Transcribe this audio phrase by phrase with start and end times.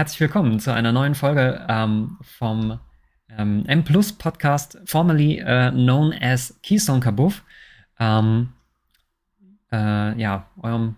[0.00, 2.80] Herzlich willkommen zu einer neuen Folge ähm, vom
[3.36, 7.44] ähm, M Plus Podcast, formerly äh, known as Keystone Kabuff.
[7.98, 8.54] Ähm,
[9.70, 10.96] äh, ja, eurem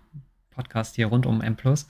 [0.51, 1.85] Podcast hier rund um M Plus.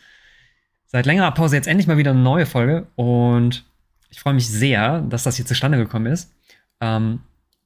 [0.87, 3.63] Seit längerer Pause jetzt endlich mal wieder eine neue Folge und
[4.09, 6.33] ich freue mich sehr, dass das hier zustande gekommen ist.
[6.81, 7.19] Ähm,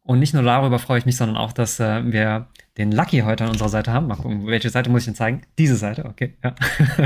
[0.03, 3.45] und nicht nur darüber freue ich mich, sondern auch, dass äh, wir den Lucky heute
[3.45, 4.07] an unserer Seite haben.
[4.07, 5.43] Mal gucken, welche Seite muss ich denn zeigen?
[5.57, 6.35] Diese Seite, okay.
[6.43, 6.53] Ja.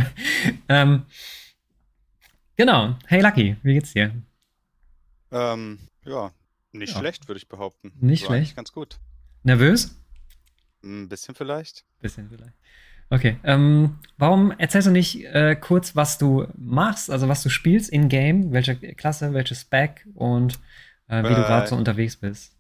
[0.69, 1.03] ähm,
[2.57, 2.95] genau.
[3.07, 4.13] Hey Lucky, wie geht's dir?
[5.31, 6.31] Ähm, ja,
[6.71, 6.99] nicht Ja.
[6.99, 7.91] schlecht, würde ich behaupten.
[7.99, 8.55] Nicht War schlecht?
[8.55, 8.99] Ganz gut.
[9.43, 9.95] Nervös?
[10.83, 11.85] Ein bisschen vielleicht.
[12.01, 12.53] Bisschen vielleicht.
[13.09, 13.37] Okay.
[13.43, 18.51] Ähm, warum erzählst du nicht äh, kurz, was du machst, also was du spielst in-game,
[18.51, 20.59] welche Klasse, welche Spec und
[21.07, 22.55] äh, wie du Äh, gerade so unterwegs bist?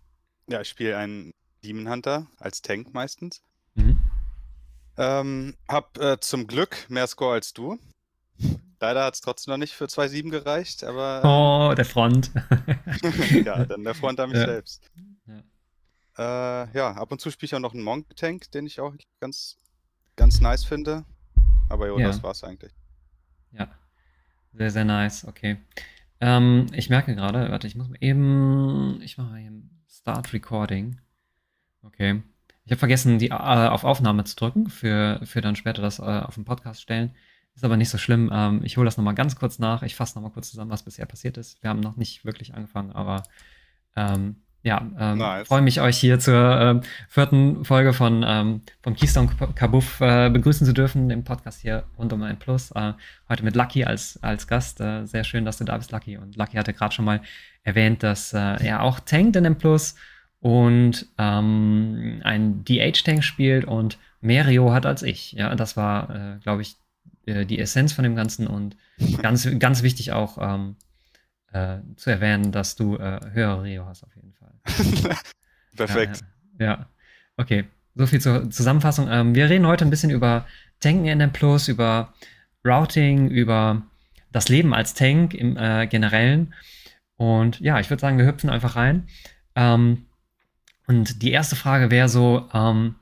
[0.47, 1.33] Ja, ich spiele einen
[1.63, 3.41] Demon Hunter als Tank meistens.
[3.75, 3.97] Mhm.
[4.97, 7.79] Ähm, hab äh, zum Glück mehr Score als du.
[8.81, 12.31] Leider hat es trotzdem noch nicht für 2-7 gereicht, aber Oh, der Front.
[13.45, 14.45] ja, dann der Front an mich Ja.
[14.47, 14.89] selbst.
[16.17, 19.57] Äh, ja, ab und zu spiele ich auch noch einen Monk-Tank, den ich auch ganz,
[20.15, 21.05] ganz nice finde.
[21.69, 22.07] Aber jo, Ja.
[22.07, 22.73] das war's eigentlich.
[23.51, 23.67] Ja,
[24.53, 25.25] sehr, sehr nice.
[25.25, 25.57] Okay.
[26.19, 29.53] Ähm, ich merke gerade, warte, ich muss eben, ich mache mal hier
[29.89, 30.99] Start Recording.
[31.83, 32.21] Okay.
[32.65, 36.01] Ich habe vergessen, die äh, auf Aufnahme zu drücken, für, für dann später das äh,
[36.01, 37.15] auf den Podcast stellen.
[37.55, 38.29] Ist aber nicht so schlimm.
[38.33, 39.83] Ähm, ich hole das nochmal ganz kurz nach.
[39.83, 41.61] Ich fasse nochmal kurz zusammen, was bisher passiert ist.
[41.61, 43.23] Wir haben noch nicht wirklich angefangen, aber
[43.95, 45.47] ähm, ja, ähm, Nice.
[45.47, 50.67] freue mich, euch hier zur ähm, vierten Folge von ähm, vom Keystone Kabuff äh, begrüßen
[50.67, 52.69] zu dürfen, dem Podcast hier rund um ein Plus.
[52.71, 52.93] Äh,
[53.27, 54.79] heute mit Lucky als, als Gast.
[54.79, 56.17] Äh, sehr schön, dass du da bist, Lucky.
[56.17, 57.21] Und Lucky hatte gerade schon mal
[57.63, 59.95] erwähnt, dass äh, er auch tankt in dem Plus
[60.39, 65.31] und ähm, ein DH-Tank spielt und mehr Rio hat als ich.
[65.31, 66.75] Ja, das war, äh, glaube ich,
[67.25, 68.75] äh, die Essenz von dem Ganzen und
[69.21, 70.75] ganz, ganz wichtig auch ähm,
[71.51, 74.53] äh, zu erwähnen, dass du äh, höhere Rio hast auf jeden Fall.
[75.75, 76.21] Perfekt.
[76.59, 76.85] Ja, ja.
[77.37, 77.65] okay.
[77.95, 79.07] So viel zur Zusammenfassung.
[79.09, 80.45] Ähm, wir reden heute ein bisschen über
[80.79, 82.13] Tanken in M Plus, über
[82.65, 83.81] Routing, über
[84.31, 86.53] das Leben als Tank im äh, Generellen.
[87.17, 89.07] Und ja, ich würde sagen, wir hüpfen einfach rein.
[89.55, 90.05] Ähm,
[90.87, 92.95] und die erste Frage wäre so, ähm,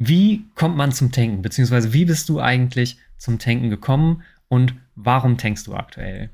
[0.00, 1.42] wie kommt man zum Tanken?
[1.42, 6.30] Beziehungsweise wie bist du eigentlich zum Tanken gekommen und warum tankst du aktuell?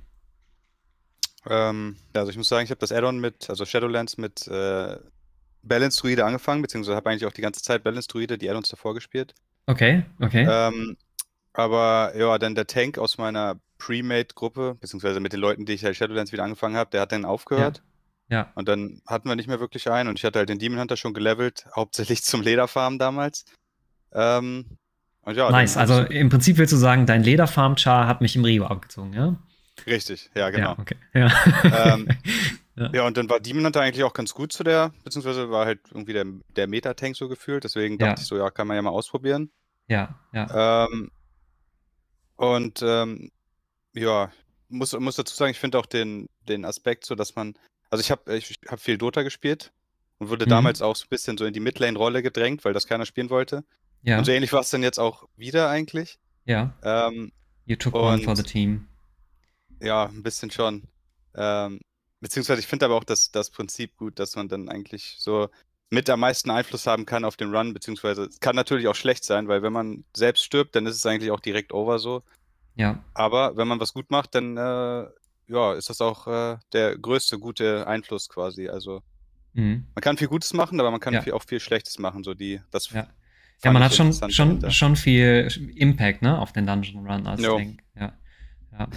[1.49, 4.97] Ähm, also ich muss sagen, ich habe das Add-on mit, also Shadowlands mit äh,
[5.65, 8.95] Balance Druide angefangen, beziehungsweise habe eigentlich auch die ganze Zeit Balance Druide, die Add-ons davor
[8.95, 9.35] gespielt.
[9.67, 10.47] Okay, okay.
[10.49, 10.97] Ähm,
[11.53, 15.97] aber ja, dann der Tank aus meiner Pre-Made-Gruppe, beziehungsweise mit den Leuten, die ich halt
[15.97, 17.79] Shadowlands wieder angefangen habe, der hat dann aufgehört.
[17.79, 17.96] ja.
[18.55, 20.97] Und dann hatten wir nicht mehr wirklich einen und ich hatte halt den Demon Hunter
[20.97, 23.45] schon gelevelt, hauptsächlich zum Lederfarmen damals.
[24.13, 24.79] Ähm,
[25.23, 28.67] und ja, Nice, also im Prinzip willst du sagen, dein Lederfarm-Char hat mich im Rio
[28.67, 29.37] abgezogen, ja?
[29.87, 30.71] richtig, ja, genau.
[30.71, 30.97] Ja, okay.
[31.15, 31.95] Ja.
[31.95, 32.09] Ähm,
[32.79, 32.91] Ja.
[32.93, 35.81] Ja, und dann war Demon Hunter eigentlich auch ganz gut zu der, beziehungsweise war halt
[35.91, 36.27] irgendwie der,
[36.57, 38.09] der Meta-Tank so gefühlt, deswegen Ja.
[38.09, 39.51] dachte ich so, ja, kann man ja mal ausprobieren.
[39.89, 40.85] ja, ja.
[40.87, 41.11] Ähm,
[42.37, 43.31] und ähm,
[43.95, 44.31] ja,
[44.69, 47.55] muss, muss dazu sagen, ich finde auch den, den Aspekt so, dass man,
[47.91, 49.73] also ich habe ich hab viel Dota gespielt
[50.19, 50.51] und wurde Mhm.
[50.51, 53.65] damals auch so ein bisschen so in die Midlane-Rolle gedrängt, weil das keiner spielen wollte.
[54.03, 56.19] Ja, Und so ähnlich war es dann jetzt auch wieder eigentlich.
[56.45, 56.73] ja.
[56.83, 57.33] Ähm,
[57.69, 58.87] You took one for the team.
[59.81, 60.85] Ja, ein bisschen schon.
[61.35, 61.81] Ähm,
[62.21, 65.49] beziehungsweise ich finde aber auch das, das Prinzip gut, dass man dann eigentlich so
[65.91, 69.25] mit am meisten Einfluss haben kann auf den Run, beziehungsweise es kann natürlich auch schlecht
[69.25, 72.23] sein, weil wenn man selbst stirbt, dann ist es eigentlich auch direkt over so.
[72.77, 75.07] Ja, Aber wenn man was gut macht, dann äh,
[75.49, 78.69] ja, ist das auch äh, der größte gute Einfluss quasi.
[78.69, 79.03] Also
[79.55, 79.87] mhm.
[79.95, 81.23] man kann viel Gutes machen, aber man kann Ja.
[81.23, 82.25] viel, auch viel Schlechtes machen.
[82.25, 83.09] So die, das Ja.
[83.65, 84.71] ja, man hat schon, schon, dahinter.
[84.71, 87.43] schon viel Impact, ne, auf den Dungeon Run als.
[87.43, 87.83] Tank.
[87.99, 88.13] Ja.
[88.73, 88.89] ja.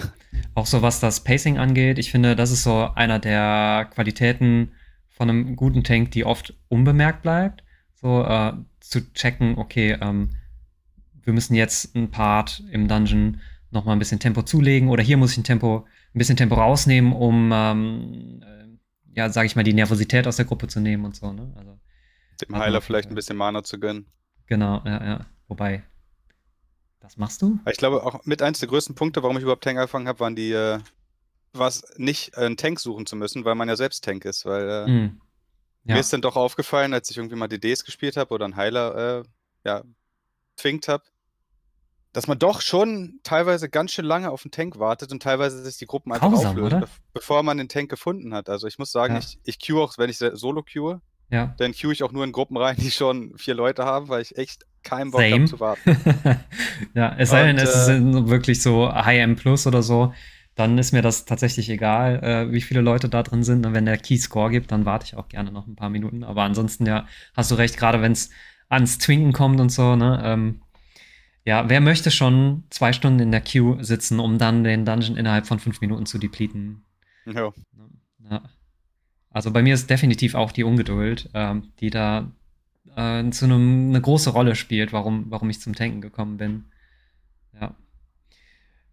[0.55, 4.71] Auch so was das Pacing angeht, ich finde, das ist so einer der Qualitäten
[5.09, 7.63] von einem guten Tank, die oft unbemerkt bleibt.
[7.95, 10.35] So äh, zu checken, okay, ähm,
[11.23, 15.17] wir müssen jetzt ein Part im Dungeon noch mal ein bisschen Tempo zulegen oder hier
[15.17, 19.64] muss ich ein Tempo, ein bisschen Tempo rausnehmen, um ähm, äh, ja, sage ich mal,
[19.64, 21.32] die Nervosität aus der Gruppe zu nehmen und so.
[21.32, 21.53] Ne?
[21.56, 21.79] Also
[22.41, 24.08] dem man Heiler vielleicht ein bisschen Mana zu gönnen.
[24.47, 25.26] genau, ja, ja.
[25.47, 25.84] Wobei,
[27.00, 27.59] das machst du?
[27.70, 30.35] Ich glaube, auch mit eins der größten Punkte, warum ich überhaupt Tank angefangen habe, waren
[30.35, 30.79] die, äh,
[31.53, 34.46] was nicht äh, einen Tank suchen zu müssen, weil man ja selbst Tank ist.
[34.46, 35.22] Weil äh, Mhm.
[35.85, 35.96] Ja.
[35.96, 39.20] mir ist dann doch aufgefallen, als ich irgendwie mal DDs gespielt habe oder einen Heiler
[39.20, 39.23] äh,
[39.64, 39.84] ja,
[40.58, 41.03] zwingt habe,
[42.14, 45.78] dass man doch schon teilweise ganz schön lange auf den Tank wartet und teilweise sich
[45.78, 46.85] die Gruppen einfach Grausam, auflösen, oder?
[46.88, 48.50] bev- bevor man den Tank gefunden hat.
[48.50, 49.20] Also ich muss sagen, Ja.
[49.20, 51.53] ich, ich queue auch, wenn ich solo queue, Ja.
[51.58, 54.35] dann queue ich auch nur in Gruppen rein, die schon vier Leute haben, weil ich
[54.38, 55.97] echt keinen Bock habe zu warten.
[56.96, 60.14] ja, es sei denn, es äh, sind wirklich so High-M Plus oder so.
[60.55, 63.66] dann ist mir das tatsächlich egal, äh, wie viele Leute da drin sind.
[63.66, 66.23] Und wenn der Key Score gibt, dann warte ich auch gerne noch ein paar Minuten.
[66.23, 68.29] Aber ansonsten, ja, hast du recht, gerade wenn es
[68.67, 70.22] ans Twinken kommt und so, ne?
[70.23, 70.62] Ähm,
[71.49, 75.47] ja, wer möchte schon zwei Stunden in der Queue sitzen, um dann den Dungeon innerhalb
[75.47, 76.85] von fünf Minuten zu depleten?
[77.25, 77.51] Ja.
[78.29, 78.43] ja.
[79.31, 82.31] Also bei mir ist definitiv auch die Ungeduld, ähm, die da
[82.96, 86.66] äh, zu einem eine große Rolle spielt, warum, warum ich zum Tanken gekommen bin.
[87.59, 87.73] Ja.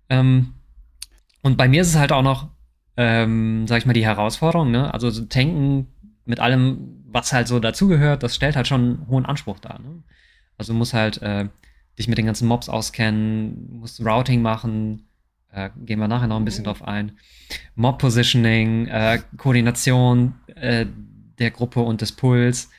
[0.09, 0.55] Ähm,
[1.43, 2.49] und bei mir ist es halt auch noch,
[2.97, 4.95] ähm, sag ich mal, die Herausforderung, ne?
[4.95, 5.89] Also so Tanken
[6.25, 9.79] mit allem, was halt so dazugehört, das stellt halt schon einen hohen Anspruch dar.
[9.79, 10.03] Ne?
[10.57, 11.51] Also du musst halt äh,
[11.99, 15.07] dich mit den ganzen Mobs auskennen, musst Routing machen,
[15.53, 17.13] äh, gehen wir nachher noch ein bisschen drauf ein.
[17.75, 20.87] Mob-Positioning, äh, Koordination äh,
[21.39, 22.71] der Gruppe und des Pools.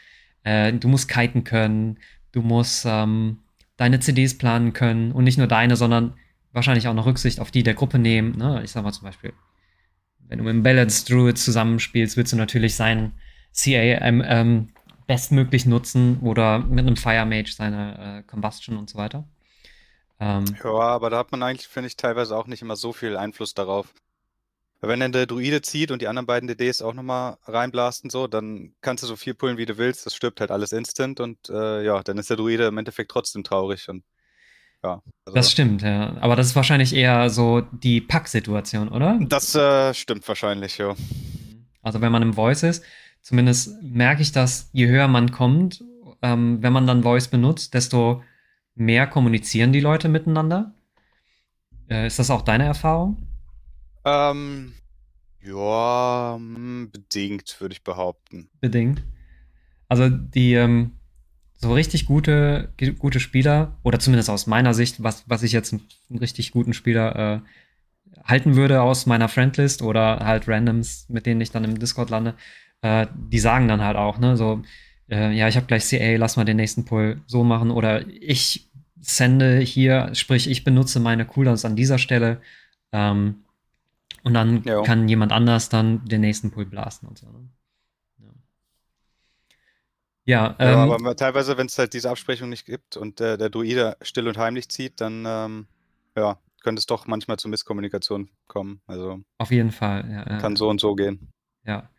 [0.44, 1.98] Äh, du musst kiten können,
[2.32, 3.40] du musst ähm,
[3.78, 6.14] deine CDs planen können und nicht nur deine, sondern
[6.52, 8.38] wahrscheinlich auch noch Rücksicht auf die der Gruppe nehmen.
[8.38, 8.62] Ne?
[8.64, 9.34] Ich sag mal zum Beispiel,
[10.28, 13.14] wenn du mit einem Balance Druid zusammenspielst, willst du natürlich seinen
[13.54, 14.70] CA ähm,
[15.08, 19.28] bestmöglich nutzen oder mit einem Fire Mage seine äh, Combustion und so weiter.
[20.20, 23.18] Ähm, ja, aber da hat man eigentlich, finde ich, teilweise auch nicht immer so viel
[23.18, 23.94] Einfluss darauf.
[24.80, 28.76] Wenn dann der Druide zieht und die anderen beiden DDs auch nochmal reinblasten, so, dann
[28.82, 30.06] kannst du so viel pullen, wie du willst.
[30.06, 33.44] Das stirbt halt alles instant und äh, ja, dann ist der Druide im Endeffekt trotzdem
[33.44, 34.04] traurig und
[34.84, 35.02] ja.
[35.26, 36.16] Also, das stimmt, ja.
[36.22, 39.20] Aber das ist wahrscheinlich eher so die Pack-Situation, oder?
[39.22, 40.96] Das äh, stimmt wahrscheinlich, ja.
[41.82, 42.84] Also wenn man im Voice ist,
[43.22, 45.84] zumindest merke ich das, je höher man kommt,
[46.22, 48.24] ähm, wenn man dann Voice benutzt, desto
[48.76, 50.74] mehr kommunizieren die Leute miteinander.
[51.90, 53.18] Äh, ist das auch deine Erfahrung?
[54.06, 54.74] Ähm,
[55.42, 58.50] ja, hm, bedingt, würde ich behaupten.
[58.60, 59.04] Bedingt.
[59.88, 60.92] Also die ähm,
[61.58, 65.82] so richtig gute, gute Spieler, oder zumindest aus meiner Sicht, was, was ich jetzt einen,
[66.10, 67.40] einen richtig guten Spieler äh,
[68.24, 72.36] halten würde aus meiner Friendlist oder halt Randoms, mit denen ich dann im Discord lande,
[72.82, 74.62] äh, die sagen dann halt auch, ne, so,
[75.10, 78.70] äh, ja, ich habe gleich CA, lass mal den nächsten Pull so machen oder ich
[79.00, 82.42] sende hier, sprich, ich benutze meine Cooldowns an dieser Stelle.
[82.92, 83.44] Ähm,
[84.24, 84.82] und dann ja.
[84.84, 87.28] kann jemand anders dann den nächsten Pull blasten und so.
[87.28, 87.50] Ne?
[90.28, 93.50] Ja, ähm, ja, aber teilweise, wenn es halt diese Absprechung nicht gibt und der, der
[93.50, 95.68] Druide still und heimlich zieht, dann ähm,
[96.18, 98.82] ja, könnte es doch manchmal zu Misskommunikation kommen.
[98.88, 100.06] Also auf jeden Fall.
[100.12, 101.32] Ja, kann so und so gehen.
[101.66, 101.90] Ja.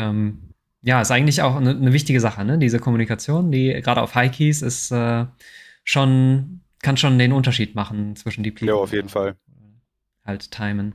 [0.00, 2.58] Ähm, ja, ist eigentlich auch eine, eine, wichtige Sache, ne?
[2.58, 5.26] Diese Kommunikation, die gerade auf High Keys ist äh,
[5.84, 9.36] schon, kann schon den Unterschied machen zwischen die Ja, auf jeden Fall.
[10.24, 10.94] Halt timen.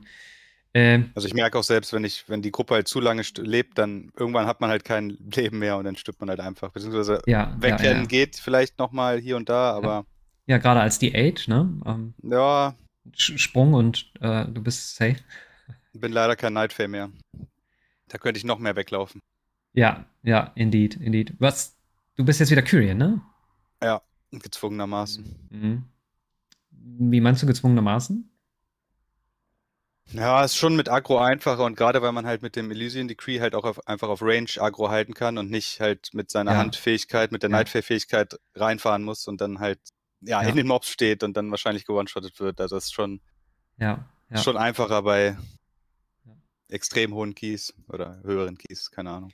[0.72, 3.78] Äh, also ich merke auch selbst, wenn ich, wenn die Gruppe halt zu lange lebt,
[3.78, 6.72] dann irgendwann hat man halt kein Leben mehr und dann stirbt man halt einfach.
[6.72, 8.06] Beziehungsweise ja, wegrennen ja, ja.
[8.06, 10.04] geht vielleicht nochmal hier und da, aber.
[10.46, 11.80] Ja, gerade als die Age, ne?
[11.86, 12.74] Ähm, ja.
[13.14, 15.16] Sprung und äh, du bist safe.
[15.92, 17.10] Bin leider kein Nightfall mehr.
[18.08, 19.22] Da könnte ich noch mehr weglaufen.
[19.72, 21.34] Ja, ja, indeed, indeed.
[21.38, 21.76] Was?
[22.16, 23.20] Du bist jetzt wieder Kyrian, ne?
[23.82, 24.00] Ja,
[24.30, 25.48] gezwungenermaßen.
[25.50, 25.84] Mhm.
[26.70, 28.30] Wie meinst du gezwungenermaßen?
[30.12, 33.40] Ja, ist schon mit Agro einfacher und gerade weil man halt mit dem Elysian Decree
[33.40, 36.58] halt auch auf, einfach auf Range Agro halten kann und nicht halt mit seiner ja.
[36.58, 37.56] Handfähigkeit, mit der ja.
[37.56, 39.80] Nightfall-Fähigkeit reinfahren muss und dann halt
[40.20, 42.60] ja, ja, in den Mobs steht und dann wahrscheinlich gewone-shottet wird.
[42.60, 43.20] Also das ist schon,
[43.78, 44.38] ja, ja.
[44.38, 45.36] schon einfacher bei
[46.68, 49.30] extrem hohen Keys oder höheren Keys, keine Ahnung.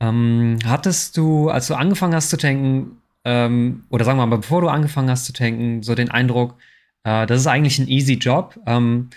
[0.00, 4.60] Ähm, hattest du, als du angefangen hast zu tanken, ähm, oder sagen wir mal, bevor
[4.60, 6.56] du angefangen hast zu tanken, so den Eindruck,
[7.04, 8.58] äh, das ist eigentlich ein easy Job.
[8.66, 9.10] Ähm,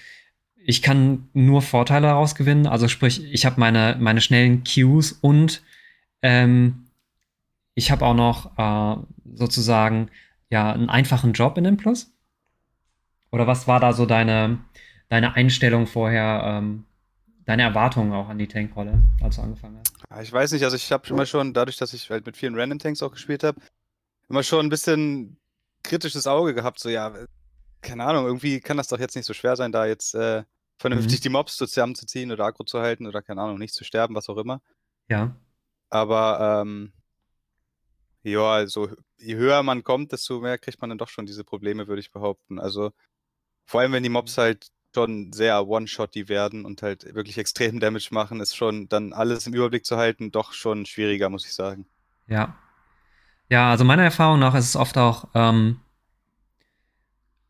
[0.55, 2.67] ich kann nur Vorteile daraus gewinnen.
[2.67, 5.63] Also sprich, ich habe meine, meine schnellen Cues und
[6.21, 6.85] ähm,
[7.75, 9.01] ich habe auch noch äh,
[9.35, 10.09] sozusagen
[10.49, 12.11] ja einen einfachen Job in dem Plus.
[13.31, 14.59] Oder was war da so deine,
[15.07, 16.85] deine Einstellung vorher, ähm,
[17.49, 20.21] deine Erwartungen auch an die Tankrolle, als du angefangen hast?
[20.21, 22.77] Ich weiß nicht, also ich habe immer schon, dadurch, dass ich halt mit vielen Random
[22.77, 23.59] Tanks auch gespielt habe,
[24.29, 25.39] immer schon ein bisschen
[25.81, 27.11] kritisches Auge gehabt, so ja,
[27.81, 30.43] keine Ahnung, irgendwie kann das doch jetzt nicht so schwer sein, da jetzt äh,
[30.77, 31.23] vernünftig mhm.
[31.23, 34.37] die Mobs zusammenzuziehen oder aggro zu halten oder keine Ahnung, nicht zu sterben, was auch
[34.37, 34.61] immer.
[35.07, 35.35] Ja.
[35.89, 36.93] Aber ähm,
[38.21, 41.87] ja, also je höher man kommt, desto mehr kriegt man dann doch schon diese Probleme,
[41.87, 42.59] würde ich behaupten.
[42.59, 42.91] Also
[43.65, 48.09] vor allem, wenn die Mobs halt schon sehr One-Shotty werden und halt wirklich extrem Damage
[48.11, 51.85] machen, ist schon dann alles im Überblick zu halten doch schon schwieriger, muss ich sagen.
[52.27, 52.55] Ja.
[53.49, 55.79] Ja, also meiner Erfahrung nach ist es oft auch, ähm,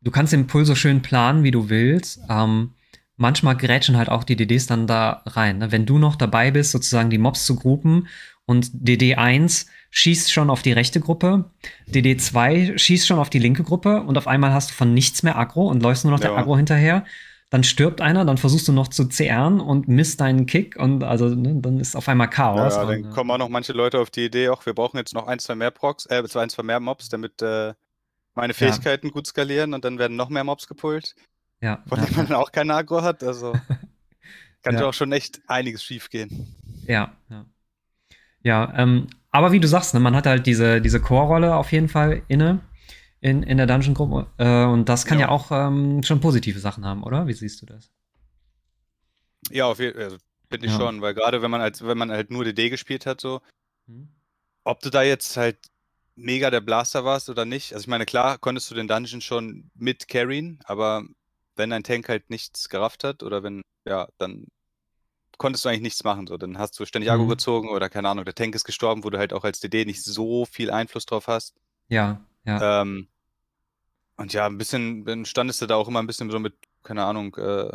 [0.00, 2.20] du kannst den Pull so schön planen, wie du willst.
[2.28, 2.72] Ähm,
[3.16, 5.58] manchmal grätschen halt auch die DDs dann da rein.
[5.58, 5.72] Ne?
[5.72, 8.08] Wenn du noch dabei bist, sozusagen die Mobs zu gruppen
[8.46, 11.50] und DD1 schießt schon auf die rechte Gruppe,
[11.90, 15.36] DD2 schießt schon auf die linke Gruppe und auf einmal hast du von nichts mehr
[15.36, 16.30] Aggro und läufst nur noch ja.
[16.30, 17.04] der Aggro hinterher,
[17.50, 21.28] dann stirbt einer, dann versuchst du noch zu zehren und misst deinen Kick und also
[21.28, 22.74] ne, dann ist auf einmal Chaos.
[22.74, 25.14] Ja, und, dann kommen auch noch manche Leute auf die Idee, auch wir brauchen jetzt
[25.14, 27.74] noch ein, zwei mehr Procs, äh, zwei, ein, zwei mehr Mobs, damit äh,
[28.34, 31.16] meine Fähigkeiten gut skalieren und dann werden noch mehr Mobs gepult,
[31.60, 33.24] ja, von ja, denen man dann auch kein Agro hat.
[33.24, 33.52] Also
[34.62, 34.82] kann Ja.
[34.82, 36.54] ja auch schon echt einiges schief gehen.
[36.86, 37.46] ja, ja.
[38.42, 41.88] Ja, ähm, aber wie du sagst, ne, man hat halt diese, diese Core-Rolle auf jeden
[41.88, 42.60] Fall inne
[43.20, 45.30] in, in der Dungeon-Gruppe äh, und das kann ja, Ja.
[45.30, 47.26] auch ähm, schon positive Sachen haben, oder?
[47.26, 47.90] Wie siehst du das?
[49.50, 50.16] Ja, auf jeden Fall, also,
[50.50, 50.78] finde ich Ja.
[50.78, 53.40] schon, weil gerade wenn man als, wenn man halt nur DD gespielt hat, so,
[53.86, 54.08] Hm?
[54.64, 55.58] ob du da jetzt halt
[56.16, 57.72] mega der Blaster warst oder nicht.
[57.72, 61.04] Also ich meine, klar konntest du den Dungeon schon mit carryen, aber
[61.56, 64.46] wenn ein Tank halt nichts gerafft hat oder wenn, ja, dann
[65.38, 66.26] konntest du eigentlich nichts machen.
[66.26, 67.28] So, dann hast du ständig Agro Mhm.
[67.28, 70.02] gezogen oder keine Ahnung, der Tank ist gestorben, wo du halt auch als DD nicht
[70.04, 71.54] so viel Einfluss drauf hast.
[71.88, 73.08] Ja, ja, Ähm,
[74.16, 77.34] und ja, ein bisschen, standest du da auch immer ein bisschen so mit, keine Ahnung,
[77.36, 77.70] äh,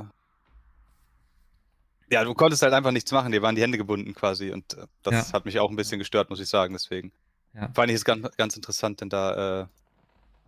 [2.12, 4.86] ja, du konntest halt einfach nichts machen, dir waren die Hände gebunden quasi und äh,
[5.02, 5.34] das Ja.
[5.34, 7.12] hat mich auch ein bisschen gestört, muss ich sagen, deswegen.
[7.54, 7.70] ja.
[7.74, 9.66] Fand ich es ganz, ganz interessant, denn da, äh,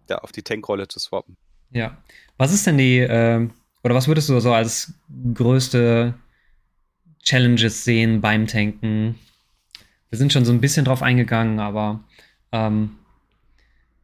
[0.06, 1.36] da auf die Tankrolle zu swappen.
[1.72, 1.98] Ja.
[2.38, 3.52] Was ist denn die, ähm,
[3.84, 4.94] oder was würdest du so als
[5.34, 6.14] größte
[7.24, 9.18] Challenges sehen beim Tanken?
[10.10, 12.04] Wir sind schon so ein bisschen drauf eingegangen, aber
[12.52, 12.98] ähm,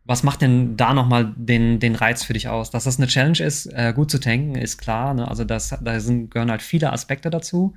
[0.05, 2.71] was macht denn da nochmal den, den Reiz für dich aus?
[2.71, 5.13] Dass das eine Challenge ist, äh, gut zu tanken, ist klar.
[5.13, 5.27] Ne?
[5.27, 7.75] Also das, da sind, gehören halt viele Aspekte dazu.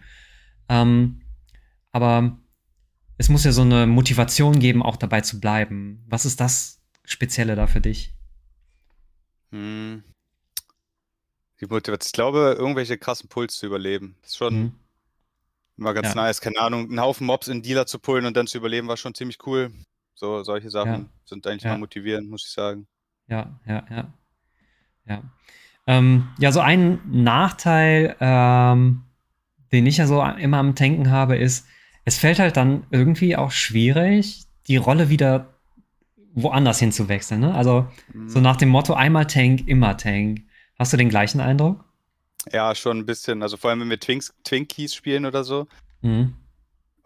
[0.68, 1.21] Ähm,
[1.92, 2.37] aber
[3.16, 6.04] es muss ja so eine Motivation geben, auch dabei zu bleiben.
[6.09, 8.12] Was ist das Spezielle da für dich?
[9.52, 10.02] Hm.
[11.61, 12.06] Die Motivation.
[12.09, 14.16] Ich glaube, irgendwelche krassen Puls zu überleben.
[14.25, 14.73] Ist schon Mhm.
[15.78, 16.14] immer ganz Ja.
[16.16, 16.40] nice.
[16.40, 19.14] Keine Ahnung, einen Haufen Mobs in Dealer zu pullen und dann zu überleben, war schon
[19.14, 19.73] ziemlich cool.
[20.16, 21.04] So, solche Sachen Ja.
[21.26, 21.73] sind eigentlich Ja.
[21.73, 22.87] mal motivierend, muss ich sagen.
[23.28, 24.12] Ja, ja, ja.
[25.08, 25.23] Ja,
[25.87, 29.02] ähm, ja so ein Nachteil, ähm,
[29.73, 31.66] den ich ja so immer am Tanken habe, ist,
[32.04, 35.54] es fällt halt dann irgendwie auch schwierig, die Rolle wieder
[36.35, 37.40] woanders hinzuwechseln.
[37.40, 37.54] Ne?
[37.54, 37.87] Also
[38.26, 38.42] so Hm.
[38.42, 40.42] nach dem Motto, einmal Tank, immer Tank.
[40.78, 41.85] Hast du den gleichen Eindruck?
[42.52, 43.42] Ja, schon ein bisschen.
[43.42, 45.66] Also vor allem, wenn wir Twinks, Twinkies spielen oder so.
[46.02, 46.35] Mhm.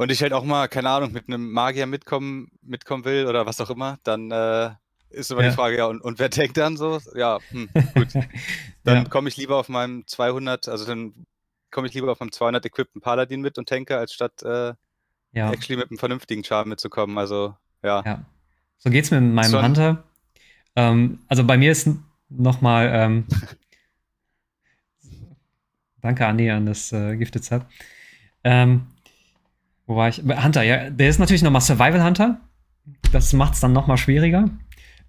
[0.00, 3.60] Und ich halt auch mal, keine Ahnung, mit einem Magier mitkommen, mitkommen will oder was
[3.60, 4.70] auch immer, dann äh,
[5.10, 5.50] ist immer Ja.
[5.50, 7.02] die Frage, ja, und, und wer tankt dann so?
[7.14, 8.08] Ja, hm, gut.
[8.84, 11.26] Dann ja, komme ich lieber auf meinem 200, also dann
[11.70, 14.72] komme ich lieber auf meinem 200 equippten Paladin mit und tanke, als statt äh,
[15.32, 17.18] ja, actually mit einem vernünftigen Charme mitzukommen.
[17.18, 18.02] Also, ja.
[18.06, 18.24] ja.
[18.78, 19.62] So geht's mit meinem Schon.
[19.62, 20.04] Hunter.
[20.76, 21.90] Ähm, also bei mir ist
[22.30, 23.26] noch mal ähm,
[26.00, 27.66] Danke, Andi, an das äh, Gifted Sub.
[28.44, 28.86] Ähm,
[29.90, 30.22] wo war ich?
[30.22, 32.40] Hunter, ja, der ist natürlich nochmal Survival Hunter.
[33.10, 34.48] Das macht es dann nochmal schwieriger.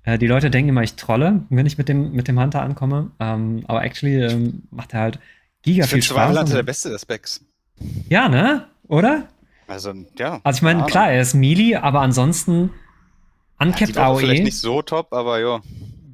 [0.01, 3.11] Äh, die Leute denken immer, ich trolle, wenn ich mit dem, mit dem Hunter ankomme.
[3.19, 5.19] Ähm, aber actually ähm, macht er halt
[5.61, 6.39] giga Ich viel finde Survival Spaß.
[6.41, 7.45] Hunter der beste der Specs.
[8.09, 8.65] ja, ne?
[8.88, 9.27] Oder?
[9.67, 10.41] Also, ja.
[10.43, 12.71] Also ich meine, klar, er ist Melee, aber ansonsten
[13.59, 15.61] Ja, uncapped vielleicht AOE, nicht so top, aber ja.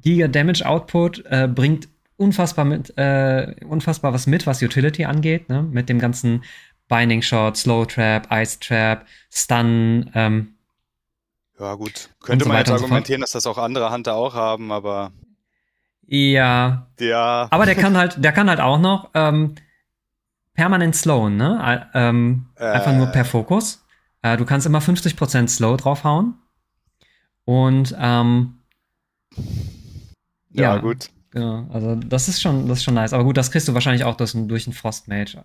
[0.02, 5.62] Giga Damage Output, äh, bringt unfassbar mit, äh, unfassbar was mit, was Utility angeht, ne?
[5.62, 6.44] Mit dem ganzen
[6.88, 10.54] Binding Shot, Slow Trap, Ice Trap, Stun, ähm,
[11.58, 12.10] Ja, gut.
[12.20, 15.12] Könnte so man jetzt und so argumentieren, dass das auch andere Hunter auch haben, aber
[16.06, 16.86] ja.
[16.98, 17.48] ja.
[17.50, 19.56] Aber der kann halt, der kann halt auch noch ähm,
[20.54, 21.86] permanent slowen, ne?
[21.94, 23.24] Äh, ähm, einfach nur per Äh.
[23.24, 23.84] Fokus.
[24.22, 26.34] Äh, du kannst immer 50% Slow draufhauen.
[27.44, 28.58] Und ähm,
[30.50, 30.78] ja, ja.
[30.78, 31.10] gut.
[31.30, 33.12] Genau, also das ist schon, das ist schon nice.
[33.12, 35.44] Aber gut, das kriegst du wahrscheinlich auch durch, durch einen Frostmage.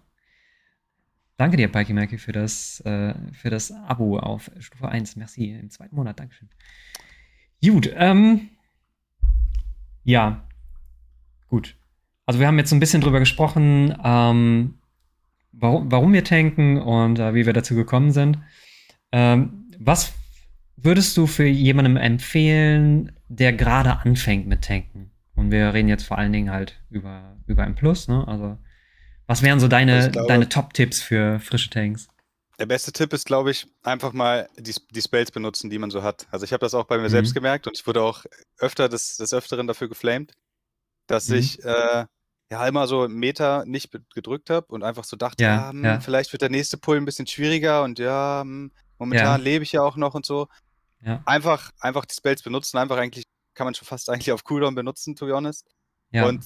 [1.38, 5.16] Danke dir, Pikey Mackie, für das, äh, für das Abo auf Stufe 1.
[5.16, 5.52] Merci.
[5.52, 6.50] Im zweiten Monat, Dankeschön.
[7.64, 8.50] Gut, ähm,
[10.04, 10.44] ja,
[11.48, 11.76] gut.
[12.26, 14.76] Also wir haben jetzt so ein bisschen drüber gesprochen, ähm,
[15.52, 18.38] warum, warum wir tanken und äh, wie wir dazu gekommen sind.
[19.12, 20.14] Ähm, was
[20.76, 25.12] würdest du für jemandem empfehlen, der gerade anfängt mit Tanken?
[25.36, 28.28] Und wir reden jetzt vor allen Dingen halt über, über M Plus, ne?
[28.28, 28.58] Also,
[29.28, 32.08] was wären so deine, Also glaube- deine Top-Tipps für frische Tanks?
[32.60, 36.04] Der beste Tipp ist, glaube ich, einfach mal die, die Spells benutzen, die man so
[36.04, 36.28] hat.
[36.32, 37.10] Also ich habe das auch bei mir Mhm.
[37.10, 38.26] selbst gemerkt und ich wurde auch
[38.60, 40.34] öfter des, des Öfteren dafür geflamed,
[41.08, 41.36] dass Mhm.
[41.38, 42.06] ich äh,
[42.52, 46.00] ja immer so Meter nicht gedrückt habe und einfach so dachte, Ja, ja, hm, ja.
[46.00, 49.44] vielleicht wird der nächste Pull ein bisschen schwieriger und ja, hm, momentan Ja.
[49.44, 50.48] lebe ich ja auch noch und so.
[51.02, 53.26] Ja, Einfach, einfach die Spells benutzen, einfach eigentlich,
[53.56, 55.66] kann man schon fast eigentlich auf Cooldown benutzen, to be honest.
[56.12, 56.46] ja, Und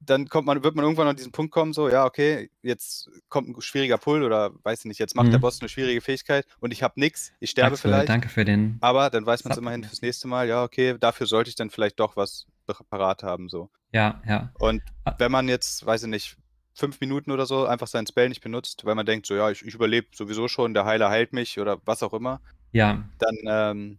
[0.00, 3.48] dann kommt man, wird man irgendwann an diesen Punkt kommen, so, ja, okay, jetzt kommt
[3.48, 5.42] ein schwieriger Pull oder weiß ich nicht, jetzt macht der Mhm.
[5.42, 8.76] Boss eine schwierige Fähigkeit und ich habe nichts, ich sterbe Axel, vielleicht, danke für den.
[8.80, 11.70] aber dann weiß man es immerhin fürs nächste Mal, ja, okay, dafür sollte ich dann
[11.70, 12.46] vielleicht doch was
[12.90, 13.70] parat haben, so.
[13.92, 14.52] Ja, ja.
[14.58, 15.14] Und Ah.
[15.18, 16.36] wenn man jetzt, weiß ich nicht,
[16.74, 19.64] fünf Minuten oder so einfach seinen Spell nicht benutzt, weil man denkt, so ja, ich,
[19.64, 23.98] ich überlebe sowieso schon, der Heiler heilt mich oder was auch immer, Ja, dann, ähm,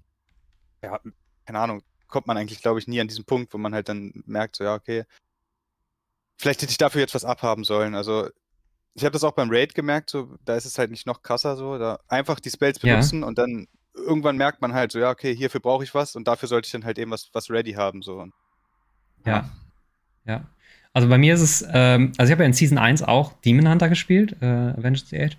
[0.84, 1.00] ja,
[1.46, 4.13] keine Ahnung, kommt man eigentlich, glaube ich, nie an diesen Punkt, wo man halt dann
[4.25, 5.06] merkt, so ja, okay,
[6.38, 7.96] vielleicht hätte ich dafür jetzt was abhaben sollen.
[7.96, 8.29] Also
[8.94, 11.56] ich habe das auch beim Raid gemerkt, so da ist es halt nicht noch krasser
[11.56, 12.96] so, da einfach die Spells Ja.
[12.96, 16.27] benutzen und dann irgendwann merkt man halt so, ja, okay, hierfür brauche ich was und
[16.27, 18.25] dafür sollte ich dann halt eben was, was ready haben so.
[19.25, 19.50] Ja,
[20.25, 20.46] ja.
[20.94, 23.70] Also bei mir ist es, ähm, also ich habe ja in Season 1 auch Demon
[23.70, 25.38] Hunter gespielt, äh, Avengers the Age.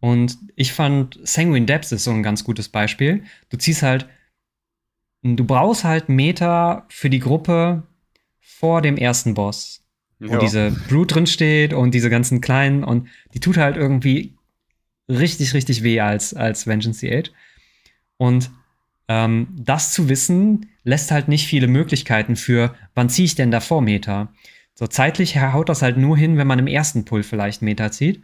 [0.00, 3.24] Und ich fand Sanguine Depths ist so ein ganz gutes Beispiel.
[3.48, 4.08] Du ziehst halt,
[5.22, 7.84] du brauchst halt Meta für die Gruppe
[8.40, 9.85] vor dem ersten Boss.
[10.18, 10.38] Wo Ja.
[10.38, 14.34] diese Brute drin steht und diese ganzen kleinen und die tut halt irgendwie
[15.08, 17.30] richtig, richtig weh als, als Vengeance the Age.
[18.16, 18.50] Und
[19.08, 23.82] ähm, das zu wissen, lässt halt nicht viele Möglichkeiten für, wann ziehe ich denn davor
[23.82, 24.32] Meter.
[24.74, 28.22] So zeitlich haut das halt nur hin, wenn man im ersten Pull vielleicht Meter zieht.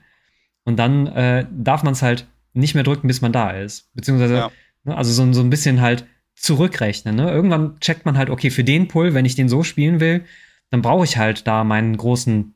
[0.64, 3.90] Und dann äh, darf man es halt nicht mehr drücken, bis man da ist.
[3.94, 4.50] Beziehungsweise, Ja.
[4.84, 7.14] ne, also so, so ein bisschen halt zurückrechnen.
[7.16, 7.30] Ne?
[7.30, 10.24] Irgendwann checkt man halt, okay, für den Pull, wenn ich den so spielen will,
[10.72, 12.54] dann brauche ich halt da meinen großen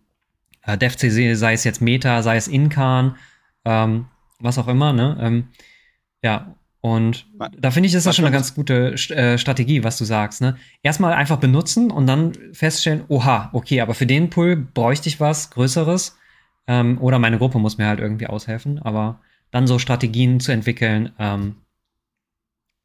[0.63, 3.17] äh, DevCC, sei es jetzt Meta, sei es Inkan,
[3.67, 4.07] ähm,
[4.41, 5.19] was auch immer, ne?
[5.21, 5.49] Ähm,
[6.23, 7.27] ja, und
[7.59, 10.57] da finde ich, ist das schon eine ganz gute äh, Strategie, was du sagst, ne?
[10.83, 15.51] Erstmal einfach benutzen und dann feststellen, oha, okay, aber für den Pull bräuchte ich was
[15.51, 16.17] Größeres.
[16.67, 19.21] Ähm, oder meine Gruppe muss mir halt irgendwie aushelfen, aber
[19.51, 21.57] dann so Strategien zu entwickeln, ähm,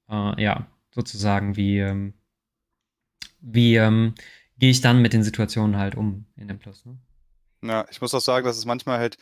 [0.09, 2.13] äh, ja, sozusagen, wie, ähm,
[3.39, 4.13] wie ähm,
[4.61, 6.95] gehe ich dann mit den Situationen halt um in dem Plus, ne?
[7.63, 9.17] Ja, ich muss auch sagen, dass es manchmal halt,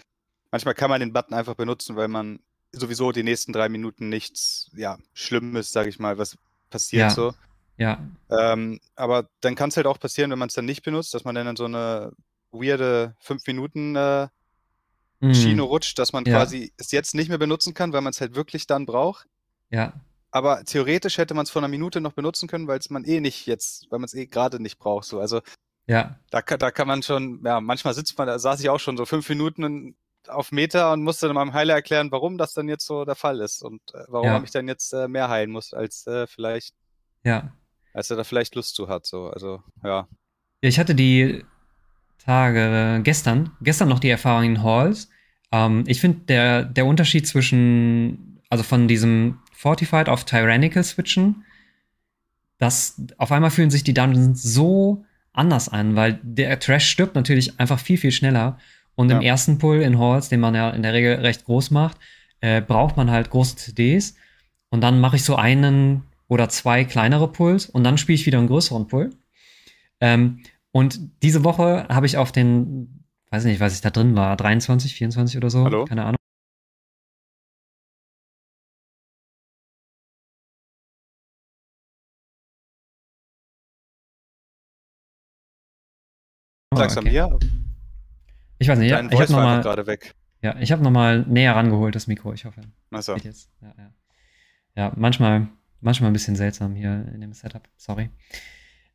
[0.51, 2.39] manchmal kann man den Button einfach benutzen, weil man
[2.74, 6.38] sowieso die nächsten drei Minuten nichts, ja, Schlimmes, sage ich mal, was
[6.69, 7.10] passiert Ja.
[7.10, 7.34] so.
[7.77, 11.13] Ja, Ähm, aber dann kann es halt auch passieren, wenn man es dann nicht benutzt,
[11.13, 12.12] dass man dann in so eine
[12.51, 14.27] weirde 5 Minuten äh.
[15.22, 16.34] Schiene rutscht, dass man Ja.
[16.38, 19.25] quasi es jetzt nicht mehr benutzen kann, weil man es halt wirklich dann braucht.
[19.69, 19.93] Ja,
[20.32, 23.20] Aber theoretisch hätte man es vor einer Minute noch benutzen können, weil es man eh
[23.20, 25.06] nicht jetzt, weil man es eh gerade nicht braucht.
[25.06, 25.20] So.
[25.20, 25.42] Also
[25.88, 28.80] ja, da, kann- da kann man schon, ja, manchmal sitzt man, da saß ich auch
[28.80, 29.96] schon so fünf Minuten in,
[30.28, 33.39] auf Meter und musste dann meinem Heiler erklären, warum das dann jetzt so der Fall
[33.42, 34.34] ist und äh, warum Ja.
[34.36, 36.76] er mich dann jetzt äh, mehr heilen muss, als äh, vielleicht,
[37.24, 37.52] ja.
[37.94, 39.08] als er da vielleicht Lust zu hat.
[39.08, 39.30] So.
[39.32, 40.08] Also, ja.
[40.62, 41.44] Ich hatte die
[42.24, 45.10] Tage gestern, gestern noch die Erfahrung in Halls.
[45.52, 51.43] Ähm, ich finde, der, der Unterschied zwischen, also von diesem Fortified auf Tyrannical switchen,
[52.60, 57.60] dass auf einmal fühlen sich die Dungeons so anders an, weil der Trash stirbt natürlich
[57.60, 58.58] einfach viel, viel schneller.
[58.95, 59.28] Und im Ja.
[59.32, 61.98] ersten Pull in Halls, den man ja in der Regel recht groß macht,
[62.39, 64.15] äh, braucht man halt große CDs.
[64.69, 68.38] Und dann mache ich so einen oder zwei kleinere Pulls und dann spiele ich wieder
[68.39, 69.10] einen größeren Pull.
[70.00, 70.39] Ähm,
[70.72, 74.95] und diese Woche habe ich auf den, weiß nicht, was ich da drin war, 23,
[74.95, 75.84] 24 oder so, Hallo?
[75.84, 76.15] keine Ahnung.
[86.80, 87.12] Oh, Langsam okay.
[87.12, 87.39] hier.
[88.58, 90.15] Ich weiß nicht, Dein ich habe war einfach nochmal gerade weg.
[90.42, 92.62] ja, ich hab noch mal näher rangeholt, das Mikro, ich hoffe.
[92.92, 93.15] Achso.
[93.15, 93.92] Ja, ja.
[94.76, 95.48] ja manchmal,
[95.82, 97.68] manchmal ein bisschen seltsam hier in dem Setup.
[97.78, 98.10] Sorry.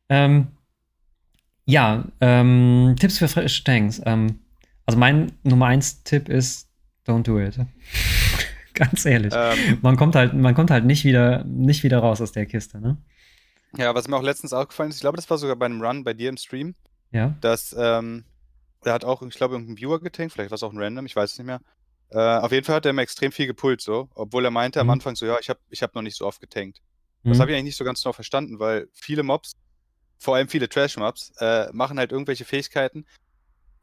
[0.09, 0.47] Ähm,
[1.65, 4.01] ja, ähm, Tipps für frische Tanks.
[4.05, 4.39] Ähm,
[4.85, 6.69] also mein Nummer 1 Tipp ist,
[7.07, 7.57] don't do it.
[8.75, 9.33] Ganz ehrlich.
[9.35, 12.79] Ähm, Man kommt halt, man kommt halt nicht wieder, nicht wieder raus aus der Kiste,
[12.79, 12.97] ne?
[13.77, 16.03] ja, was mir auch letztens aufgefallen ist, ich glaube, das war sogar bei einem Run
[16.05, 16.75] bei dir im Stream,
[17.15, 17.35] Ja.
[17.41, 18.25] dass ähm,
[18.83, 21.15] er hat auch, ich glaube, irgendein Viewer getankt, vielleicht war es auch ein Random, ich
[21.15, 21.61] weiß es nicht mehr.
[22.09, 24.87] Äh, auf jeden Fall hat er immer extrem viel gepullt, so, obwohl er meinte am
[24.87, 24.91] Mhm.
[24.91, 26.81] Anfang so, ja, ich habe ich hab noch nicht so oft getankt.
[27.23, 27.41] Das Mhm.
[27.41, 29.53] habe ich eigentlich nicht so ganz genau verstanden, weil viele Mobs,
[30.19, 33.05] vor allem viele Trash-Mobs, äh, machen halt irgendwelche Fähigkeiten,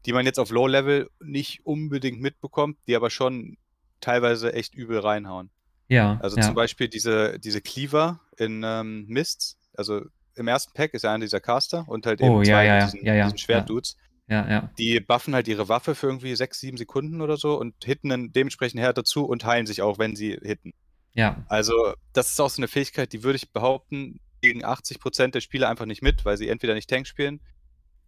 [0.05, 3.57] die man jetzt auf Low-Level nicht unbedingt mitbekommt, die aber schon
[3.99, 5.49] teilweise echt übel reinhauen.
[5.89, 6.17] ja.
[6.21, 6.43] Also ja.
[6.43, 10.01] zum Beispiel diese, diese Cleaver in ähm, Mists, also
[10.35, 13.05] im ersten Pack ist ja einer dieser Caster und halt eben Oh, zwei ja, diesen,
[13.05, 13.97] ja, ja, diesen Schwertdudes.
[14.27, 14.69] Ja, ja.
[14.77, 18.31] Die buffen halt ihre Waffe für irgendwie sechs, sieben Sekunden oder so und hitten dann
[18.31, 20.73] dementsprechend härter zu und heilen sich auch, wenn sie hitten.
[21.13, 21.43] Ja.
[21.47, 25.69] Also, das ist auch so eine Fähigkeit, die würde ich behaupten, gegen 80% der Spieler
[25.69, 27.39] einfach nicht mit, weil sie entweder nicht Tank spielen,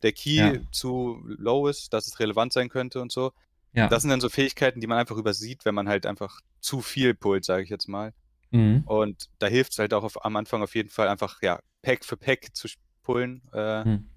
[0.04, 0.54] der Key Ja.
[0.72, 3.32] zu low ist, dass es relevant sein könnte und so.
[3.74, 3.88] Ja.
[3.88, 7.14] Das sind dann so Fähigkeiten, die man einfach übersieht, wenn man halt einfach zu viel
[7.14, 8.14] pullt, sage ich jetzt mal.
[8.52, 8.84] Mhm.
[8.86, 12.06] Und da hilft es halt auch auf, am Anfang auf jeden Fall einfach, ja, Pack
[12.06, 12.68] für Pack zu
[13.04, 14.10] pullen, äh, Mhm.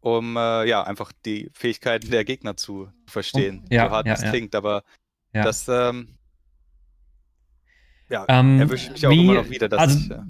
[0.00, 3.62] um äh, ja einfach die Fähigkeiten der Gegner zu verstehen.
[3.66, 4.30] Oh, ja, so hart ja, es ja.
[4.30, 4.82] klingt, aber
[5.32, 5.44] Ja.
[5.44, 6.16] das ähm,
[8.08, 10.20] ja, Ähm, erwische ich mich auch wie- immer noch wieder, dass also, ich, äh,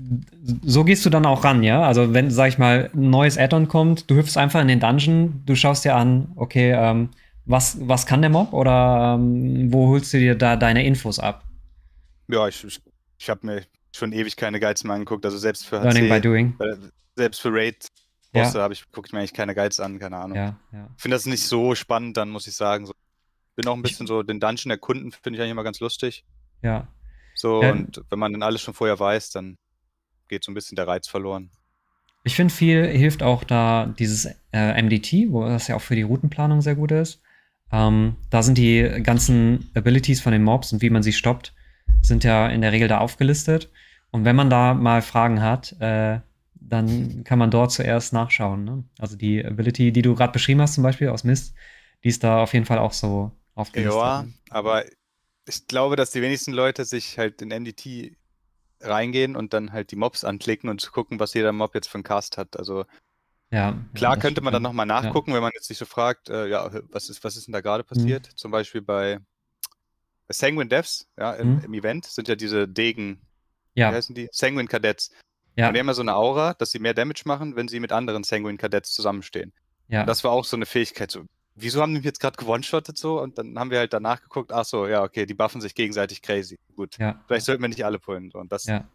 [0.64, 1.82] so gehst du dann auch ran, ja?
[1.82, 5.42] Also, wenn, sag ich mal, ein neues Add-on kommt, du hüpfst einfach in den Dungeon,
[5.46, 7.10] du schaust dir an, okay, ähm,
[7.44, 11.44] was, was kann der Mob oder ähm, wo holst du dir da deine Infos ab?
[12.28, 12.80] Ja, ich, ich,
[13.18, 13.62] ich habe mir
[13.94, 16.54] schon ewig keine Guides mehr angeguckt, also selbst für Learning by doing.
[16.60, 16.76] äh,
[17.16, 17.86] selbst für Raid
[18.34, 18.52] Ja.
[18.54, 20.36] Habe ich gucke ich mir eigentlich keine Guides an, keine Ahnung.
[20.36, 20.90] Ja, ja.
[20.96, 22.84] Ich finde das nicht so spannend, dann muss ich sagen.
[22.86, 22.92] So.
[23.54, 26.24] Bin auch ein bisschen so den Dungeon erkunden, finde ich eigentlich immer ganz lustig.
[26.62, 26.88] Ja,
[27.34, 27.72] So, Ja.
[27.72, 29.56] und wenn man dann alles schon vorher weiß, dann
[30.28, 31.50] geht so ein bisschen der Reiz verloren.
[32.24, 36.02] Ich finde, viel hilft auch da dieses äh, MDT, wo das ja auch für die
[36.02, 37.22] Routenplanung sehr gut ist.
[37.72, 41.54] Ähm, da sind die ganzen Abilities von den Mobs und wie man sie stoppt,
[42.06, 43.70] sind ja in der Regel da aufgelistet.
[44.10, 46.20] Und wenn man da mal Fragen hat, äh,
[46.54, 48.64] dann kann man dort zuerst nachschauen.
[48.64, 48.84] Ne?
[48.98, 51.54] Also die Ability, die du gerade beschrieben hast, zum Beispiel aus Mist,
[52.02, 53.94] die ist da auf jeden Fall auch so aufgelistet.
[53.94, 54.84] Ja, aber
[55.46, 58.16] ich glaube, dass die wenigsten Leute sich halt in MDT
[58.80, 61.96] reingehen und dann halt die Mobs anklicken und zu gucken, was jeder Mob jetzt für
[61.96, 62.58] einen Cast hat.
[62.58, 62.84] Also
[63.50, 66.48] ja, klar ja, könnte man dann nochmal nachgucken, wenn man jetzt sich so fragt, äh,
[66.48, 68.26] ja, was ist, was ist denn da gerade passiert?
[68.34, 69.20] Zum Beispiel bei
[70.28, 71.64] Sanguine Devs, ja, im, Mhm.
[71.64, 73.20] im Event sind ja diese Degen,
[73.74, 74.28] wie Ja, heißen die?
[74.32, 75.10] Sanguine Cadets.
[75.54, 77.80] ja, Und die haben ja so eine Aura, dass sie mehr Damage machen, wenn sie
[77.80, 79.52] mit anderen Sanguine Cadets zusammenstehen.
[79.88, 80.04] ja.
[80.04, 81.10] Das war auch so eine Fähigkeit.
[81.10, 83.20] So, wieso haben die mich jetzt gerade gewone-shottet so?
[83.20, 86.20] Und dann haben wir halt danach geguckt, ach so, ja, okay, die buffen sich gegenseitig
[86.22, 86.58] crazy.
[86.74, 86.98] Gut.
[86.98, 87.22] ja.
[87.26, 88.30] Vielleicht sollten wir nicht alle pullen.
[88.30, 88.38] So.
[88.38, 88.88] Und das, Ja.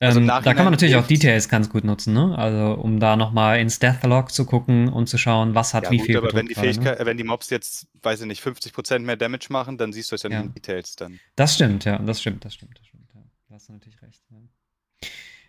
[0.00, 1.06] Also ähm, da kann man natürlich auch.
[1.06, 2.36] Details ganz gut nutzen, ne?
[2.36, 5.98] Also um da nochmal ins Deathlog zu gucken und zu schauen, was hat ja, wie
[5.98, 6.60] gut, viel aber wenn die ne?
[6.60, 10.10] Fähigkeit, äh, wenn die Mobs jetzt, weiß ich nicht, 50% mehr Damage machen, dann siehst
[10.10, 10.40] du es ja Ja.
[10.40, 11.20] in Details dann.
[11.36, 13.08] Das stimmt, ja, das stimmt, das stimmt, das stimmt.
[13.14, 13.20] Ja.
[13.48, 14.20] Da hast du natürlich recht.
[14.30, 14.38] Ja,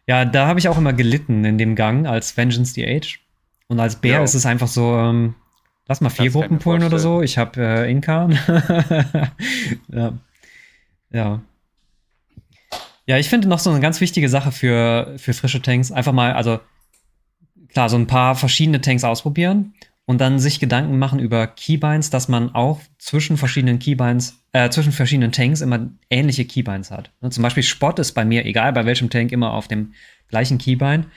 [0.07, 3.19] ja da habe ich auch immer gelitten in dem Gang als Vengeance the Age.
[3.67, 5.33] Und als Bär ist es einfach so, ähm,
[5.87, 7.23] lass mal vier Das Gruppen pullen oder so.
[7.23, 8.37] Ich habe äh, Inkan.
[9.87, 10.13] ja.
[11.11, 11.41] Ja.
[13.07, 15.91] Ja, ich finde noch so eine ganz wichtige Sache für, für frische Tanks.
[15.91, 16.59] Einfach mal, also
[17.69, 19.73] klar, so ein paar verschiedene Tanks ausprobieren
[20.05, 24.91] und dann sich Gedanken machen über Keybinds, dass man auch zwischen verschiedenen Keybinds, äh, zwischen
[24.91, 27.11] verschiedenen Tanks immer ähnliche Keybinds hat.
[27.21, 29.93] Ne, zum Beispiel Spot ist bei mir, egal bei welchem Tank, immer auf dem
[30.27, 31.07] gleichen Keybind.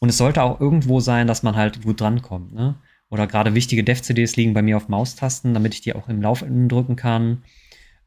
[0.00, 2.52] Und es sollte auch irgendwo sein, dass man halt gut drankommt.
[2.54, 2.76] Ne?
[3.10, 6.68] Oder gerade wichtige Dev-CDs liegen bei mir auf Maustasten, damit ich die auch im Laufen
[6.68, 7.42] drücken kann.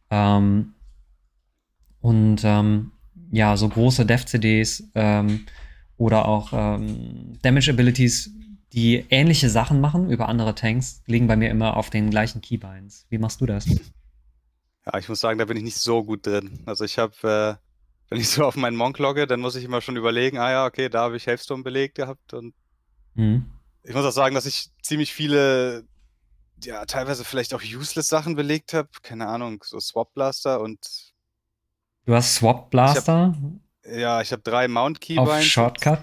[0.09, 0.73] Ähm,
[1.99, 2.90] und ähm,
[3.31, 5.45] ja, so große Dev-CDs ähm,
[5.97, 8.31] oder auch ähm, Damage-Abilities,
[8.73, 13.05] die ähnliche Sachen machen über andere Tanks, liegen bei mir immer auf den gleichen Keybinds.
[13.09, 13.65] Wie machst du das?
[14.85, 16.63] Ja, ich muss sagen, da bin ich nicht so gut drin.
[16.65, 17.65] Also ich habe, äh,
[18.09, 20.65] wenn ich so auf meinen Monk logge, dann muss ich immer schon überlegen, ah ja,
[20.65, 22.55] okay, da habe ich Helfstone belegt gehabt und
[23.15, 23.45] Mhm.
[23.83, 25.85] ich muss auch sagen, dass ich ziemlich viele,
[26.63, 28.89] ja, teilweise vielleicht auch useless Sachen belegt habe.
[29.03, 31.10] Keine Ahnung, so Swap Blaster und
[32.05, 33.35] Du hast Swap Blaster
[33.93, 35.45] ja, ich habe drei Mount auf Keybinds.
[35.45, 35.99] Shortcut.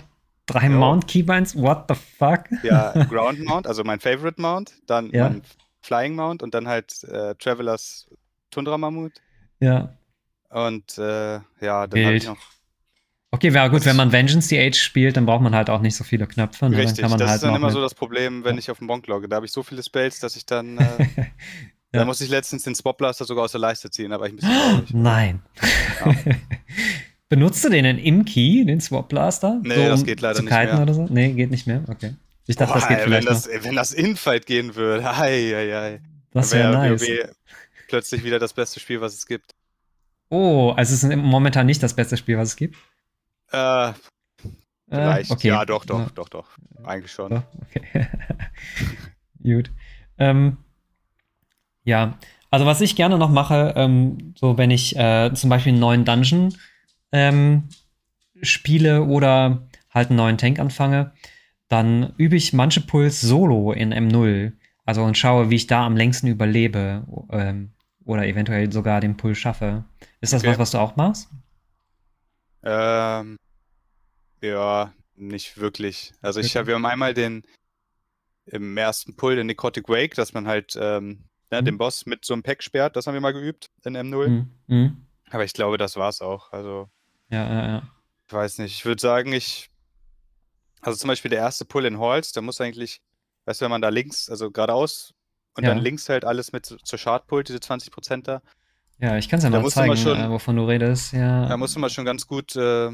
[0.46, 0.72] Drei Jo.
[0.78, 1.54] Mount Keybinds?
[1.56, 2.44] What the fuck?
[2.62, 5.28] Ja, Ground Mount, also mein Favorite Mount, dann Ja.
[5.30, 5.42] mein
[5.80, 8.08] Flying Mount und dann halt äh, Travelers
[8.50, 9.12] Tundra Mammut.
[9.60, 9.94] ja.
[10.50, 12.38] Und äh, ja, dann habe ich noch.
[13.30, 15.94] Okay, wäre gut, wenn man Vengeance the Age spielt, dann braucht man halt auch nicht
[15.94, 16.70] so viele Knöpfe.
[16.70, 16.78] Ne?
[16.78, 18.58] Richtig, dann kann man das halt ist dann immer mit- so das Problem, wenn Ja.
[18.60, 19.28] ich auf den Monk logge.
[19.28, 20.78] Da habe ich so viele Spells, dass ich dann.
[20.78, 21.06] Äh,
[21.92, 22.00] Ja.
[22.00, 24.34] Da musste ich letztens den Swap Blaster sogar aus der Leiste ziehen, da war ich
[24.34, 24.90] ein bisschen traurig.
[24.94, 25.42] Nein.
[26.04, 26.14] Ja.
[27.30, 29.60] Benutzt du den denn im Key, den Swap Blaster?
[29.62, 30.82] Nee, das geht leider nicht mehr.
[30.82, 31.06] oder so?
[31.10, 31.82] Nee, geht nicht mehr.
[31.88, 32.14] Okay.
[32.46, 33.42] Ich dachte, das Boah, geht ey, vielleicht wenn noch.
[33.42, 36.00] das, wenn das Infight gehen würde, hei, hei, hei.
[36.32, 37.02] Das wäre wär nice.
[37.02, 37.28] WoW
[37.88, 39.54] plötzlich wieder das beste Spiel, was es gibt.
[40.30, 42.76] Oh, also es ist momentan nicht das beste Spiel, was es gibt.
[43.52, 43.92] Äh, Äh,
[44.90, 45.30] vielleicht.
[45.30, 45.48] okay.
[45.48, 46.48] Ja, doch, doch, Ja, doch, doch.
[46.84, 47.30] Eigentlich schon.
[47.30, 48.08] doch, okay.
[49.42, 49.70] Gut.
[50.18, 50.56] Ähm,
[51.88, 52.18] ja,
[52.50, 56.04] also was ich gerne noch mache, ähm, so wenn ich äh, zum Beispiel einen neuen
[56.04, 56.54] Dungeon
[57.12, 57.68] ähm,
[58.42, 61.12] spiele oder halt einen neuen Tank anfange,
[61.68, 64.52] dann übe ich manche Puls solo in M0.
[64.84, 67.72] Also und schaue, wie ich da am längsten überlebe ähm,
[68.04, 69.84] oder eventuell sogar den Pull schaffe.
[70.20, 70.50] Ist das Okay.
[70.52, 71.28] was, was du auch machst?
[72.64, 73.36] Ähm,
[74.42, 76.12] ja, nicht wirklich.
[76.20, 76.58] Also ich Okay.
[76.58, 77.42] habe, wir haben einmal den
[78.44, 81.64] im ersten Pull den Necrotic Wake, dass man halt ähm, ne, Mhm.
[81.66, 82.96] den Boss mit so einem Pack sperrt.
[82.96, 84.28] Das haben wir mal geübt in M0.
[84.28, 84.50] Mhm.
[84.66, 85.06] Mhm.
[85.30, 86.52] Aber ich glaube, das war's auch.
[86.52, 86.88] Also
[87.30, 87.82] Ja, ja, ja.
[88.26, 88.74] ich weiß nicht.
[88.74, 89.70] Ich würde sagen, ich
[90.80, 93.00] also zum Beispiel der erste Pull in Halls, da muss eigentlich,
[93.46, 95.12] weißt du, wenn man da links, also geradeaus
[95.56, 95.70] und Ja.
[95.70, 98.40] dann links halt alles mit zu- zur Chartpult, diese 20% da,
[99.00, 100.64] Ja, ich kann es ja Da mal musst du mal zeigen, schon- äh, wovon du
[100.64, 101.12] redest.
[101.12, 102.88] Ja, da muss man schon ganz gut äh,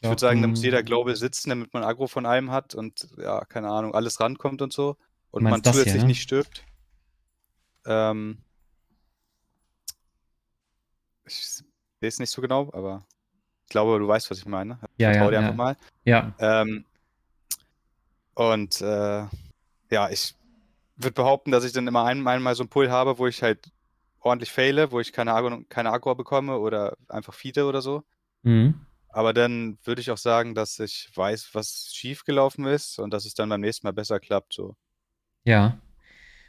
[0.00, 3.08] Ich würde sagen, da muss jeder Global sitzen, damit man Agro von allem hat und
[3.16, 4.96] ja, keine Ahnung, alles rankommt und so.
[5.32, 6.06] Und man das hier, zusätzlich ne?
[6.08, 6.62] nicht stirbt.
[7.88, 8.38] Ähm,
[11.24, 11.64] ich sehe
[12.00, 13.04] es nicht so genau, aber
[13.64, 14.78] ich glaube, du weißt, was ich meine.
[14.98, 15.40] Ja, Vertrau ja, dir ja.
[15.40, 15.76] einfach mal.
[16.04, 16.84] Ja, Ähm,
[18.34, 19.26] und äh,
[19.90, 20.34] ja, ich
[20.96, 23.70] würde behaupten, dass ich dann immer ein, einmal so einen Pull habe, wo ich halt
[24.20, 28.04] ordentlich faile, wo ich keine Agro, keine Agro bekomme oder einfach Fiete oder so.
[28.42, 28.86] Mhm.
[29.08, 33.34] Aber dann würde ich auch sagen, dass ich weiß, was schiefgelaufen ist und dass es
[33.34, 34.52] dann beim nächsten Mal besser klappt.
[34.52, 34.76] So.
[35.44, 35.78] Ja.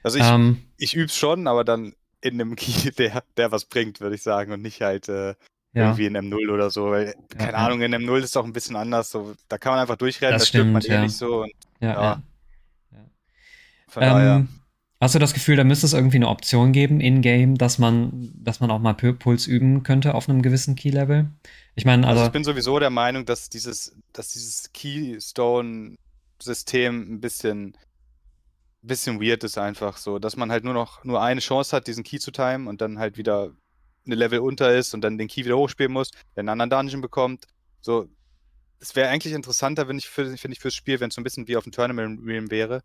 [0.04, 3.66] Also ich, Ähm, ich übe es schon, aber dann in einem Key, der, der was
[3.66, 5.36] bringt, würde ich sagen, und nicht halt äh, ja.
[5.74, 6.92] irgendwie in M0 oder so.
[6.92, 7.58] Weil, keine ja.
[7.58, 9.10] Ahnung, in M0 ist es auch ein bisschen anders.
[9.12, 11.04] So, da kann man einfach durchrennen, Das da stirbt man stimmt, eh ja.
[11.04, 11.42] nicht so.
[11.44, 12.22] Und Ja,
[13.88, 14.36] von daher.
[14.38, 14.50] Ähm,
[15.02, 18.60] hast du das Gefühl, da müsste es irgendwie eine Option geben in-game, dass man, dass
[18.60, 21.30] man auch mal Pu- Puls üben könnte auf einem gewissen Key-Level?
[21.76, 27.22] Ich meine, Also also, ich bin sowieso der Meinung, dass dieses, dass dieses Keystone-System ein
[27.22, 27.78] bisschen,
[28.88, 32.04] bisschen weird ist einfach so, dass man halt nur noch nur eine Chance hat, diesen
[32.04, 33.52] Key zu timen und dann halt wieder
[34.06, 37.02] eine Level unter ist und dann den Key wieder hochspielen muss, der einen anderen Dungeon
[37.02, 37.46] bekommt.
[37.82, 38.08] So,
[38.80, 41.24] es wäre eigentlich interessanter, wenn ich für, finde ich fürs Spiel, wenn es so ein
[41.24, 42.82] bisschen wie auf dem Tournament Realm wäre,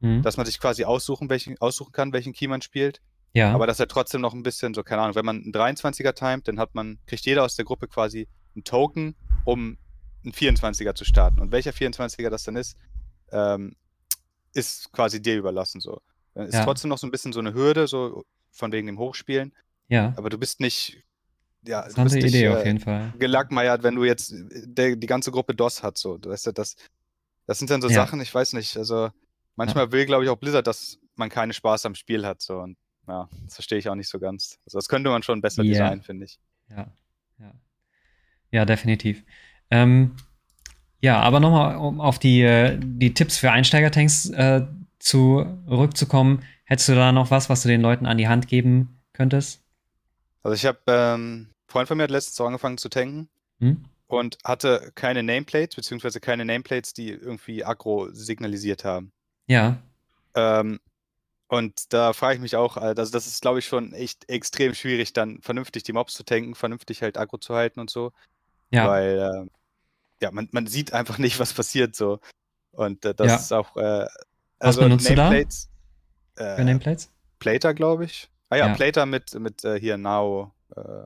[0.00, 3.00] hm, dass man sich quasi aussuchen, welchen, aussuchen kann, welchen Key man spielt.
[3.32, 6.14] ja, Aber dass er trotzdem noch ein bisschen, so, keine Ahnung, wenn man einen 23er
[6.14, 9.78] timet, dann hat man, kriegt jeder aus der Gruppe quasi einen Token, um
[10.24, 11.40] einen 24er zu starten.
[11.40, 12.76] Und welcher 24er das dann ist,
[13.30, 13.76] ähm,
[14.56, 15.80] ist quasi dir überlassen.
[15.80, 16.00] So.
[16.34, 16.64] Ist Ja.
[16.64, 19.52] trotzdem noch so ein bisschen so eine Hürde, so von wegen dem Hochspielen.
[19.88, 20.14] ja.
[20.16, 21.02] Aber du bist nicht,
[21.62, 23.12] ja, du Interessante bist nicht Idee auf äh, jeden Fall.
[23.18, 25.98] gelackmeiert, wenn du jetzt äh, der, die ganze Gruppe DOS hat.
[25.98, 26.18] So.
[26.18, 26.76] Du weißt ja, das,
[27.46, 27.94] das sind dann so Ja.
[27.94, 29.10] Sachen, ich weiß nicht, also
[29.56, 32.40] manchmal will, glaube ich, auch Blizzard, dass man keinen Spaß am Spiel hat.
[32.42, 32.58] So.
[32.58, 34.58] Und ja, das verstehe ich auch nicht so ganz.
[34.66, 35.70] Also das könnte man schon besser Ja.
[35.72, 36.38] designen, finde ich.
[36.70, 36.90] Ja,
[37.38, 37.52] ja.
[38.50, 39.22] Ja, definitiv.
[39.70, 40.16] Ähm,
[41.02, 44.66] ja, aber nochmal, um auf die, äh, die Tipps für Einsteigertanks äh,
[44.98, 49.62] zurückzukommen, hättest du da noch was, was du den Leuten an die Hand geben könntest?
[50.42, 53.28] Also ich habe, ähm, ein Freund von mir hat letztens so angefangen zu tanken
[53.60, 53.76] Hm?
[54.08, 59.12] und hatte keine Nameplates, beziehungsweise keine Nameplates, die irgendwie Aggro signalisiert haben.
[59.46, 59.78] Ja,
[60.34, 60.80] Ähm,
[61.48, 65.12] und da frage ich mich auch, also das ist, glaube ich, schon echt extrem schwierig,
[65.14, 68.12] dann vernünftig die Mobs zu tanken, vernünftig halt Aggro zu halten und so.
[68.70, 69.50] ja, Weil, äh,
[70.20, 72.20] ja, man, man sieht einfach nicht, was passiert so.
[72.72, 73.36] Und äh, das Ja.
[73.36, 74.08] ist auch, äh, Was
[74.60, 75.70] also benutzt du da Nameplates,
[76.36, 77.12] äh, Nameplates?
[77.38, 78.28] Plater, glaube ich.
[78.48, 78.74] Ah ja, Ja.
[78.74, 81.04] Plater mit, mit äh, hier Now äh,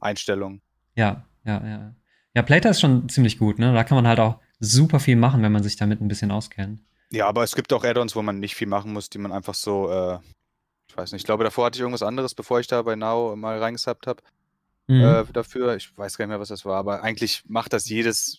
[0.00, 0.62] Einstellungen.
[0.94, 1.94] Ja, ja, ja.
[2.34, 3.74] Ja, Plater ist schon ziemlich gut, ne?
[3.74, 6.80] Da kann man halt auch super viel machen, wenn man sich damit ein bisschen auskennt.
[7.10, 9.54] Ja, aber es gibt auch Add-ons, wo man nicht viel machen muss, die man einfach
[9.54, 10.18] so, äh,
[10.88, 13.36] ich weiß nicht, ich glaube, davor hatte ich irgendwas anderes, bevor ich da bei Now
[13.36, 14.22] mal reingesappt habe
[14.88, 15.00] Mhm.
[15.02, 15.76] äh, dafür.
[15.76, 18.38] Ich weiß gar nicht mehr, was das war, aber eigentlich macht das jedes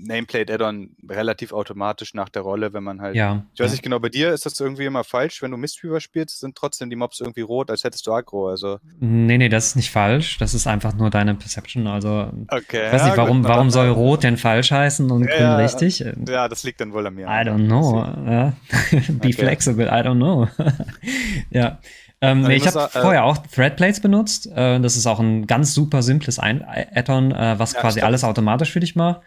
[0.00, 3.16] Nameplate-Add-on relativ automatisch nach der Rolle, wenn man halt.
[3.16, 3.72] ja, Ich weiß ja.
[3.72, 6.88] nicht genau, bei dir ist das irgendwie immer falsch, wenn du Mistweaver spielst, sind trotzdem
[6.88, 8.48] die Mobs irgendwie rot, als hättest du Aggro.
[8.48, 8.78] Also.
[9.00, 10.38] Nee, nee, das ist nicht falsch.
[10.38, 11.88] Das ist einfach nur deine Perception.
[11.88, 12.86] Also, Okay.
[12.86, 15.56] ich weiß nicht, warum, warum soll Rot denn falsch heißen und Ja, Grün ja.
[15.56, 15.98] richtig?
[16.28, 17.26] Ja, das liegt dann wohl an mir.
[17.26, 17.98] I don't know.
[18.30, 18.52] Ja.
[18.90, 19.32] Be Okay.
[19.32, 20.46] flexible, I don't know.
[21.50, 21.80] ja.
[22.20, 24.46] Ähm, Also nee, ich habe äh, vorher auch Threadplates benutzt.
[24.46, 28.06] Äh, das ist auch ein ganz super simples Add-on, äh, was Ja, quasi stimmt.
[28.06, 29.20] alles automatisch für dich macht.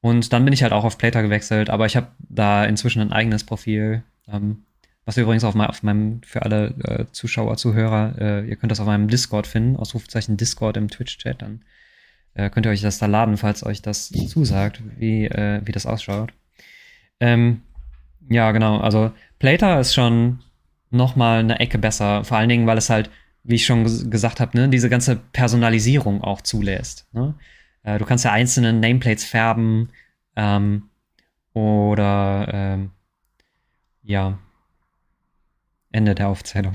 [0.00, 3.12] Und dann bin ich halt auch auf Plater gewechselt, aber ich habe da inzwischen ein
[3.12, 4.02] eigenes Profil.
[4.26, 4.62] Ähm,
[5.04, 8.80] was übrigens auf, mein, auf meinem, für alle äh, Zuschauer, Zuhörer, äh, ihr könnt das
[8.80, 11.62] auf meinem Discord finden, Ausrufezeichen Discord im Twitch-Chat, dann
[12.34, 16.32] äh, könnt ihr euch das da laden, falls euch das zusagt, wie, wie das ausschaut.
[17.18, 17.62] Ähm,
[18.28, 20.40] ja, genau, also Plater ist schon
[20.90, 23.10] noch mal eine Ecke besser, vor allen Dingen, weil es halt,
[23.44, 27.06] wie ich schon ges gesagt habe, ne, diese ganze Personalisierung auch zulässt.
[27.12, 27.34] Ne?
[27.82, 29.90] Äh, du kannst ja einzelne Nameplates färben
[30.36, 30.90] ähm,
[31.52, 32.90] oder ähm,
[34.02, 34.38] ja,
[35.92, 36.74] Ende der Aufzählung.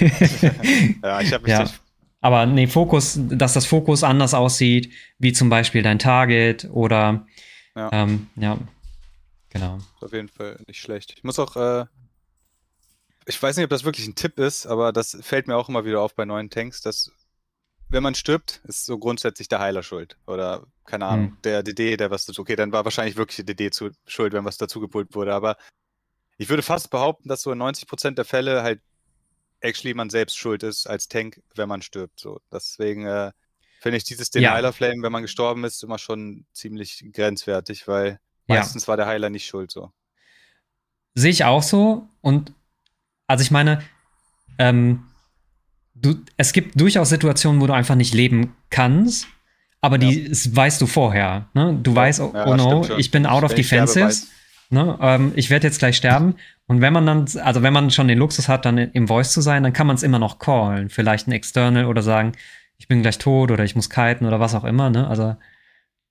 [1.02, 1.62] Ja, ich habe mich Ja.
[1.62, 1.80] nicht.
[2.20, 7.26] Aber nee, Fokus, dass das Fokus anders aussieht, wie zum Beispiel dein Target oder
[7.76, 7.90] Ja.
[7.92, 8.56] ähm, ja,
[9.50, 9.78] genau.
[10.00, 11.12] Auf jeden Fall nicht schlecht.
[11.16, 11.84] Ich muss auch, äh,
[13.26, 15.84] ich weiß nicht, ob das wirklich ein Tipp ist, aber das fällt mir auch immer
[15.84, 17.10] wieder auf bei neuen Tanks, dass
[17.88, 20.16] wenn man stirbt, ist so grundsätzlich der Heiler schuld.
[20.26, 21.38] Oder, keine Ahnung, Hm.
[21.44, 22.42] der DD, der was dazu.
[22.42, 25.34] Okay, dann war wahrscheinlich wirklich der DD zu, schuld, wenn was dazu gepult wurde.
[25.34, 25.56] Aber
[26.38, 28.80] ich würde fast behaupten, dass so in 90% der Fälle halt
[29.60, 32.18] actually man selbst schuld ist als Tank, wenn man stirbt.
[32.20, 32.40] So.
[32.52, 33.30] Deswegen äh,
[33.80, 34.52] finde ich dieses den Ja.
[34.54, 38.56] Heiler Flame, wenn man gestorben ist, immer schon ziemlich grenzwertig, weil Ja.
[38.56, 39.92] meistens war der Heiler nicht schuld so.
[41.14, 42.08] Sehe ich auch so.
[42.22, 42.52] Und
[43.26, 43.80] also ich meine,
[44.58, 45.04] ähm,
[45.94, 49.26] du, es gibt durchaus Situationen, wo du einfach nicht leben kannst,
[49.80, 51.48] aber die es weißt du vorher.
[51.54, 51.78] Ne?
[51.82, 54.28] Du weißt, oh, Ja, oh no, ich bin out of ich sterbe, defenses.
[54.70, 54.98] Ne?
[55.00, 56.36] Ähm, ich werde jetzt gleich sterben.
[56.66, 59.42] Und wenn man dann, also wenn man schon den Luxus hat, dann im Voice zu
[59.42, 60.88] sein, dann kann man es immer noch callen.
[60.88, 62.32] Vielleicht ein External oder sagen,
[62.78, 64.88] ich bin gleich tot oder ich muss kiten oder was auch immer.
[64.88, 65.06] Ne?
[65.06, 65.36] Also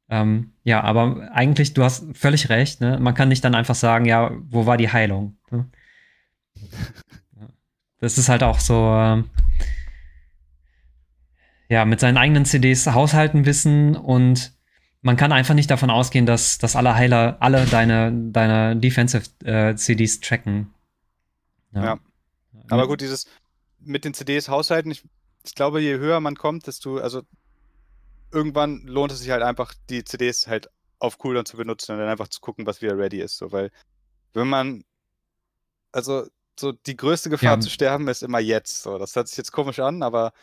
[0.10, 2.82] ähm, ja, aber eigentlich, du hast völlig recht.
[2.82, 3.00] Ne?
[3.00, 5.38] Man kann nicht dann einfach sagen, ja, wo war die Heilung?
[5.50, 5.66] Ne?
[8.04, 9.30] Das ist halt auch so, ähm,
[11.70, 14.52] ja, mit seinen eigenen CDs haushalten wissen und
[15.02, 19.76] man kann einfach nicht davon ausgehen, dass, dass alle Heiler alle deine, deine Defensive äh,
[19.76, 20.74] CDs tracken.
[21.72, 21.84] Ja.
[21.84, 22.00] ja.
[22.68, 23.26] Aber gut, dieses
[23.80, 25.08] mit den CDs haushalten, ich,
[25.46, 27.22] ich glaube, je höher man kommt, desto, also
[28.34, 32.10] irgendwann lohnt es sich halt einfach, die CDs halt auf Cooldown zu benutzen und dann
[32.10, 33.38] einfach zu gucken, was wieder ready ist.
[33.38, 33.72] So, weil
[34.34, 34.84] wenn man,
[35.94, 36.28] also
[36.60, 37.60] so die größte Gefahr ja.
[37.60, 38.84] zu sterben ist immer jetzt.
[38.84, 40.34] So, das hört sich jetzt komisch an, aber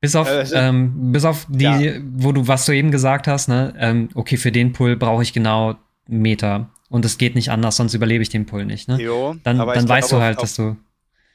[0.00, 2.00] bis auf, äh, ähm, bis auf die, ja.
[2.02, 5.32] wo du, was du eben gesagt hast, ne, ähm, okay, für den Pull brauche ich
[5.32, 6.70] genau Meter.
[6.88, 9.00] Und es geht nicht anders, sonst überlebe ich den Pull nicht, ne?
[9.00, 10.76] Jo, dann dann weißt du halt, dass du,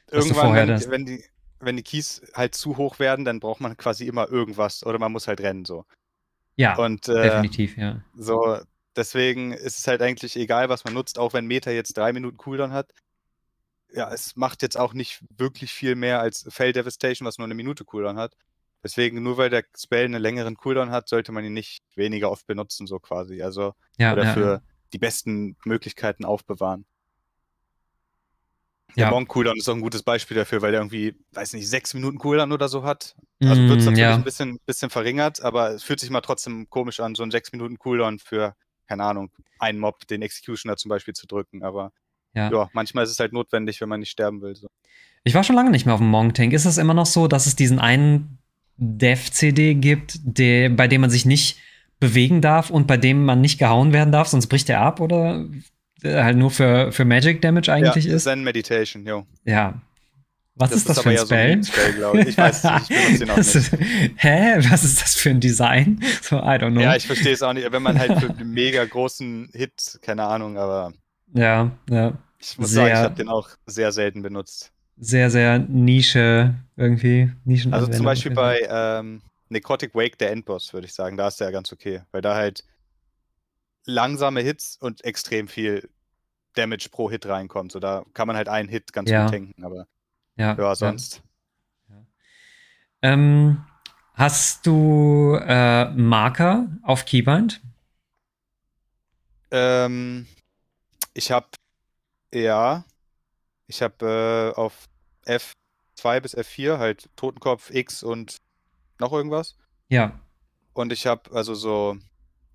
[0.06, 1.24] dass du vorher wenn, wenn, die,
[1.60, 5.12] wenn die Keys halt zu hoch werden, dann braucht man quasi immer irgendwas oder man
[5.12, 5.84] muss halt rennen, so.
[6.56, 8.00] Ja, und, äh, definitiv, ja.
[8.16, 8.58] So,
[8.96, 12.36] deswegen ist es halt eigentlich egal, was man nutzt, auch wenn Meter jetzt drei Minuten
[12.36, 12.88] Cooldown hat.
[13.94, 17.54] Ja, es macht jetzt auch nicht wirklich viel mehr als Fail Devastation, was nur eine
[17.54, 18.34] Minute Cooldown hat.
[18.82, 22.46] Deswegen, nur weil der Spell einen längeren Cooldown hat, sollte man ihn nicht weniger oft
[22.46, 23.42] benutzen, so quasi.
[23.42, 24.62] Also, ja, oder ja, für ja.
[24.92, 26.84] die besten Möglichkeiten aufbewahren.
[28.96, 31.94] Der Monk Cooldown ist auch ein gutes Beispiel dafür, weil der irgendwie, weiß nicht, sechs
[31.94, 33.14] Minuten Cooldown oder so hat.
[33.40, 34.14] Also wird es mm, natürlich ja.
[34.14, 37.52] ein bisschen, bisschen verringert, aber es fühlt sich mal trotzdem komisch an, so ein sechs
[37.52, 38.54] Minuten Cooldown für,
[38.86, 41.62] keine Ahnung, einen Mob, den Executioner zum Beispiel zu drücken.
[41.62, 41.92] Aber
[42.34, 42.50] ja.
[42.50, 44.54] ja, manchmal ist es halt notwendig, wenn man nicht sterben will.
[44.54, 44.68] So.
[45.24, 46.52] Ich war schon lange nicht mehr auf dem Monk Tank.
[46.52, 48.38] Ist es immer noch so, dass es diesen einen
[48.76, 51.58] Dev-CD gibt, der, bei dem man sich nicht
[52.00, 55.46] bewegen darf und bei dem man nicht gehauen werden darf, sonst bricht er ab oder
[56.04, 58.24] halt nur für, für Magic Damage eigentlich ja, ist?
[58.24, 59.26] Zen Meditation, jo.
[59.44, 59.80] Ja.
[60.54, 61.62] Was das ist das ist für ein Spell?
[61.62, 62.28] So ein Spell ich.
[62.28, 63.70] ich weiß nicht, ich ihn auch nicht.
[64.16, 64.56] Hä?
[64.68, 66.00] Was ist das für ein Design?
[66.20, 66.80] So, I don't know.
[66.80, 67.70] Ja, ich verstehe es auch nicht.
[67.72, 70.92] Wenn man halt für einen mega großen Hit, keine Ahnung, aber.
[71.32, 72.12] Ja, ja.
[72.38, 77.32] Ich muss sehr, sagen, ich habe den auch sehr selten benutzt sehr, sehr Nische irgendwie.
[77.44, 81.40] Nischen also zum Beispiel bei ähm, Necrotic Wake, der Endboss, würde ich sagen, da ist
[81.40, 82.02] der ganz okay.
[82.12, 82.64] Weil da halt
[83.84, 85.88] langsame Hits und extrem viel
[86.54, 87.72] Damage pro Hit reinkommt.
[87.72, 89.24] So, da kann man halt einen Hit ganz ja.
[89.24, 89.86] gut tanken, aber
[90.36, 91.22] ja, ja sonst.
[91.88, 91.96] Ja.
[93.02, 93.64] Ähm,
[94.14, 97.60] hast du äh, Marker auf Keybind?
[99.50, 100.26] Ähm,
[101.14, 101.46] ich habe
[102.34, 102.84] ja,
[103.66, 104.88] ich habe äh, auf
[105.26, 108.38] F2 bis F4 halt Totenkopf, X und
[108.98, 109.56] noch irgendwas.
[109.88, 110.20] Ja.
[110.72, 111.96] Und ich habe also so,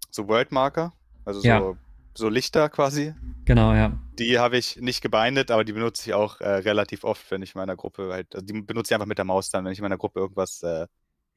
[0.10, 0.94] so Worldmarker,
[1.26, 1.60] also ja.
[1.60, 1.78] so,
[2.16, 3.14] so Lichter quasi.
[3.46, 3.92] Genau, ja.
[4.18, 7.54] Die habe ich nicht gebindet, aber die benutze ich auch äh, relativ oft, wenn ich
[7.54, 9.80] in meiner Gruppe halt, also die benutze ich einfach mit der Maus dann, wenn ich
[9.80, 10.88] in meiner Gruppe irgendwas äh,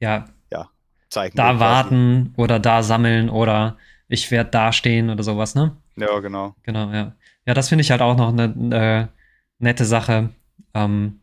[0.00, 0.24] ja.
[0.50, 0.70] Ja,
[1.10, 3.76] zeigen Da will, warten oder da sammeln oder
[4.10, 5.76] ich werde da stehen oder sowas, ne?
[5.96, 6.54] Ja, genau.
[6.62, 7.14] Genau, ja.
[7.46, 8.44] Ja, das finde ich halt auch noch eine
[8.76, 9.06] äh,
[9.58, 10.30] nette Sache
[10.74, 11.20] ähm,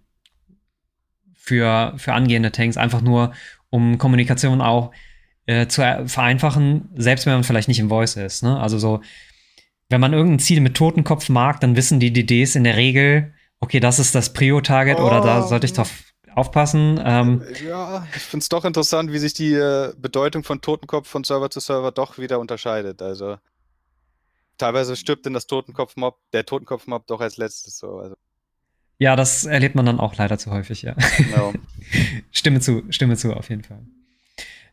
[1.35, 3.33] für, für angehende Tanks, einfach nur
[3.69, 4.91] um Kommunikation auch
[5.45, 8.43] äh, zu vereinfachen, selbst wenn man vielleicht nicht im Voice ist.
[8.43, 8.59] Ne?
[8.59, 9.01] Also so,
[9.89, 13.79] wenn man irgendein Ziel mit Totenkopf mag, dann wissen die DDs in der Regel, okay,
[13.79, 15.05] das ist das Prio-Target oh.
[15.05, 15.87] oder da sollte ich doch
[16.37, 17.01] aufpassen.
[17.03, 21.23] Ähm, ja, ich finde es doch interessant, wie sich die äh, Bedeutung von Totenkopf von
[21.23, 23.01] Server zu Server doch wieder unterscheidet.
[23.01, 23.37] Also
[24.57, 27.97] teilweise stirbt denn das Totenkopf-Mob, der Totenkopf-Mob doch als letztes so.
[27.97, 28.15] Also.
[28.99, 30.95] Ja, das erlebt man dann auch leider zu häufig, ja.
[31.17, 31.53] Genau.
[32.31, 33.81] stimme zu, stimme zu, auf jeden Fall.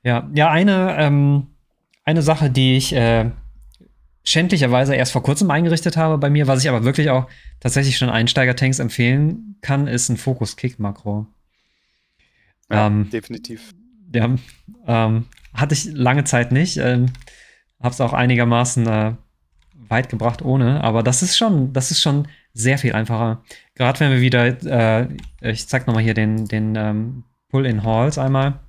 [0.02, 1.46] Ja, ja, eine, ähm,
[2.04, 3.30] eine Sache, die ich äh,
[4.22, 7.26] schändlicherweise erst vor kurzem eingerichtet habe bei mir, was ich aber wirklich auch
[7.60, 11.26] tatsächlich schon Einsteiger-Tanks empfehlen kann, ist ein Fokus-Kick-Makro.
[12.70, 13.74] Ja, ähm, definitiv.
[14.14, 14.34] Ja,
[14.86, 16.76] ähm, hatte ich lange Zeit nicht.
[16.76, 17.06] Ähm,
[17.80, 19.12] hab's auch einigermaßen äh,
[19.88, 23.42] weit gebracht ohne, aber das ist schon, das ist schon sehr viel einfacher.
[23.74, 25.08] Gerade wenn wir wieder, äh,
[25.40, 28.60] ich zeig nochmal hier den, den ähm, Pull-in-Halls einmal,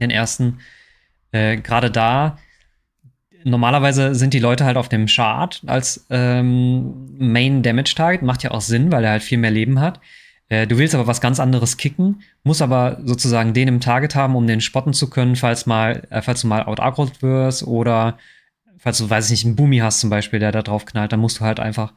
[0.00, 0.60] den ersten.
[1.32, 2.38] Äh, Gerade da,
[3.44, 8.50] normalerweise sind die Leute halt auf dem Chart als ähm, Main Damage Target, macht ja
[8.50, 10.00] auch Sinn, weil er halt viel mehr Leben hat.
[10.54, 14.36] Äh, du willst aber was ganz anderes kicken, muss aber sozusagen den im Target haben,
[14.36, 18.18] um den spotten zu können, falls mal, äh, falls du mal out wirst oder
[18.78, 21.20] falls du, weiß ich nicht, einen Boomy hast zum Beispiel, der da drauf knallt, dann
[21.20, 21.92] musst du halt einfach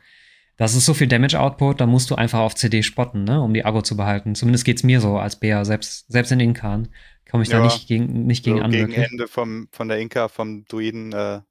[0.57, 3.63] das ist so viel Damage-Output, da musst du einfach auf CD spotten, ne, um die
[3.63, 4.33] Agro zu behalten.
[4.33, 6.89] Zumindest geht's mir so als Bär, selbst, selbst in Inkan
[7.29, 8.71] komme ich ja, da nicht gegen, nicht gegen so an.
[8.71, 9.11] Gegen wirklich.
[9.11, 11.41] Ende vom, von der Inka, vom Druiden, äh,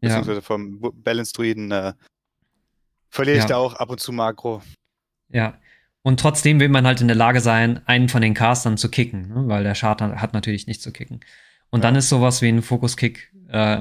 [0.00, 0.40] beziehungsweise ja.
[0.40, 1.92] vom Balance-Druiden, äh,
[3.10, 3.48] verliere ich ja.
[3.48, 4.62] da auch ab und zu Makro.
[5.28, 5.58] Ja.
[6.06, 9.26] Und trotzdem will man halt in der Lage sein, einen von den Castern zu kicken,
[9.26, 9.48] ne?
[9.48, 11.18] weil der Chart hat natürlich nichts zu kicken.
[11.70, 13.80] Und dann ist sowas wie ein Fokus-Kick äh,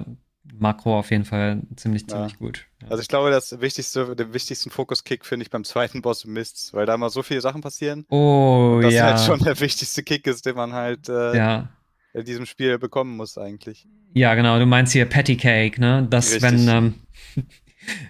[0.57, 2.15] Makro auf jeden Fall ziemlich, Ja.
[2.15, 2.65] ziemlich gut.
[2.81, 2.87] Ja.
[2.89, 6.87] Also ich glaube, das wichtigste, den wichtigsten Fokus-Kick finde ich beim zweiten Boss Mists, weil
[6.87, 8.05] da mal so viele Sachen passieren.
[8.09, 9.03] oh, Das ja.
[9.03, 11.69] halt schon der wichtigste Kick ist, den man halt äh, ja.
[12.15, 13.87] in diesem Spiel bekommen muss eigentlich.
[14.15, 16.07] Ja, genau, du meinst hier Patty Cake, ne?
[16.09, 16.41] Dass Richtig.
[16.41, 16.93] wenn, ähm,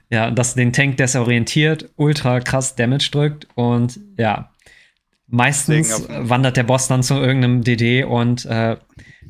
[0.10, 4.52] ja, dass den Tank desorientiert, ultra krass Damage drückt und ja,
[5.28, 8.78] meistens wandert der Boss dann zu irgendeinem DD und äh,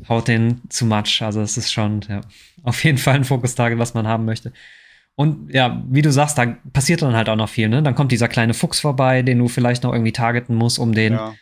[0.10, 1.22] haut den zu Matsch.
[1.22, 2.22] Also es ist schon ja,
[2.64, 4.52] auf jeden Fall ein Fokus-Target, was man haben möchte.
[5.16, 7.82] Und ja, wie du sagst, da passiert dann halt auch noch viel, ne?
[7.82, 11.14] Dann kommt dieser kleine Fuchs vorbei, den du vielleicht noch irgendwie targeten musst, um den
[11.14, 11.34] Ja.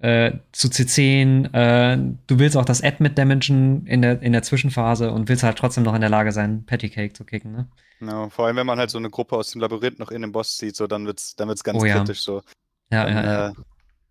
[0.00, 1.52] äh, zu CCen.
[1.52, 5.42] Äh, du willst auch das Ad mit damagen in der, in der Zwischenphase und willst
[5.42, 7.50] halt trotzdem noch in der Lage sein, Pattycake zu kicken.
[7.52, 7.66] Ne?
[8.00, 8.28] Genau.
[8.30, 10.56] Vor allem, wenn man halt so eine Gruppe aus dem Labyrinth noch in den Boss
[10.56, 11.98] zieht, so dann wird's, dann wird's ganz Oh ja.
[11.98, 12.42] kritisch so.
[12.90, 13.48] Ja, Dann ja, ja.
[13.50, 13.52] Äh,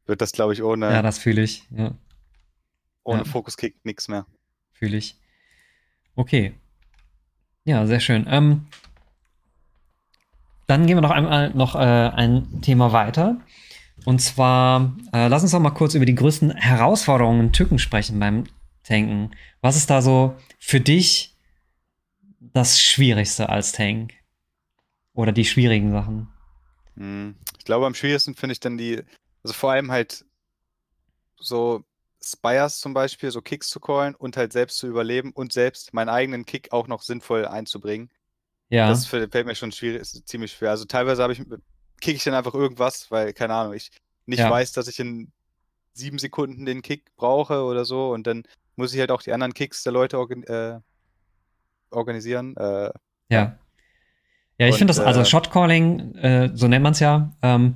[0.05, 1.63] wird das, glaube ich, ohne, ja, das fühle ich.
[1.75, 1.91] Ja,
[3.03, 3.25] ohne ja.
[3.25, 4.25] Fokus-Kick nichts mehr.
[4.71, 5.17] fühle ich.
[6.15, 6.53] Okay.
[7.65, 8.25] Ja, sehr schön.
[8.29, 8.67] Ähm,
[10.67, 13.37] dann gehen wir noch einmal noch äh, ein Thema weiter.
[14.05, 18.19] Und zwar, äh, lass uns doch mal kurz über die größten Herausforderungen und Tücken sprechen
[18.19, 18.45] beim
[18.83, 19.31] Tanken.
[19.61, 21.35] Was ist da so für dich
[22.39, 24.13] das Schwierigste als Tank?
[25.13, 26.27] Oder die schwierigen Sachen?
[26.95, 27.35] Hm.
[27.57, 29.01] Ich glaube, am schwierigsten finde ich dann die,
[29.43, 30.25] also vor allem halt
[31.39, 31.83] so
[32.21, 36.09] Spires zum Beispiel, so Kicks zu callen und halt selbst zu überleben und selbst meinen
[36.09, 38.11] eigenen Kick auch noch sinnvoll einzubringen.
[38.69, 40.71] Ja, Das fällt mir schon schwierig, ist ziemlich schwer.
[40.71, 41.41] Also teilweise habe ich,
[42.01, 43.91] kick ich dann einfach irgendwas, weil, keine Ahnung, ich
[44.25, 44.49] nicht Ja.
[44.49, 45.31] weiß, dass ich in
[45.93, 48.43] sieben Sekunden den Kick brauche oder so und dann
[48.75, 50.79] muss ich halt auch die anderen Kicks der Leute äh,
[51.91, 52.55] organisieren.
[52.57, 52.91] Äh,
[53.29, 53.57] ja.
[54.57, 57.75] Ja, ich finde das, also äh, Shotcalling, äh, so nennt man es ja, ähm,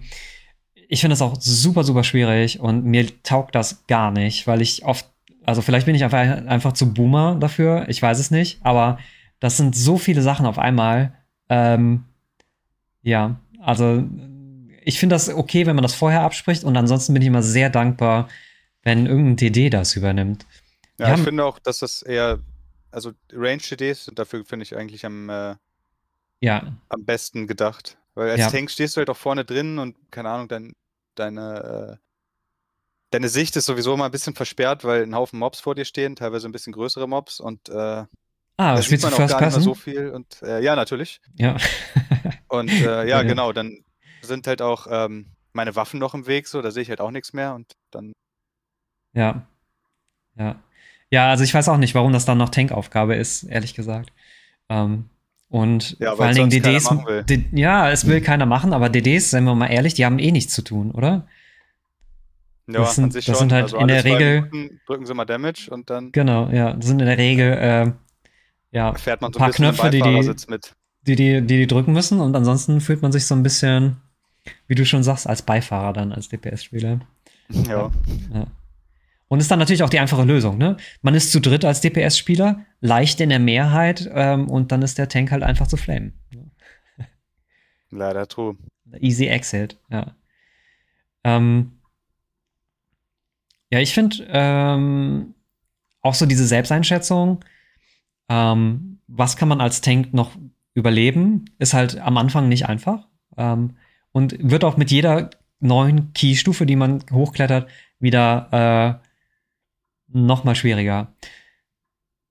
[0.90, 4.84] ich finde das auch super, super schwierig und mir taugt das gar nicht, weil ich
[4.84, 5.10] oft,
[5.46, 9.00] also vielleicht bin ich einfach, einfach zu Boomer dafür, ich weiß es nicht, aber
[9.40, 11.14] das sind so viele Sachen auf einmal.
[11.50, 12.06] Ähm,
[13.02, 14.04] ja, also
[14.84, 17.70] ich finde das okay, wenn man das vorher abspricht und ansonsten bin ich immer sehr
[17.70, 18.28] dankbar,
[18.84, 20.46] wenn irgendein DD das übernimmt.
[21.00, 22.40] ja, ich finde auch, dass das eher,
[22.94, 25.56] also Range-CDs sind dafür, finde ich, eigentlich am, äh,
[26.42, 27.98] Ja, am besten gedacht.
[28.16, 28.50] Weil als Ja.
[28.52, 30.74] Tank stehst du halt auch vorne drin und, keine Ahnung, dein,
[31.16, 32.04] deine, äh,
[33.12, 36.16] deine Sicht ist sowieso immer ein bisschen versperrt, weil ein Haufen Mobs vor dir stehen,
[36.16, 38.08] teilweise ein bisschen größere Mobs und äh, ah,
[38.58, 39.64] da du man auch gar nicht mehr Person?
[39.64, 40.10] so viel.
[40.10, 41.22] Und äh, ja, natürlich.
[41.36, 41.58] Ja.
[42.48, 43.24] Und äh, ja, Ja.
[43.24, 43.84] genau, dann
[44.22, 47.12] sind halt auch ähm, meine Waffen noch im Weg, so, da sehe ich halt auch
[47.12, 48.14] nichts mehr und dann,
[49.14, 49.48] Ja.
[50.36, 50.62] Ja.
[51.14, 54.12] Ja, also ich weiß auch nicht, warum das dann noch Tankaufgabe ist, ehrlich gesagt.
[54.68, 55.06] Ähm,
[55.48, 56.90] und Ja, vor allen Dingen DDs.
[57.52, 60.56] ja, es will keiner machen, aber DDs, seien wir mal ehrlich, die haben eh nichts
[60.56, 61.28] zu tun, oder?
[62.66, 65.70] ja, Das sind- das sind halt also in der Regel- Minuten drücken sie mal Damage
[65.70, 66.74] und dann Genau, ja.
[66.74, 67.92] Das sind in der Regel äh,
[68.76, 70.66] ja, fährt man so paar ein bisschen Knöpfe, die die-
[71.06, 73.98] die, die, die die drücken müssen und ansonsten fühlt man sich so ein bisschen,
[74.68, 77.02] wie du schon sagst, als Beifahrer dann, als DPS-Spieler.
[77.68, 77.92] Ja.
[78.34, 78.48] Ja.
[79.34, 80.78] Und ist dann natürlich auch die einfache Lösung, ne?
[81.02, 85.10] Man ist zu dritt als DPS-Spieler, leicht in der Mehrheit ähm, und dann ist der
[85.10, 86.14] Tank halt einfach zu flamen.
[87.90, 88.56] leider true.
[89.00, 90.16] Easy Exit, ja.
[91.24, 91.80] Ähm,
[93.72, 95.34] ja, ich finde ähm,
[96.02, 97.44] auch so diese Selbsteinschätzung,
[98.30, 100.38] ähm, was kann man als Tank noch
[100.76, 103.08] überleben, ist halt am Anfang nicht einfach.
[103.36, 103.78] Ähm,
[104.12, 107.68] und wird auch mit jeder neuen Keystufe, die man hochklettert,
[107.98, 109.02] wieder
[110.14, 111.14] äh, noch mal schwieriger.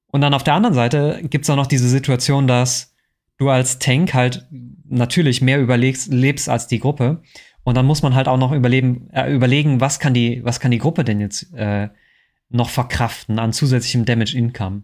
[0.06, 2.94] Und dann auf der anderen Seite gibt es auch noch diese Situation, dass
[3.38, 4.46] du als Tank halt
[4.84, 7.22] natürlich mehr überlegst, lebst als die Gruppe.
[7.64, 10.70] Und dann muss man halt auch noch überleben, äh, überlegen, was kann die, was kann
[10.70, 11.88] die Gruppe denn jetzt äh,
[12.50, 14.82] noch verkraften an zusätzlichem Damage Income.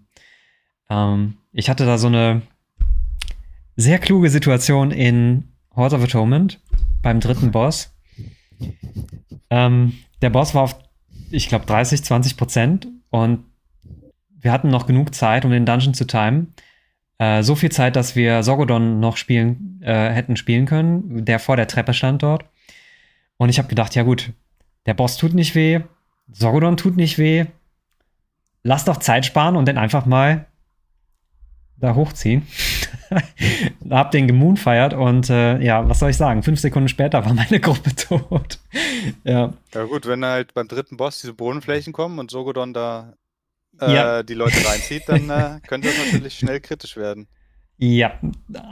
[0.89, 2.43] Ähm, ich hatte da so eine
[3.77, 6.61] sehr kluge Situation in Horse of Atonement
[7.03, 7.95] beim dritten Boss.
[9.51, 9.93] Ähm,
[10.23, 10.77] der Boss war auf,
[11.31, 13.45] ich glaube, 30, 20 Prozent und
[14.41, 16.55] wir hatten noch genug Zeit, um den Dungeon zu timen.
[17.19, 21.57] Äh, so viel Zeit, dass wir Sorgodon noch spielen, äh, hätten spielen können, der vor
[21.57, 22.45] der Treppe stand dort.
[23.37, 24.33] Und ich habe gedacht, ja gut,
[24.87, 25.81] der Boss tut nicht weh,
[26.31, 27.47] Sorgodon tut nicht weh.
[28.63, 30.47] Lass doch Zeit sparen und den einfach mal
[31.77, 32.47] da hochziehen.
[33.91, 36.43] hab den gemoonfeiert und äh, ja, was soll ich sagen?
[36.43, 38.59] Fünf Sekunden später war meine Gruppe tot.
[39.25, 43.15] ja, Ja gut, wenn halt beim dritten Boss diese Bodenflächen kommen und Sogodon da
[43.81, 44.23] äh, Ja.
[44.23, 47.29] die Leute reinzieht, dann äh, könnte das natürlich schnell kritisch werden.
[47.81, 48.13] Ja,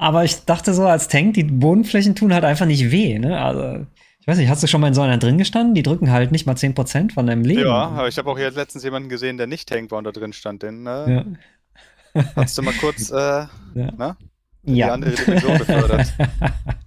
[0.00, 3.40] aber ich dachte so als Tank, die Bodenflächen tun halt einfach nicht weh, ne?
[3.40, 3.86] Also,
[4.20, 5.74] ich weiß nicht, hast du schon mal in so einer drin gestanden?
[5.76, 7.60] Die drücken halt nicht mal 10% von deinem Leben.
[7.60, 10.10] Ja, aber ich habe auch jetzt letztens jemanden gesehen, der nicht Tank war und da
[10.10, 10.64] drin stand.
[10.64, 11.24] Den, äh, Ja.
[12.36, 13.48] Hast du mal kurz äh, Ja.
[13.74, 14.16] ne?
[14.62, 14.92] die Ja.
[14.92, 16.14] andere Dimension befördert.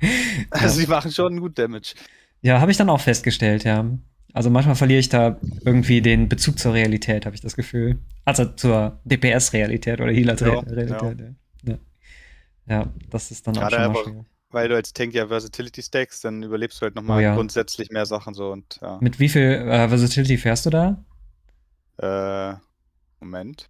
[0.51, 1.93] Also die machen schon gut Damage.
[2.41, 3.85] Ja, habe ich dann auch festgestellt, ja.
[4.33, 7.97] Also manchmal verliere ich da irgendwie den Bezug zur Realität, habe ich das Gefühl.
[8.25, 11.35] Also zur DPS-Realität oder Healer-Realität.
[11.63, 11.77] Ja, ja.
[12.67, 14.25] ja, das ist dann auch schon mal schwierig.
[14.51, 18.05] Weil du als Tank ja Versatility stackst, dann überlebst du halt nochmal Oh grundsätzlich mehr
[18.05, 18.79] Sachen so und.
[18.99, 21.03] Mit wie viel äh, Versatility fährst du da?
[21.97, 22.55] Äh,
[23.19, 23.69] Moment.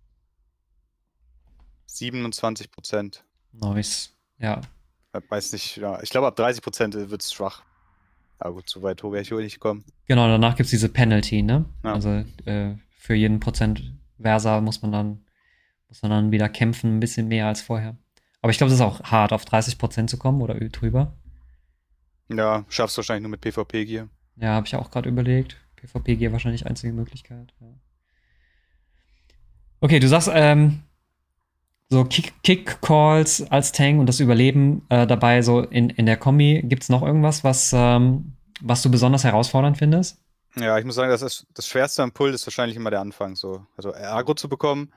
[1.89, 3.23] 27 Prozent.
[3.51, 4.13] Nice.
[4.37, 4.61] Ja.
[5.29, 6.01] Weiß nicht, ja.
[6.01, 7.63] Ich glaube, ab 30 Prozent wird es schwach.
[8.37, 9.83] Aber gut, so weit hoch werde ich wohl nicht kommen.
[10.07, 11.65] Genau, danach gibt es diese Penalty, ne?
[11.83, 11.93] Ja.
[11.93, 13.83] Also äh, für jeden Prozent
[14.17, 15.25] Versa muss man dann
[15.89, 17.97] muss man dann wieder kämpfen, ein bisschen mehr als vorher.
[18.41, 21.17] Aber ich glaube, es ist auch hart, auf 30 Prozent zu kommen oder drüber.
[22.29, 24.07] Ja, schaffst du wahrscheinlich nur mit PvP-Gear.
[24.37, 25.57] Ja, habe ich auch gerade überlegt.
[25.77, 27.53] PvP-Gear wahrscheinlich einzige Möglichkeit.
[27.59, 27.67] Ja.
[29.81, 30.83] Okay, du sagst, ähm,
[31.91, 36.61] so Kick- Kick-Calls als Tank und das Überleben äh, dabei, so in, in der Kombi,
[36.63, 40.21] gibt es noch irgendwas, was, ähm, was du besonders herausfordernd findest?
[40.55, 43.35] Ja, ich muss sagen, das, ist, das Schwerste am Pull ist wahrscheinlich immer der Anfang.
[43.35, 43.65] So.
[43.77, 44.91] Also Agro zu bekommen,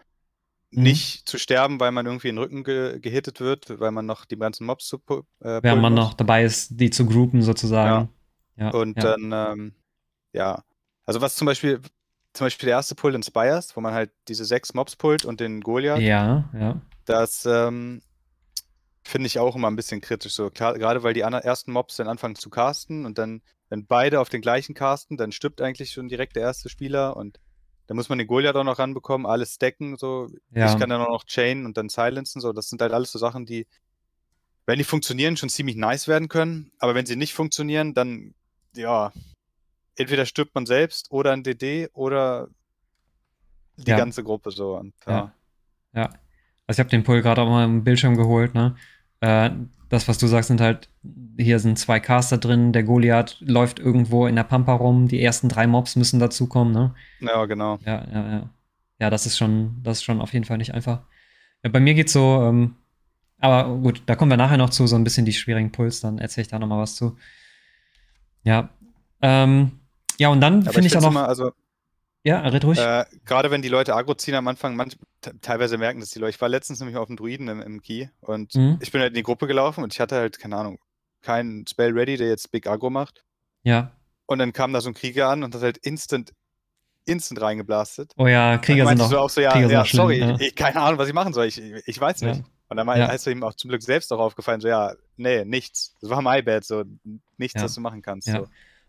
[0.75, 0.83] Mhm.
[0.85, 4.25] nicht zu sterben, weil man irgendwie in den Rücken ge gehittet wird, weil man noch
[4.25, 4.97] die ganzen Mobs zu
[5.41, 6.05] äh, Während man muss.
[6.05, 8.09] noch dabei ist, die zu groupen sozusagen.
[8.57, 8.71] Ja.
[8.71, 9.03] Und ja.
[9.17, 9.75] dann, ähm,
[10.33, 10.63] ja.
[11.05, 11.81] Also was zum Beispiel,
[12.33, 15.41] zum Beispiel der erste Pull in Spires, wo man halt diese sechs Mobs pullt und
[15.41, 16.81] den Goliath, ja, ja.
[17.05, 18.03] das ähm,
[19.05, 20.35] finde ich auch immer ein bisschen kritisch.
[20.35, 24.21] So, klar, gerade weil die ersten Mobs dann anfangen zu casten und dann, wenn beide
[24.21, 27.39] auf den gleichen casten, dann stirbt eigentlich schon direkt der erste Spieler und
[27.87, 30.29] dann muss man den Goliath auch noch ranbekommen, alles stacken, so.
[30.51, 30.73] ja.
[30.73, 32.53] Ich kann dann auch noch chainen und dann silencen, so.
[32.53, 33.67] Das sind halt alles so Sachen, die,
[34.67, 36.71] wenn die funktionieren, schon ziemlich nice werden können.
[36.79, 38.35] Aber wenn sie nicht funktionieren, dann,
[38.75, 39.13] ja,
[39.97, 42.49] entweder stirbt man selbst oder ein DD oder
[43.77, 43.97] die Ja.
[43.97, 44.77] ganze Gruppe so.
[44.77, 45.33] Und, ja.
[45.95, 46.11] Ja.
[46.67, 48.77] Also ich habe den Pull gerade auch mal im Bildschirm geholt, ne?
[49.21, 49.51] Äh,
[49.89, 50.89] das, was du sagst, sind halt,
[51.37, 55.49] hier sind zwei Caster drin, der Goliath läuft irgendwo in der Pampa rum, die ersten
[55.51, 56.95] drei Mobs müssen dazukommen, ne?
[57.21, 57.79] ja, genau.
[57.85, 58.51] Ja, ja, ja.
[59.01, 61.03] Ja, das ist schon, das ist schon auf jeden Fall nicht einfach.
[61.63, 62.77] Ja, bei mir geht's so, ähm,
[63.39, 66.19] aber gut, da kommen wir nachher noch zu, so ein bisschen die schwierigen Puls, dann
[66.19, 67.17] erzähle ich da nochmal was zu.
[68.45, 68.71] Ja.
[69.21, 69.73] Ähm,
[70.19, 71.11] ja, und dann finde ich auch noch.
[71.11, 71.53] immer, also
[72.25, 72.79] ja, red ruhig.
[72.79, 76.21] Äh, Gerade wenn die Leute Agro ziehen am Anfang, manch, te- teilweise merken das die
[76.21, 76.31] Leute.
[76.37, 78.79] Ich war letztens nämlich auf dem Druiden im, im Key und Mhm.
[78.81, 80.79] ich bin halt in die Gruppe gelaufen und ich hatte halt, keine Ahnung,
[81.23, 83.25] keinen Spell ready, der jetzt Big Agro macht.
[83.63, 83.91] ja.
[84.27, 86.33] Und dann kam da so ein Krieger an und hat halt instant,
[87.05, 88.13] instant reingeblastet.
[88.17, 90.35] Oh ja, Krieger dann sind ich so auch so, ja, ja noch schlimm, sorry, ja.
[90.37, 91.47] Ich, ich, keine Ahnung, was ich machen soll.
[91.47, 92.29] Ich, ich weiß Ja.
[92.29, 92.45] nicht.
[92.69, 93.07] Und dann Ja.
[93.07, 95.95] ist ihm auch zum Glück selbst auch aufgefallen, so, ja, nee, nichts.
[96.01, 96.85] Das war my bad, so,
[97.37, 97.65] nichts, Ja.
[97.65, 98.29] was du machen kannst.
[98.29, 98.41] Ja.
[98.43, 98.49] So.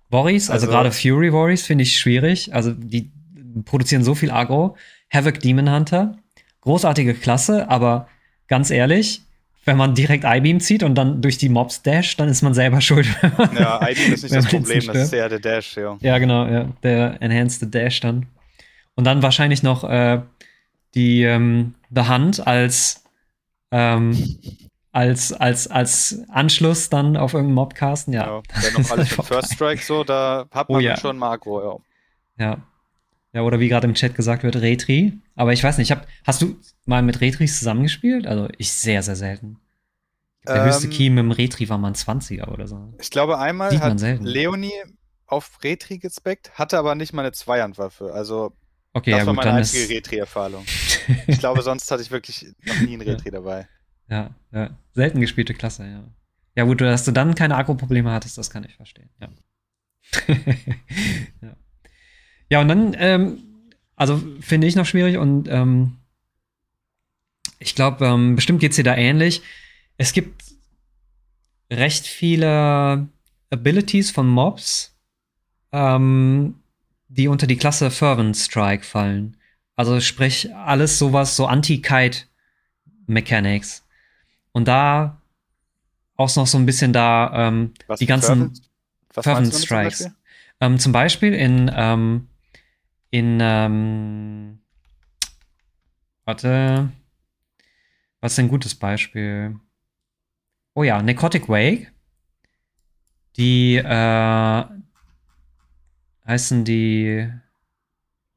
[0.09, 2.53] Warriors, also, Also- gerade Fury Warriors finde ich schwierig.
[2.53, 3.11] Also die
[3.65, 4.75] produzieren so viel Agro.
[5.11, 6.17] Havoc Demon Hunter,
[6.61, 8.07] großartige Klasse, aber
[8.47, 9.21] ganz ehrlich,
[9.65, 12.81] wenn man direkt I-Beam zieht und dann durch die Mobs dasht, dann ist man selber
[12.81, 13.07] schuld.
[13.57, 15.97] Ja, IB ist nicht das Problem, das ist eher der Dash, ja.
[16.01, 18.25] ja, genau, ja, der Enhanced Dash dann.
[18.95, 20.21] Und dann wahrscheinlich noch äh,
[20.95, 23.03] die ähm, The Hunt als
[23.71, 24.11] ähm,
[24.93, 28.33] als, als, als Anschluss dann auf irgendeinen Mobcasten, ja.
[28.37, 30.93] Ja, dann noch alles mit First Strike so, da hat Oh man ja.
[30.93, 31.79] dann schon Makro, ja.
[32.37, 32.67] Ja.
[33.33, 35.21] Ja, oder wie gerade im Chat gesagt wird, Retri.
[35.35, 38.27] Aber ich weiß nicht, ich hab, hast du mal mit Retris zusammengespielt?
[38.27, 39.59] Also ich sehr, sehr selten.
[40.51, 42.93] Der höchste Ähm, Key mit dem Retri war mal ein 20er oder so.
[42.99, 44.25] Ich glaube, einmal Sieht hat selten.
[44.25, 44.71] Leonie
[45.27, 48.13] auf Retri gespeckt, hatte aber nicht mal eine Zweihandwaffe.
[48.13, 48.53] Also,
[48.93, 49.89] Okay, das ja war gut, meine einzige.
[49.89, 50.69] Retri-Erfahrung.
[51.27, 53.67] Ich glaube, sonst hatte ich wirklich noch nie einen Retri dabei.
[54.09, 56.03] Ja, ja, selten gespielte Klasse, ja.
[56.55, 59.29] Ja gut, dass du dann keine Akku-Probleme hattest, das kann ich verstehen, ja.
[61.41, 61.55] ja.
[62.49, 63.39] Ja, und dann, ähm,
[63.95, 65.97] also finde ich noch schwierig und ähm,
[67.59, 69.41] ich glaube, ähm, bestimmt geht es dir da ähnlich.
[69.97, 70.43] Es gibt
[71.71, 73.07] recht viele
[73.49, 74.95] Abilities von Mobs,
[75.71, 76.59] ähm,
[77.07, 79.37] die unter die Klasse Fervent Strike fallen.
[79.75, 83.83] Also sprich, alles sowas, so Anti-Kite-Mechanics.
[84.53, 85.21] Und da
[86.15, 88.53] auch noch so ein bisschen da ähm, Was die ganzen
[89.09, 90.11] Fervent- damit zum Strikes.
[90.61, 92.29] Ähm, zum Beispiel in, ähm,
[93.09, 94.59] in, ähm,
[96.23, 96.89] warte,
[98.21, 99.59] was ist ein gutes Beispiel?
[100.75, 101.91] Oh ja, Necrotic Wake.
[103.35, 104.63] Die, äh,
[106.25, 107.29] heißen die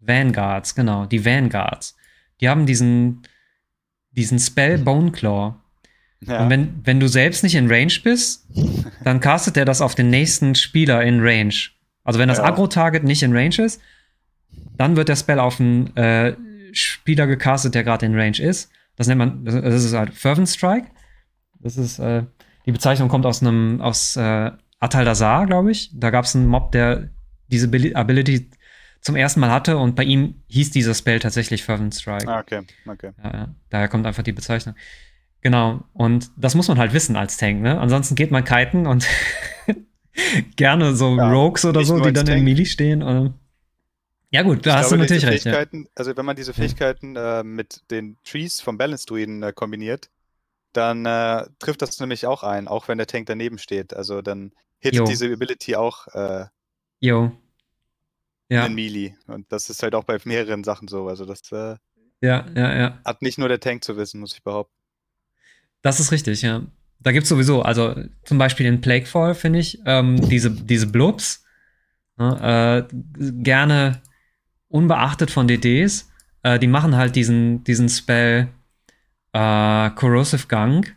[0.00, 1.96] Vanguards, genau, die Vanguards.
[2.40, 3.22] Die haben diesen,
[4.10, 5.54] diesen Spell Bone Claw.
[6.20, 6.42] Ja.
[6.42, 8.46] Und wenn, wenn du selbst nicht in Range bist,
[9.04, 11.54] dann castet er das auf den nächsten Spieler in Range.
[12.04, 12.44] Also wenn das Ja.
[12.44, 13.80] Agro-Target nicht in Range ist,
[14.76, 16.34] dann wird der Spell auf einen äh,
[16.72, 18.70] Spieler gecastet, der gerade in Range ist.
[18.96, 20.88] Das nennt man, das ist halt Fervent Strike.
[21.60, 22.22] Das ist, äh,
[22.64, 24.50] die Bezeichnung kommt aus einem, aus äh,
[24.80, 25.90] Atal Dazar, glaube ich.
[25.94, 27.10] Da gab es einen Mob, der
[27.48, 28.50] diese Ability
[29.00, 32.28] zum ersten Mal hatte und bei ihm hieß dieser Spell tatsächlich Fervent Strike.
[32.28, 33.10] Ah, okay, okay.
[33.22, 33.54] Ja.
[33.70, 34.74] Daher kommt einfach die Bezeichnung.
[35.46, 37.78] Genau, und das muss man halt wissen als Tank, ne?
[37.78, 39.06] Ansonsten geht man kiten und
[40.56, 42.38] gerne so ja, Rogues oder so, die dann Tank.
[42.38, 43.00] in Melee stehen.
[43.00, 43.34] Und
[44.32, 45.44] ja, gut, da ich hast glaube, du natürlich recht.
[45.44, 45.64] Ja.
[45.94, 50.10] Also, wenn man diese Fähigkeiten äh, mit den Trees vom Balance Druiden äh, kombiniert,
[50.72, 53.94] dann äh, trifft das nämlich auch ein, auch wenn der Tank daneben steht.
[53.94, 56.46] Also, dann hittet diese Ability auch äh,
[56.98, 57.30] jo.
[58.48, 58.66] Ja.
[58.66, 59.14] in Melee.
[59.28, 61.06] Und das ist halt auch bei mehreren Sachen so.
[61.06, 61.76] Also, das äh,
[62.20, 62.98] ja, ja, ja.
[63.04, 64.75] hat nicht nur der Tank zu wissen, muss ich behaupten.
[65.86, 66.62] Das ist richtig, ja.
[66.98, 71.44] Da gibt es sowieso, also zum Beispiel in Plaguefall, finde ich, ähm, diese, diese Blobs,
[72.18, 72.94] ne, äh,
[73.44, 74.02] gerne
[74.66, 76.10] unbeachtet von DDs,
[76.42, 78.48] äh, die machen halt diesen, diesen Spell
[79.32, 80.92] äh, Corrosive Gang.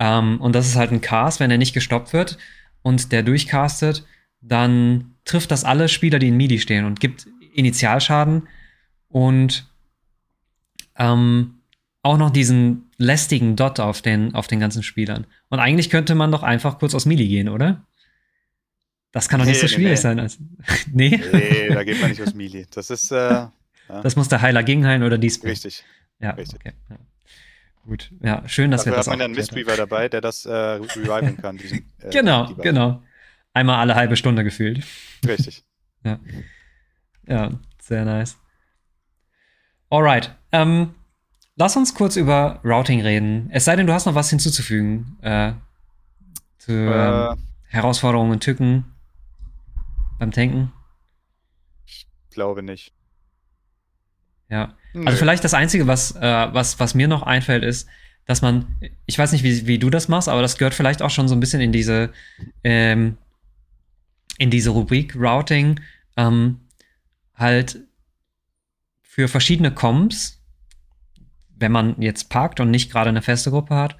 [0.00, 2.38] Ähm, und das ist halt ein Cast, wenn er nicht gestoppt wird
[2.82, 4.04] und der durchcastet,
[4.40, 8.48] dann trifft das alle Spieler, die in MIDI stehen und gibt Initialschaden
[9.06, 9.70] und
[10.98, 11.60] ähm,
[12.02, 15.26] auch noch diesen lästigen Dot auf den, auf den ganzen Spielern.
[15.48, 17.86] Und eigentlich könnte man doch einfach kurz aus Melee gehen, oder?
[19.12, 19.96] Das kann doch nee, nicht so schwierig nee.
[19.96, 20.20] sein.
[20.20, 20.38] Als
[20.92, 21.20] nee?
[21.32, 22.66] Nee, da geht man nicht aus Melee.
[22.72, 23.10] Das ist.
[23.10, 23.52] Äh, ja.
[24.02, 25.42] Das muss der Heiler gegenheilen oder dies.
[25.44, 25.84] Richtig.
[26.18, 26.60] Ja, Richtig.
[26.60, 26.72] Okay.
[26.88, 26.96] Ja.
[27.84, 28.10] Gut.
[28.22, 29.06] Ja, schön, dass Dafür wir das.
[29.06, 31.56] Da hat man ja einen Mistweaver dabei, der das äh, reviven kann.
[31.56, 33.02] Diesen, äh, genau, genau.
[33.52, 34.84] Einmal alle halbe Stunde gefühlt.
[35.26, 35.64] Richtig.
[36.04, 36.20] ja.
[37.26, 37.50] Ja,
[37.80, 38.38] sehr nice.
[39.90, 40.34] Alright.
[40.52, 40.94] Ähm,
[41.62, 43.48] lass uns kurz über Routing reden.
[43.52, 45.52] Es sei denn, du hast noch was hinzuzufügen äh,
[46.58, 47.36] zu äh,
[47.68, 48.84] Herausforderungen und Tücken
[50.18, 50.72] beim Tanken.
[51.86, 52.92] Ich glaube nicht.
[54.48, 54.74] Ja.
[54.92, 55.06] Nö.
[55.06, 57.88] Also vielleicht das Einzige, was, äh, was, was mir noch einfällt, ist,
[58.26, 58.66] dass man,
[59.06, 61.36] ich weiß nicht, wie, wie du das machst, aber das gehört vielleicht auch schon so
[61.36, 62.12] ein bisschen in diese,
[62.64, 63.18] ähm,
[64.36, 65.78] in diese Rubrik Routing,
[66.16, 66.60] ähm,
[67.36, 67.78] halt
[69.00, 70.41] für verschiedene Comps
[71.62, 73.96] wenn man jetzt parkt und nicht gerade eine feste Gruppe hat,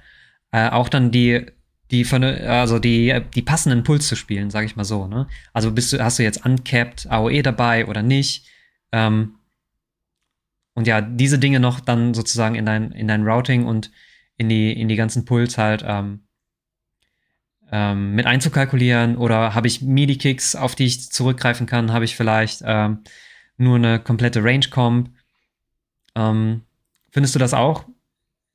[0.51, 1.47] äh, auch dann die,
[1.89, 5.07] die, also die, die passenden Puls zu spielen, sage ich mal so.
[5.07, 5.27] Ne?
[5.51, 8.47] Also bist du, hast du jetzt uncapped AOE dabei oder nicht?
[8.91, 9.35] Ähm,
[10.75, 13.91] und ja, diese Dinge noch dann sozusagen in dein, in dein Routing und
[14.37, 16.23] in die, in die ganzen Puls halt ähm,
[17.71, 21.91] ähm, mit einzukalkulieren oder habe ich MIDI-Kicks, auf die ich zurückgreifen kann?
[21.91, 22.99] Habe ich vielleicht ähm,
[23.57, 25.09] nur eine komplette Range-Comp?
[26.15, 26.61] Ähm,
[27.13, 27.85] Findest du das auch?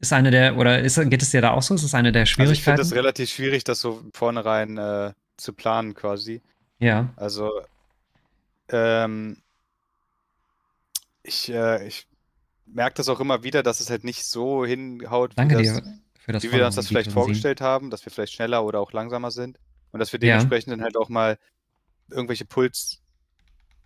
[0.00, 1.76] Ist eine der, oder ist, geht es dir da auch so?
[1.76, 2.48] Ist es eine der Schwierigkeiten?
[2.48, 6.42] Also ich finde es relativ schwierig, das so vornherein äh, zu planen quasi.
[6.80, 7.12] Ja.
[7.14, 7.52] Also,
[8.68, 9.36] ähm,
[11.22, 12.08] ich, äh, ich
[12.66, 15.82] merke das auch immer wieder, dass es halt nicht so hinhaut, Danke wie, das,
[16.18, 18.92] für das wie wir uns das vielleicht vorgestellt haben, dass wir vielleicht schneller oder auch
[18.92, 19.60] langsamer sind.
[19.92, 20.76] Und dass wir dementsprechend ja.
[20.76, 21.38] dann halt auch mal
[22.10, 23.02] irgendwelche Puls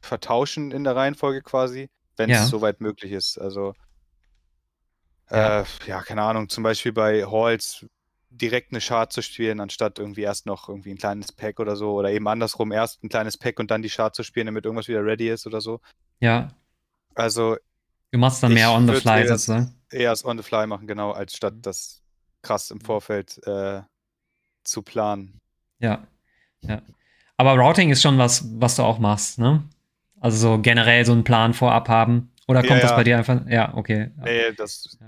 [0.01, 2.47] vertauschen in der Reihenfolge quasi, wenn es ja.
[2.47, 3.37] soweit möglich ist.
[3.39, 3.75] Also
[5.33, 5.61] ja.
[5.61, 7.87] Äh, ja, keine Ahnung, zum Beispiel bei Halls
[8.31, 11.93] direkt eine Chart zu spielen, anstatt irgendwie erst noch irgendwie ein kleines Pack oder so.
[11.93, 14.89] Oder eben andersrum, erst ein kleines Pack und dann die Chart zu spielen, damit irgendwas
[14.89, 15.81] wieder ready ist oder so.
[16.21, 16.49] Ja.
[17.15, 17.57] Also.
[18.11, 19.75] Du machst dann mehr on the fly sozusagen.
[19.91, 21.63] Eher als on the fly machen, genau, als statt mhm.
[21.63, 22.03] das
[22.43, 23.83] krass im Vorfeld äh,
[24.65, 25.39] zu planen.
[25.79, 26.07] Ja.
[26.61, 26.83] Ja.
[27.37, 29.63] Aber Routing ist schon was, was du auch machst, ne?
[30.21, 32.32] Also so generell so einen Plan vorab haben.
[32.49, 33.47] Oder kommt ja, das bei dir einfach?
[33.47, 34.11] Ja, okay.
[34.17, 34.99] Nee, das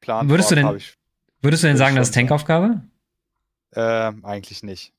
[0.00, 0.96] Plan würdest du denn, ich,
[1.44, 2.80] Würdest du denn sagen, das ist Tankaufgabe?
[3.74, 4.94] Ähm, eigentlich nicht.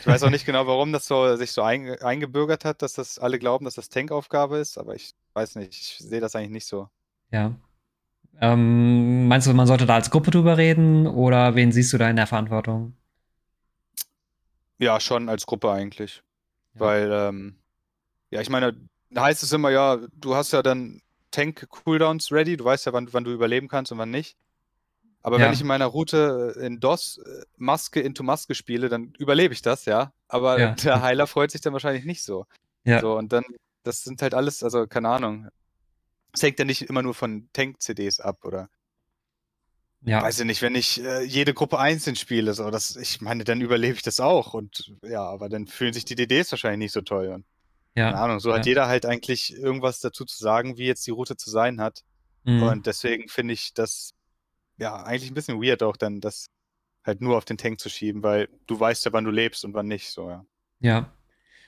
[0.00, 3.18] Ich weiß auch nicht genau, warum das so sich so ein, eingebürgert hat, dass das
[3.18, 6.66] alle glauben, dass das Tankaufgabe ist, aber ich weiß nicht, ich sehe das eigentlich nicht
[6.66, 6.90] so.
[7.30, 7.54] Ja.
[8.38, 12.10] Ähm, meinst du, man sollte da als Gruppe drüber reden oder wen siehst du da
[12.10, 12.94] in der Verantwortung?
[14.78, 16.22] Ja, schon als Gruppe eigentlich.
[16.74, 16.80] Ja.
[16.80, 17.56] Weil, ähm,
[18.30, 18.76] ja, ich meine,
[19.12, 21.00] da heißt es immer, ja, du hast ja dann
[21.30, 24.36] Tank-Cooldowns ready, du weißt ja, wann, wann du überleben kannst und wann nicht.
[25.22, 25.46] Aber ja.
[25.46, 29.54] wenn ich in meiner Route äh, in DOS äh, Maske into Maske spiele, dann überlebe
[29.54, 30.12] ich das, ja.
[30.28, 30.74] Aber ja.
[30.82, 32.46] der Heiler freut sich dann wahrscheinlich nicht so.
[32.84, 33.00] Ja.
[33.00, 33.44] So, und dann,
[33.84, 35.48] das sind halt alles, also keine Ahnung.
[36.32, 38.68] Es hängt ja nicht immer nur von Tank-CDs ab, oder?
[40.04, 40.22] Ja.
[40.22, 43.60] Weiß ich nicht, wenn ich äh, jede Gruppe einzeln spiele, so, das, ich meine, dann
[43.60, 44.54] überlebe ich das auch.
[44.54, 47.28] Und ja, aber dann fühlen sich die DDs wahrscheinlich nicht so toll.
[47.28, 47.44] Und
[47.94, 48.10] ja.
[48.10, 48.56] Keine Ahnung, so ja.
[48.56, 52.02] hat jeder halt eigentlich irgendwas dazu zu sagen, wie jetzt die Route zu sein hat.
[52.44, 52.62] Mhm.
[52.62, 54.14] Und deswegen finde ich das
[54.78, 56.46] ja eigentlich ein bisschen weird auch dann, das
[57.04, 59.74] halt nur auf den Tank zu schieben, weil du weißt ja, wann du lebst und
[59.74, 60.44] wann nicht, so, ja.
[60.80, 61.12] Ja.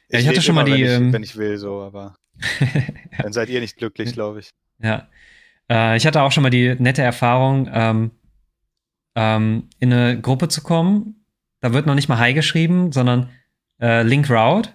[0.08, 0.84] Ich, ich hatte schon immer, mal die.
[0.84, 1.12] Wenn ich, ähm...
[1.12, 2.16] wenn ich will, so, aber
[3.18, 4.50] dann seid ihr nicht glücklich, glaube ich.
[4.80, 5.08] Ja.
[5.70, 8.10] Äh, ich hatte auch schon mal die nette Erfahrung, ähm,
[9.14, 11.24] ähm, in eine Gruppe zu kommen.
[11.60, 13.30] Da wird noch nicht mal Hi geschrieben, sondern
[13.80, 14.70] äh, Link Route.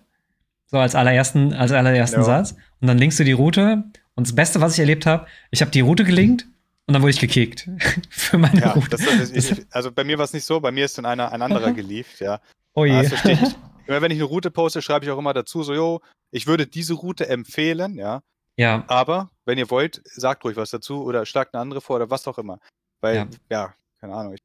[0.72, 2.24] So als allerersten, als allerersten Ja.
[2.26, 2.52] Satz.
[2.82, 3.84] Und dann linkst du die Route.
[4.16, 6.46] Und das Beste, was ich erlebt habe, ich habe die Route gelinkt
[6.86, 7.70] und dann wurde ich gekickt.
[8.10, 8.90] Für meine Ja, Route.
[8.90, 11.32] das, das, ich, also bei mir war es nicht so, bei mir ist dann einer,
[11.32, 12.40] ein anderer gelieft, ja.
[12.74, 13.02] oh je.
[13.02, 13.12] Ich.
[13.88, 16.00] Immer wenn ich eine Route poste, schreibe ich auch immer dazu, so, jo,
[16.30, 18.22] ich würde diese Route empfehlen, ja.
[18.56, 22.12] ja, Aber wenn ihr wollt, sagt ruhig was dazu oder schlagt eine andere vor oder
[22.12, 22.60] was auch immer.
[23.02, 23.28] Weil, Ja.
[23.50, 24.36] ja, keine Ahnung.
[24.36, 24.42] Ich,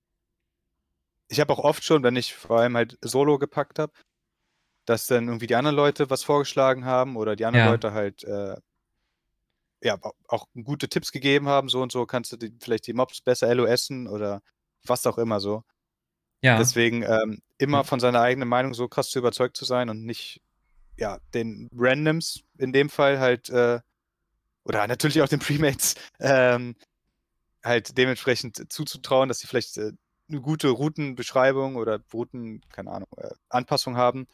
[1.28, 3.92] ich habe auch oft schon, wenn ich vor allem halt Solo gepackt habe,
[4.86, 7.72] dass dann irgendwie die anderen Leute was vorgeschlagen haben oder die anderen Ja.
[7.72, 8.56] Leute halt äh,
[9.82, 12.92] ja au- auch gute Tipps gegeben haben, so und so kannst du die, vielleicht die
[12.94, 14.42] Mobs besser LOSen oder
[14.86, 15.64] was auch immer so.
[16.42, 16.58] ja.
[16.58, 20.40] Deswegen ähm, immer von seiner eigenen Meinung so krass zu überzeugt zu sein und nicht,
[20.98, 23.80] ja, den Randoms in dem Fall halt, äh,
[24.64, 26.76] oder natürlich auch den Premates, ähm,
[27.64, 29.92] halt dementsprechend zuzutrauen, dass sie vielleicht äh,
[30.28, 34.26] eine gute Routenbeschreibung oder Routen, keine Ahnung, äh, Anpassung haben,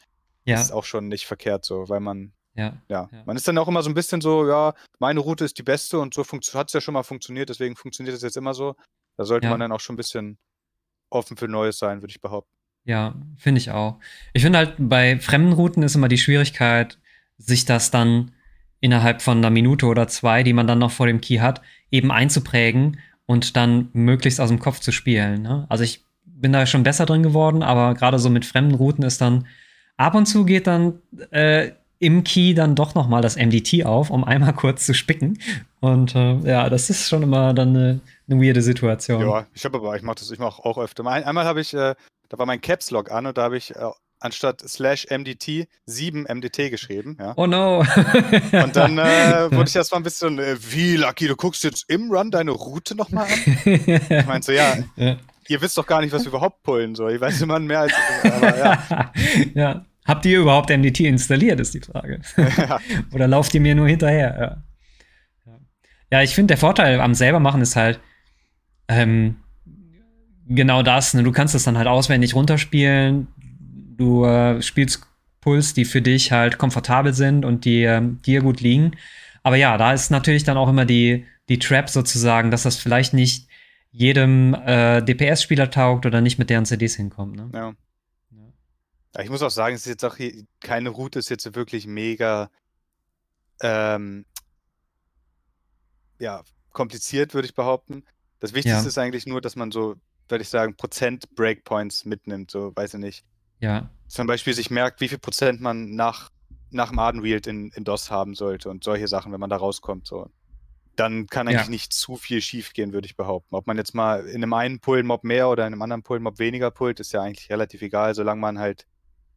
[0.45, 2.75] ja, ist auch schon nicht verkehrt so, weil man, ja.
[2.89, 3.23] ja, Ja.
[3.27, 5.99] man ist dann auch immer so ein bisschen so, ja, meine Route ist die beste
[5.99, 6.25] und so
[6.55, 8.75] hat es ja schon mal funktioniert, deswegen funktioniert es jetzt immer so.
[9.17, 9.51] Da sollte Ja.
[9.51, 10.39] man dann auch schon ein bisschen
[11.11, 12.51] offen für Neues sein, würde ich behaupten.
[12.85, 13.99] Ja, finde ich auch.
[14.33, 16.99] Ich finde halt, bei fremden Routen ist immer die Schwierigkeit,
[17.37, 18.33] sich das dann
[18.81, 21.61] innerhalb von einer Minute oder zwei, die man dann noch vor dem Key hat,
[21.91, 25.43] eben einzuprägen und dann möglichst aus dem Kopf zu spielen.
[25.43, 25.67] Ne?
[25.69, 29.21] Also ich bin da schon besser drin geworden, aber gerade so mit fremden Routen ist
[29.21, 29.47] dann
[30.01, 34.11] ab und zu geht dann äh, im Key dann doch noch mal das MDT auf,
[34.11, 35.39] um einmal kurz zu spicken.
[35.81, 39.21] Und äh, ja, das ist schon immer dann eine, eine weirde Situation.
[39.21, 41.07] Ja, ich habe aber, ich mache das, ich mache auch öfter.
[41.07, 41.95] Ein, einmal habe ich, äh,
[42.29, 46.23] da war mein Caps Lock an und da habe ich äh, anstatt slash MDT 7
[46.23, 47.35] MDT geschrieben, ja.
[47.37, 47.81] Oh no.
[48.53, 52.11] Und dann äh, wurde ich erstmal ein bisschen, äh, wie Lucky, du guckst jetzt im
[52.11, 53.65] Run deine Route nochmal an?
[53.65, 55.17] Ich meinte so, ja, ja.
[55.49, 57.09] ihr wisst doch gar nicht, was wir überhaupt pullen, so.
[57.09, 59.13] Ich weiß immer mehr als, aber ja.
[59.55, 59.87] ja.
[60.11, 62.21] Habt ihr überhaupt MDT installiert, ist die Frage.
[62.37, 62.81] ja.
[63.13, 64.61] Oder lauft ihr mir nur hinterher?
[65.47, 65.55] Ja,
[66.11, 66.23] ja.
[66.23, 68.01] ich finde, der Vorteil am selber machen ist halt
[68.89, 69.37] ähm,
[70.49, 71.15] genau das.
[71.15, 71.23] Ne?
[71.23, 73.29] Du kannst es dann halt auswendig runterspielen.
[73.97, 75.07] Du äh, spielst
[75.41, 78.97] Puls, die für dich halt komfortabel sind und die ähm, dir gut liegen.
[79.45, 83.15] Aber ja, da ist natürlich dann auch immer die, die Trap sozusagen, dass das vielleicht
[83.15, 83.47] nicht
[83.93, 87.37] jedem äh, DPS-Spieler taugt oder nicht mit deren CDs hinkommt.
[87.37, 87.49] Ne?
[87.55, 87.73] Ja.
[89.19, 92.51] Ich muss auch sagen, es ist jetzt auch hier, keine Route ist jetzt wirklich mega
[93.61, 94.25] ähm,
[96.19, 98.05] ja, kompliziert, würde ich behaupten.
[98.39, 98.89] Das Wichtigste Ja.
[98.89, 99.97] ist eigentlich nur, dass man so,
[100.29, 103.25] würde ich sagen, Prozent Breakpoints mitnimmt, so weiß ich nicht.
[103.59, 106.31] Ja, Zum Beispiel sich merkt, wie viel Prozent man nach,
[106.71, 110.07] nach dem Adenwield in, in DOS haben sollte und solche Sachen, wenn man da rauskommt.
[110.07, 110.31] So.
[110.97, 111.71] Dann kann eigentlich Ja.
[111.71, 113.55] nicht zu viel schief gehen, würde ich behaupten.
[113.55, 116.71] Ob man jetzt mal in einem einen Pull-Mob mehr oder in einem anderen Pull-Mob weniger
[116.71, 118.87] pullt, ist ja eigentlich relativ egal, solange man halt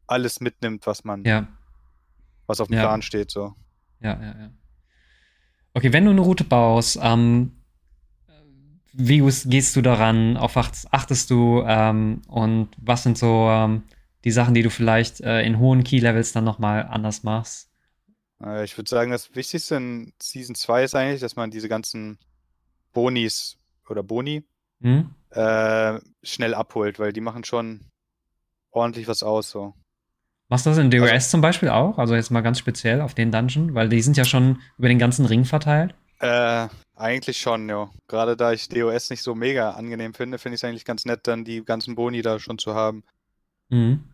[0.06, 1.48] alles mitnimmt, was man, ja.
[2.46, 2.82] was auf dem Ja.
[2.82, 3.30] Plan steht.
[3.30, 3.54] So.
[4.00, 4.50] Ja, ja, ja.
[5.74, 7.52] Okay, wenn du eine Route baust, ähm,
[8.92, 10.36] wie gehst du daran?
[10.36, 11.64] Auf was achtest du?
[11.66, 13.82] Ähm, und was sind so ähm,
[14.22, 17.70] die Sachen, die du vielleicht äh, in hohen Key-Levels dann nochmal anders machst?
[18.40, 22.18] Äh, ich würde sagen, das Wichtigste in Season 2 ist eigentlich, dass man diese ganzen
[22.92, 24.44] Bonis oder Boni
[24.80, 25.10] Hm?
[25.30, 27.80] äh, schnell abholt, weil die machen schon
[28.70, 29.50] ordentlich was aus.
[29.50, 29.74] So.
[30.54, 31.98] Machst du das in DOS Also- zum Beispiel auch?
[31.98, 35.00] Also jetzt mal ganz speziell auf den Dungeon, weil die sind ja schon über den
[35.00, 35.96] ganzen Ring verteilt.
[36.20, 37.90] Äh, eigentlich schon, ja.
[38.06, 41.26] Gerade da ich DOS nicht so mega angenehm finde, finde ich es eigentlich ganz nett,
[41.26, 43.02] dann die ganzen Boni da schon zu haben.
[43.68, 44.04] Mhm.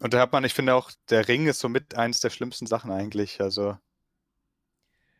[0.00, 2.90] Und da hat man, ich finde auch, der Ring ist somit eins der schlimmsten Sachen
[2.90, 3.40] eigentlich.
[3.40, 3.76] Also,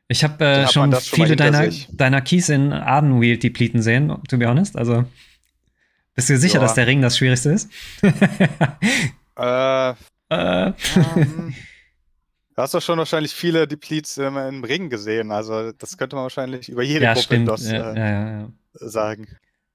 [0.09, 1.87] Ich habe äh, schon viele deiner, sich.
[1.93, 4.77] deiner Keys in Ardenweald depleten sehen, to be honest.
[4.77, 5.05] Also
[6.17, 6.61] bist du sicher, Ja.
[6.63, 7.71] dass der Ring das Schwierigste ist?
[9.41, 9.95] äh,
[10.31, 11.55] äh, ähm,
[12.55, 15.33] du hast doch schon wahrscheinlich viele Depletes ähm, im Ring gesehen.
[15.33, 17.45] Also, das könnte man wahrscheinlich über jede ja, Gruppe.
[17.45, 19.27] DOS äh, ja, ja, sagen.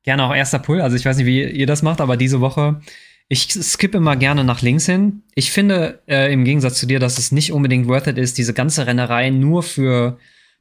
[0.03, 0.81] Gerne auch erster Pull.
[0.81, 2.79] Also ich weiß nicht, wie ihr das macht, aber diese Woche,
[3.27, 5.23] ich skippe immer gerne nach links hin.
[5.33, 8.53] Ich finde äh, im Gegensatz zu dir, dass es nicht unbedingt worth it ist, diese
[8.53, 10.19] ganze Rennerei nur für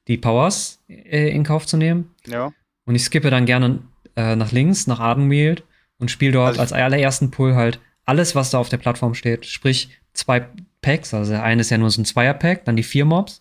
[0.08, 2.14] die Powers äh, in Kauf zu nehmen.
[2.26, 2.52] Ja.
[2.86, 3.80] Und ich skippe dann gerne
[4.16, 5.62] äh, nach links, nach Ardenweald
[5.98, 9.46] und spiele dort Also als allerersten Pull halt alles, was da auf der Plattform steht.
[9.46, 10.46] Sprich, zwei
[10.82, 13.40] Packs, also der eine ist ja nur so ein Zweier-Pack, dann die vier Mobs,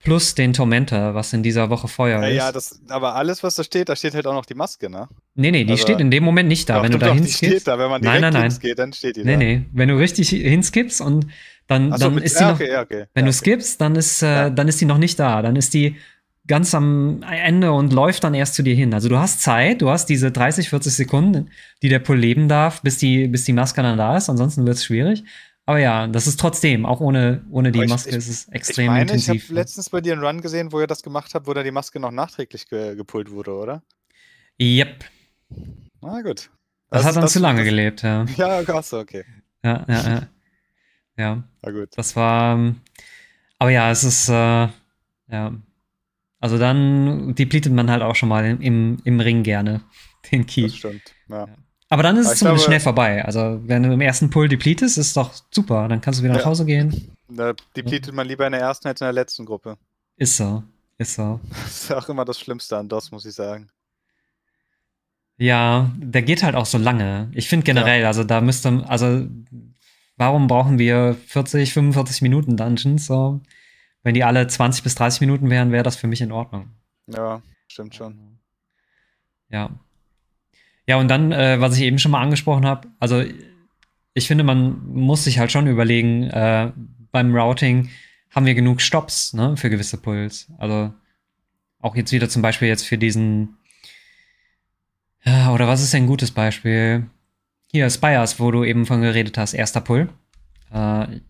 [0.00, 2.36] plus den Tormentor, was in dieser Woche Feuer Ja, ist.
[2.36, 5.08] ja, das, aber alles, was da steht, da steht halt auch noch die Maske, ne?
[5.34, 6.82] nee, nee, die also- steht in dem Moment nicht da.
[6.82, 8.56] Wenn du da hinskippst, da, wenn man Nein, nein, nein.
[8.60, 9.38] geht, dann steht die Nee, da.
[9.38, 9.62] nee.
[9.72, 11.26] Wenn du richtig hinskippst und
[11.66, 13.04] dann, so, dann mit- ist die ja, noch, okay, okay.
[13.14, 13.44] wenn ja, du okay.
[13.44, 15.42] skippst, dann ist, äh, dann ist die noch nicht da.
[15.42, 15.96] Dann ist die
[16.48, 18.92] ganz am Ende und läuft dann erst zu dir hin.
[18.94, 21.50] Also du hast Zeit, du hast diese 30, 40 Sekunden,
[21.82, 24.28] die der Pull leben darf, bis die, bis die Maske dann da ist.
[24.28, 25.22] Ansonsten wird es schwierig.
[25.66, 28.84] Aber ja, das ist trotzdem, auch ohne, ohne die ich- Maske ich- ist es extrem
[28.86, 29.34] ich meine, intensiv.
[29.34, 31.62] ich habe letztens bei dir einen Run gesehen, wo ihr das gemacht habt, wo da
[31.62, 33.82] die Maske noch nachträglich ge gepullt wurde, oder?
[34.60, 35.04] Yep,
[36.00, 36.50] Na gut.
[36.90, 38.24] das, hat dann zu lange das, gelebt, ja.
[38.36, 39.24] Ja, achso, okay.
[39.62, 40.22] Ja, ja, ja.
[41.18, 41.42] ja.
[41.62, 41.90] Na gut.
[41.96, 42.54] Das war.
[42.54, 42.76] ähm,
[43.58, 44.28] Aber ja, es ist.
[44.30, 44.32] Äh,
[45.30, 45.52] ja.
[46.40, 49.80] Also dann depletet man halt auch schon mal im, im Ring gerne
[50.32, 50.62] den Key.
[50.62, 51.02] Das stimmt.
[51.28, 51.48] Ja.
[51.90, 53.24] Aber dann ist Aber es zumindest glaube- schnell vorbei.
[53.24, 55.88] Also, wenn du im ersten Pull depletest, ist doch super.
[55.88, 56.46] Dann kannst du wieder nach Ja.
[56.46, 57.16] Hause gehen.
[57.28, 59.78] Da depletet man lieber in der ersten als in der letzten Gruppe.
[60.16, 60.62] Ist so.
[60.98, 61.40] Ist so.
[61.50, 63.68] Das ist auch immer das Schlimmste an DOS, muss ich sagen.
[65.38, 67.30] Ja, der geht halt auch so lange.
[67.32, 69.26] Ich finde generell, also da müsste, also
[70.16, 73.06] warum brauchen wir 40, 45 Minuten Dungeons?
[73.06, 73.40] So,
[74.02, 76.70] wenn die alle 20 bis 30 Minuten wären, wäre das für mich in Ordnung.
[77.06, 78.38] Ja, stimmt schon.
[79.48, 79.70] Ja.
[80.86, 83.22] Ja, und dann, äh, was ich eben schon mal angesprochen habe, also
[84.14, 86.72] ich finde, man muss sich halt schon überlegen, äh,
[87.12, 87.90] beim Routing
[88.34, 90.48] haben wir genug Stops ne, für gewisse Pulls.
[90.58, 90.92] Also
[91.80, 93.56] auch jetzt wieder zum Beispiel jetzt für diesen,
[95.24, 97.06] ja, oder was ist denn ein gutes Beispiel?
[97.70, 100.08] Hier, Spires, wo du eben von geredet hast, erster Pull.
[100.72, 101.20] Äh,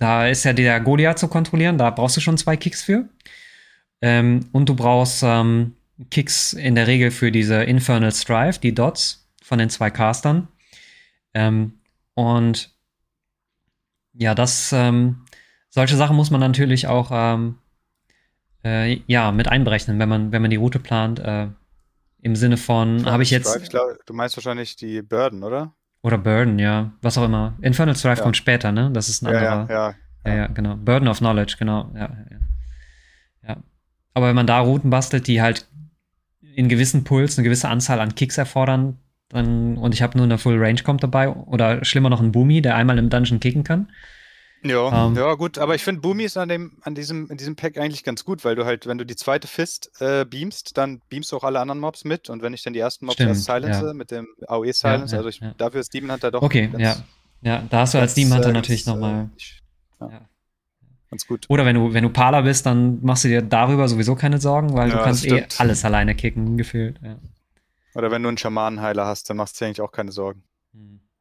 [0.00, 3.06] da ist ja der Goliath zu kontrollieren, da brauchst du schon zwei Kicks für.
[4.00, 5.74] Ähm, und du brauchst ähm,
[6.10, 10.48] Kicks in der Regel für diese Infernal Strife, die Dots von den zwei Castern.
[11.34, 11.80] Ähm,
[12.14, 12.74] und
[14.14, 15.26] ja, das, ähm,
[15.68, 17.58] solche Sachen muss man natürlich auch ähm,
[18.64, 21.18] äh, ja, mit einberechnen, wenn man, wenn man die Route plant.
[21.18, 21.48] Äh,
[22.22, 23.54] Im Sinne von, habe ich jetzt.
[23.62, 25.74] Ich glaube, du meinst wahrscheinlich die Burden, oder?
[26.02, 27.54] Oder Burden, ja, was auch immer.
[27.60, 28.22] Infernal Strife Ja.
[28.22, 28.90] kommt später, ne?
[28.92, 29.66] Das ist ein Ja, anderer.
[29.70, 29.94] ja,
[30.30, 30.36] ja.
[30.36, 30.76] Ja, genau.
[30.76, 31.90] Burden of Knowledge, genau.
[31.94, 32.36] Ja, ja,
[33.48, 33.56] ja.
[34.14, 35.66] Aber wenn man da Routen bastelt, die halt
[36.54, 38.98] in gewissen Puls eine gewisse Anzahl an Kicks erfordern,
[39.28, 42.60] dann, und ich habe nur eine Full Range kommt dabei, oder schlimmer noch ein Boomy,
[42.62, 43.90] der einmal im Dungeon kicken kann.
[44.62, 47.56] Ja, Ähm, ja, gut, aber ich finde Boomy ist an dem, an diesem, in diesem
[47.56, 51.00] Pack eigentlich ganz gut, weil du halt, wenn du die zweite Fist äh, beamst, dann
[51.08, 53.30] beamst du auch alle anderen Mobs mit und wenn ich dann die ersten Mobs Stimmt,
[53.30, 53.94] erst silence ja.
[53.94, 55.54] mit dem AOE Silence, ja, also ich, ja.
[55.56, 56.96] dafür ist Demon Hunter doch Okay, ganz, ja.
[57.42, 59.30] Ja, da hast du als Demon Hunter natürlich nochmal.
[60.00, 60.10] äh, ja.
[60.10, 60.20] Ja.
[61.10, 61.46] ganz gut.
[61.48, 64.74] Oder wenn du, wenn du Pala bist, dann machst du dir darüber sowieso keine Sorgen,
[64.74, 67.00] weil Ja, du kannst eh alles alleine kicken, gefühlt.
[67.02, 67.16] Ja.
[67.94, 70.42] Oder wenn du einen Schamanenheiler hast, dann machst du dir eigentlich auch keine Sorgen.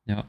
[0.06, 0.26] Ja.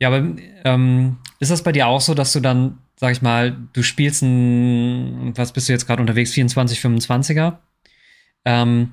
[0.00, 0.34] Ja, aber
[0.64, 4.22] ähm, ist das bei dir auch so, dass du dann, sag ich mal, du spielst
[4.22, 7.58] ein, was bist du jetzt gerade unterwegs, 24, 25er?
[8.44, 8.92] Ähm,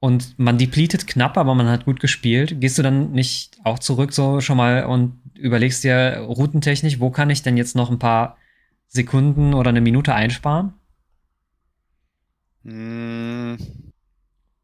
[0.00, 2.60] und man depletet knapp, aber man hat gut gespielt.
[2.60, 7.30] Gehst du dann nicht auch zurück so schon mal und überlegst dir routentechnisch, wo kann
[7.30, 8.36] ich denn jetzt noch ein paar
[8.88, 10.72] Sekunden oder eine Minute einsparen?
[12.64, 13.54] Mm,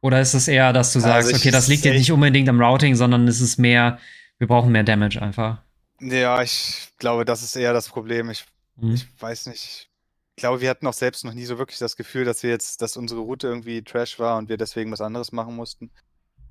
[0.00, 2.48] Oder ist es eher, dass du sagst, Also okay, das liegt jetzt ich- nicht unbedingt
[2.48, 3.98] am Routing, sondern es ist mehr,
[4.38, 5.62] wir brauchen mehr Damage einfach.
[6.00, 8.30] ja, ich glaube, das ist eher das Problem.
[8.30, 8.44] Ich,
[8.76, 8.94] Mhm.
[8.94, 9.88] ich weiß nicht.
[10.36, 12.80] Ich glaube, wir hatten auch selbst noch nie so wirklich das Gefühl, dass wir jetzt,
[12.80, 15.90] dass unsere Route irgendwie Trash war und wir deswegen was anderes machen mussten.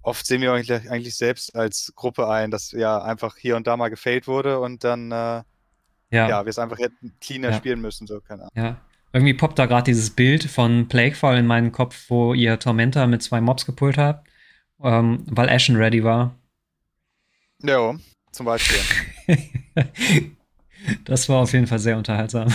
[0.01, 3.77] Oft sehen wir eigentlich, eigentlich selbst als Gruppe ein, dass ja einfach hier und da
[3.77, 5.43] mal gefailt wurde und dann, äh, ja.
[6.11, 7.57] ja, wir es einfach hätten cleaner Ja.
[7.57, 8.51] spielen müssen, so, keine Ahnung.
[8.55, 8.81] Ja.
[9.13, 13.23] Irgendwie poppt da gerade dieses Bild von Plaguefall in meinen Kopf, wo ihr Tormentor mit
[13.23, 14.27] zwei Mobs gepult habt,
[14.83, 16.35] ähm, weil Ashen ready war.
[17.63, 17.95] Ja,
[18.31, 18.79] zum Beispiel.
[21.05, 22.49] das war auf jeden Fall sehr unterhaltsam.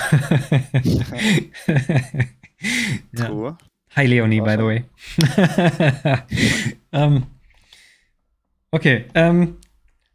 [3.12, 3.26] ja.
[3.26, 3.56] True.
[3.96, 4.84] Hi Leonie, by the way.
[6.92, 7.26] ähm,
[8.70, 9.56] okay, ähm,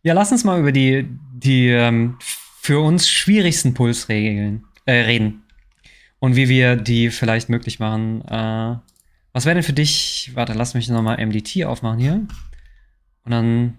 [0.03, 5.43] ja, lass uns mal über die, die ähm, für uns schwierigsten Pulsregeln äh, reden.
[6.19, 8.21] Und wie wir die vielleicht möglich machen.
[8.27, 8.77] Äh,
[9.33, 12.25] was wäre denn für dich, warte, lass mich nochmal MDT aufmachen hier.
[13.23, 13.77] Und dann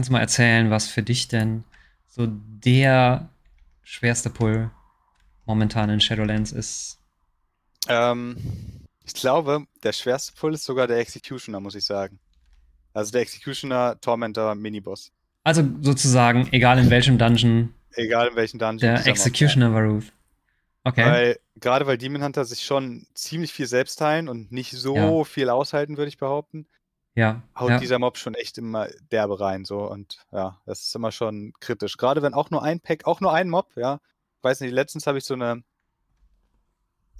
[0.00, 1.62] kannst du mal erzählen, was für dich denn
[2.08, 3.28] so der
[3.82, 4.70] schwerste Pull
[5.44, 6.98] momentan in Shadowlands ist.
[7.86, 8.38] Ähm,
[9.04, 12.18] ich glaube, der schwerste Pull ist sogar der Executioner, muss ich sagen.
[12.94, 15.12] Also der Executioner, Tormentor, Miniboss.
[15.44, 18.94] Also sozusagen, egal in welchem Dungeon, Egal in welchen Dungeon.
[18.94, 20.10] der Executioner Varuth.
[20.84, 21.04] Okay.
[21.04, 25.24] Weil, gerade weil Demon Hunter sich schon ziemlich viel selbst teilen und nicht so Ja.
[25.24, 26.66] viel aushalten, würde ich behaupten,
[27.20, 27.42] ja.
[27.54, 27.78] haut ja.
[27.78, 29.64] dieser Mob schon echt immer derbe rein.
[29.64, 29.88] So.
[29.88, 31.96] Und ja, das ist immer schon kritisch.
[31.96, 34.00] Gerade wenn auch nur ein Pack, auch nur ein Mob, ja.
[34.38, 35.62] Ich weiß nicht, letztens habe ich so eine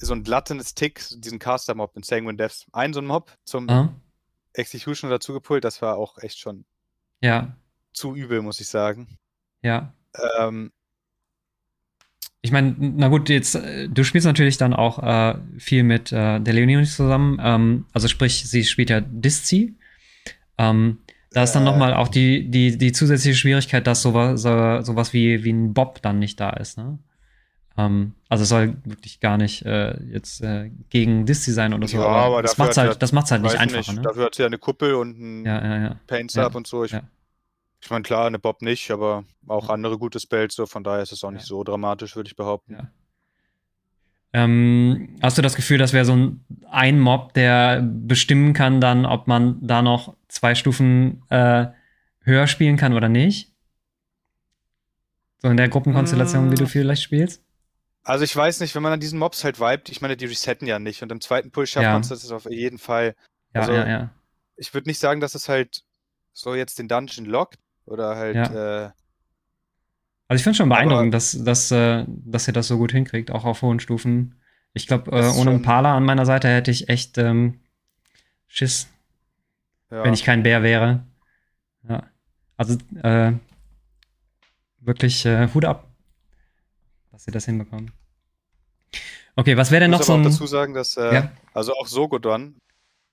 [0.02, 2.66] so ein glattenes Tick, diesen Caster-Mob in Sanguine Depths.
[2.72, 3.94] Einen so einen Mob zum Ah,
[4.54, 6.64] Executioner dazu gepult, das war auch echt schon
[7.20, 7.54] ja.
[7.92, 9.18] zu übel, muss ich sagen.
[9.62, 9.92] Ja.
[10.38, 10.72] Ähm,
[12.42, 16.40] ich meine, na gut, jetzt, äh, du spielst natürlich dann auch äh, viel mit äh,
[16.40, 17.38] der Leonie zusammen.
[17.42, 19.76] Ähm, also sprich, sie spielt ja Diszi.
[20.60, 20.98] Ähm,
[21.32, 25.42] da ist dann nochmal auch die, die, die zusätzliche Schwierigkeit, dass sowas, so, sowas wie,
[25.42, 26.98] wie ein Bob dann nicht da ist, ne?
[27.78, 31.98] Ähm, also es soll wirklich gar nicht äh, jetzt äh, gegen Diszi sein oder so.
[31.98, 34.02] Ja, aber das hat halt, das macht's halt nicht einfacher, ne?
[34.02, 36.00] Dafür hat sie ja eine Kuppel und ein Ja, ja, ja.
[36.06, 36.84] Paint-Up und so.
[36.84, 36.94] Ich,
[37.80, 41.12] ich meine, klar, eine Bob nicht, aber auch andere gute Spells, so von daher ist
[41.12, 42.90] es auch nicht so dramatisch, würde ich behaupten.
[44.32, 44.44] Ja.
[44.44, 49.06] Ähm, hast du das Gefühl, das wäre so ein, ein Mob, der bestimmen kann dann,
[49.06, 51.66] ob man da noch zwei Stufen äh,
[52.22, 53.52] höher spielen kann oder nicht?
[55.38, 56.68] So in der Gruppenkonstellation, wie du Mm.
[56.68, 57.42] vielleicht spielst?
[58.02, 60.66] Also ich weiß nicht, wenn man an diesen Mobs halt vibet, ich meine, die resetten
[60.66, 61.92] ja nicht und im zweiten Pull schafft Ja.
[61.92, 63.14] man es auf jeden Fall.
[63.54, 64.10] Ja, Also, ja, ja.
[64.56, 65.82] Ich würde nicht sagen, dass es halt
[66.32, 68.90] so jetzt den Dungeon lockt oder halt äh,
[70.30, 73.44] Also ich finde schon beeindruckend, dass, dass, äh, dass ihr das so gut hinkriegt, auch
[73.44, 74.36] auf hohen Stufen.
[74.74, 77.58] Ich glaube, äh, ohne einen Pala an meiner Seite hätte ich echt ähm,
[78.46, 78.88] Schiss,
[79.90, 80.04] ja.
[80.04, 81.04] wenn ich kein Bär wäre.
[81.88, 82.04] Ja.
[82.56, 83.32] Also äh,
[84.78, 85.88] wirklich äh, Hut ab,
[87.10, 87.90] dass ihr das hinbekommen.
[89.34, 90.30] Okay, was wäre ich denn noch muss so aber auch ein.
[90.30, 92.54] dazu sagen, dass äh, Ja, also auch Sogodon,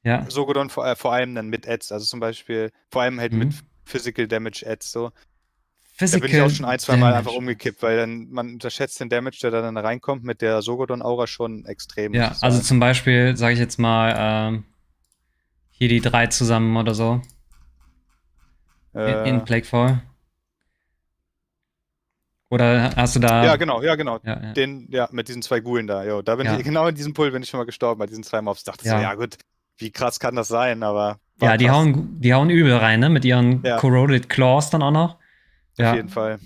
[0.04, 3.34] ja, Sogodon vor, äh, vor allem dann mit Ads, also zum Beispiel vor allem halt
[3.34, 3.40] Mhm.
[3.40, 3.54] mit
[3.86, 5.12] Physical Damage Ads so.
[6.00, 7.18] Da Physical bin ich auch schon ein, zwei Mal Damage.
[7.18, 11.26] einfach umgekippt, weil dann man unterschätzt den Damage, der da dann reinkommt mit der Sogodon-Aura
[11.26, 12.14] schon extrem.
[12.14, 14.64] Ja, also zum Beispiel, sage ich jetzt mal, ähm,
[15.72, 17.22] hier die drei zusammen oder so
[18.94, 20.04] in, äh, in Plaguefall.
[22.50, 23.44] Oder hast du da.
[23.44, 24.20] ja, genau, ja, genau.
[24.24, 24.54] Ja, ja.
[24.54, 26.22] Den, ja, mit diesen zwei Gulen da, jo.
[26.22, 26.58] Da bin Ja.
[26.58, 28.64] ich, genau in diesem Pull bin ich schon mal gestorben, bei diesen zwei Mobs.
[28.64, 28.98] Dachte Ja.
[28.98, 29.38] so, ja gut,
[29.78, 31.20] wie krass kann das sein, aber.
[31.42, 33.10] ja die, krass, hauen, die hauen übel rein, ne?
[33.10, 33.64] Mit ihren.
[33.80, 35.18] Corroded Claws dann auch noch.
[35.78, 36.40] Ja, Auf jeden Fall.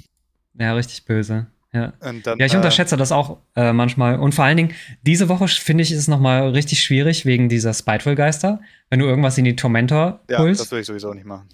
[0.59, 1.47] ja richtig böse.
[1.73, 1.93] Ja.
[2.01, 4.19] Und dann, Ja, ich äh, unterschätze das auch äh, manchmal.
[4.19, 4.73] Und vor allen Dingen,
[5.03, 8.59] diese Woche finde ich, ist es nochmal richtig schwierig wegen dieser Spiteful-Geister.
[8.89, 10.59] Wenn du irgendwas in die Tormentor Ja, pulst.
[10.59, 11.47] das will ich sowieso nicht machen.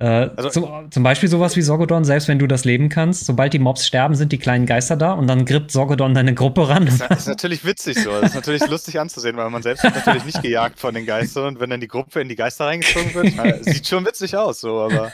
[0.00, 3.52] Äh, Also- zum, zum Beispiel sowas wie Sorgodon, selbst wenn du das leben kannst, sobald
[3.52, 6.86] die Mobs sterben, sind die kleinen Geister da und dann grippt Sorgodon deine Gruppe ran.
[6.86, 8.10] Das ist natürlich witzig so.
[8.12, 11.46] Das ist natürlich lustig anzusehen, weil man selbst wird natürlich nicht gejagt von den Geistern
[11.46, 14.60] und wenn dann die Gruppe in die Geister reingezogen wird, na, sieht schon witzig aus,
[14.60, 15.10] so, aber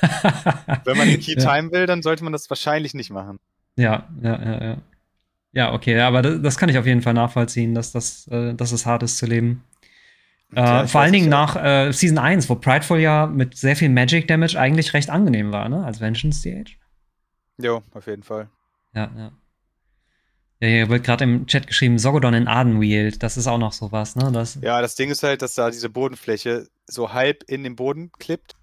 [0.85, 1.35] wenn man den Key.
[1.37, 3.39] Time will, dann sollte man das wahrscheinlich nicht machen.
[3.77, 4.77] ja, ja, ja, ja.
[5.57, 8.73] Ja, okay, aber das, das kann ich auf jeden Fall nachvollziehen, dass, das, äh, dass
[8.73, 9.63] es hart ist zu leben.
[10.57, 13.89] Ja, Äh, vor allen Dingen nach äh, Season 1, wo Prideful ja mit sehr viel
[13.89, 15.85] Magic Damage eigentlich recht angenehm war, ne?
[15.85, 16.71] Als Vengeance DH.
[17.59, 18.49] Jo, auf jeden Fall.
[18.95, 19.33] Ja, ja.
[20.61, 23.23] Ja, hier wird gerade im Chat geschrieben, Sogodon in Ardenwield.
[23.23, 24.31] Das ist auch noch sowas, ne?
[24.33, 28.13] Das, Ja, das Ding ist halt, dass da diese Bodenfläche so halb in den Boden
[28.13, 28.55] klippt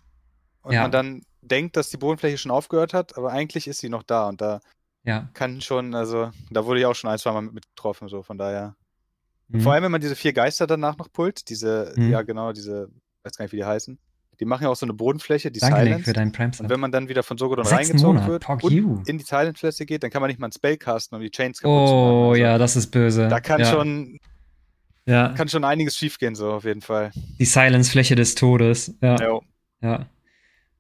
[0.63, 0.83] und Ja.
[0.83, 4.29] man dann denkt, dass die Bodenfläche schon aufgehört hat, aber eigentlich ist sie noch da
[4.29, 4.61] und da
[5.03, 5.29] ja.
[5.33, 8.23] kann schon, also da wurde ich auch schon ein, zwei Mal mit, mit getroffen, so
[8.23, 8.75] von daher.
[9.51, 9.61] Mhm.
[9.61, 12.09] Vor allem, wenn man diese vier Geister danach noch pullt, diese, Mhm.
[12.11, 12.89] ja genau, diese,
[13.23, 13.97] weiß gar nicht, wie die heißen,
[14.39, 16.03] die machen ja auch so eine Bodenfläche, die Danke, Silence.
[16.05, 18.71] für deinen Prime Und wenn man dann wieder von Sogodon reingezogen Monat, wird Pog und
[18.73, 19.03] you.
[19.05, 21.59] in die Silent-Fläche geht, dann kann man nicht mal einen Spell casten, um die Chains
[21.61, 22.03] kaputt zu machen.
[22.05, 23.27] Oh Also, ja, das ist böse.
[23.27, 23.65] Da kann ja.
[23.67, 24.17] schon,
[25.05, 27.11] Ja, kann schon einiges schiefgehen, so auf jeden Fall.
[27.39, 28.95] die Silence-Fläche des Todes.
[29.01, 29.43] Ja, Jo.
[29.81, 30.05] ja.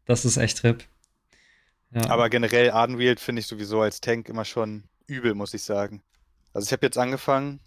[0.05, 0.83] Das ist echt Trip.
[1.93, 2.09] Ja.
[2.09, 6.01] Aber generell Ardenwield finde ich sowieso als Tank immer schon übel, muss ich sagen.
[6.53, 7.59] Also ich habe jetzt angefangen,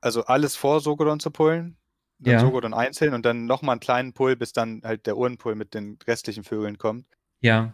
[0.00, 1.76] also alles vor Sogodon zu pullen,
[2.18, 2.40] dann Ja.
[2.40, 5.98] Sogodon einzeln und dann nochmal einen kleinen Pull, bis dann halt der Uhrenpull mit den
[6.06, 7.06] restlichen Vögeln kommt.
[7.40, 7.72] ja,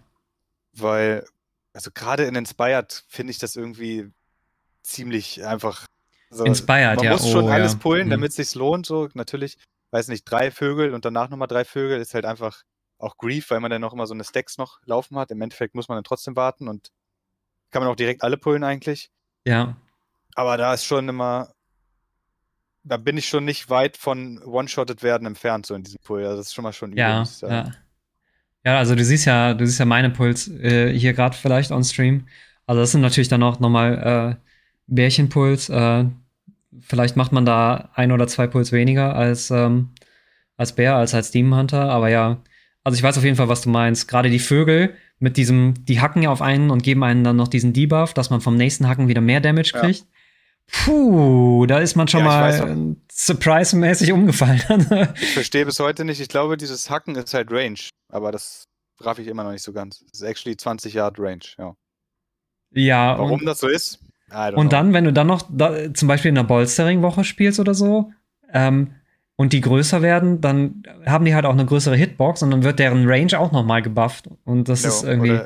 [0.77, 1.25] Weil,
[1.73, 4.11] also gerade in Inspired finde ich das irgendwie
[4.83, 5.87] ziemlich einfach.
[6.31, 7.13] So, Inspired, man ja.
[7.13, 7.79] muss schon oh, alles ja.
[7.79, 8.11] pullen, Mhm.
[8.11, 8.87] damit es sich lohnt.
[8.87, 9.57] So natürlich,
[9.93, 12.63] weiß nicht, drei Vögel und danach nochmal drei Vögel ist halt einfach
[12.99, 15.31] auch Grief, weil man dann noch immer so eine Stacks noch laufen hat.
[15.31, 16.91] Im Endeffekt muss man dann trotzdem warten und
[17.71, 19.11] kann man auch direkt alle pullen eigentlich.
[19.47, 19.77] Ja,
[20.35, 21.53] Aber da ist schon immer,
[22.85, 26.25] da bin ich schon nicht weit von One-Shotted werden entfernt, so in diesem Pull.
[26.25, 27.53] Also das ist schon mal schon übel, ja, sagen.
[27.53, 27.73] ja.
[28.67, 31.85] Ja, also du siehst ja, du siehst ja meine Puls äh, hier gerade vielleicht on
[31.85, 32.27] Stream.
[32.67, 34.51] Also das sind natürlich dann auch nochmal äh,
[34.87, 35.69] Bärchenpuls.
[35.69, 36.07] Äh,
[36.81, 39.91] vielleicht macht man da ein oder zwei Puls weniger als, ähm,
[40.57, 41.91] als Bär, als als Demon Hunter.
[41.91, 42.43] Aber ja,
[42.85, 44.09] also ich weiß auf jeden Fall, was du meinst.
[44.09, 47.49] Gerade die Vögel mit diesem, die hacken ja auf einen und geben einen dann noch
[47.49, 49.81] diesen Debuff, dass man vom nächsten Hacken wieder mehr Damage Ja.
[50.71, 54.61] Puh, da ist man schon Ja, mal surprise-mäßig umgefallen.
[55.21, 56.21] Ich verstehe bis heute nicht.
[56.21, 57.79] Ich glaube, dieses Hacken ist halt Range.
[58.09, 58.65] Aber das
[59.01, 60.01] raff ich immer noch nicht so ganz.
[60.11, 61.75] Das ist actually 20 Yard Range, ja.
[62.73, 64.01] ja, Warum und, das so ist?
[64.31, 64.69] Und know.
[64.69, 68.13] dann, wenn du dann noch da, zum Beispiel in einer Bolstering-Woche spielst oder so,
[68.53, 68.95] ähm,
[69.37, 72.79] und die größer werden, dann haben die halt auch eine größere Hitbox und dann wird
[72.79, 74.29] deren Range auch nochmal gebufft.
[74.45, 75.41] Und das Ja, ist irgendwie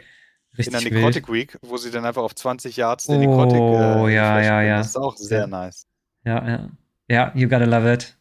[0.66, 1.34] in der Necrotic wild.
[1.52, 4.78] Week, wo sie dann einfach auf 20 Yards den Necrotic Oh, äh, ja, ja, ja.
[4.78, 5.46] Das ist auch sehr Ja.
[5.46, 5.86] nice.
[6.24, 6.68] Ja, ja.
[7.10, 8.16] Ja, you gotta love it.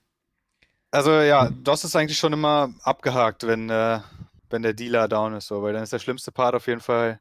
[0.92, 4.00] Also ja, das ist eigentlich schon immer abgehakt, wenn, äh,
[4.50, 7.20] wenn der Dealer down ist, so, weil dann ist der schlimmste Part auf jeden Fall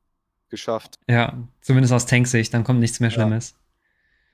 [0.49, 0.95] geschafft.
[1.09, 3.14] Ja, zumindest aus Tanksicht, dann kommt nichts mehr Ja.
[3.14, 3.55] Schlimmes.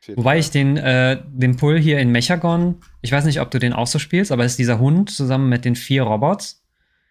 [0.06, 3.58] Jeden Wobei ich den, äh, den Pull hier in Mechagon, ich weiß nicht, ob du
[3.58, 6.62] den auch so spielst, aber es ist dieser Hund zusammen mit den vier Robots.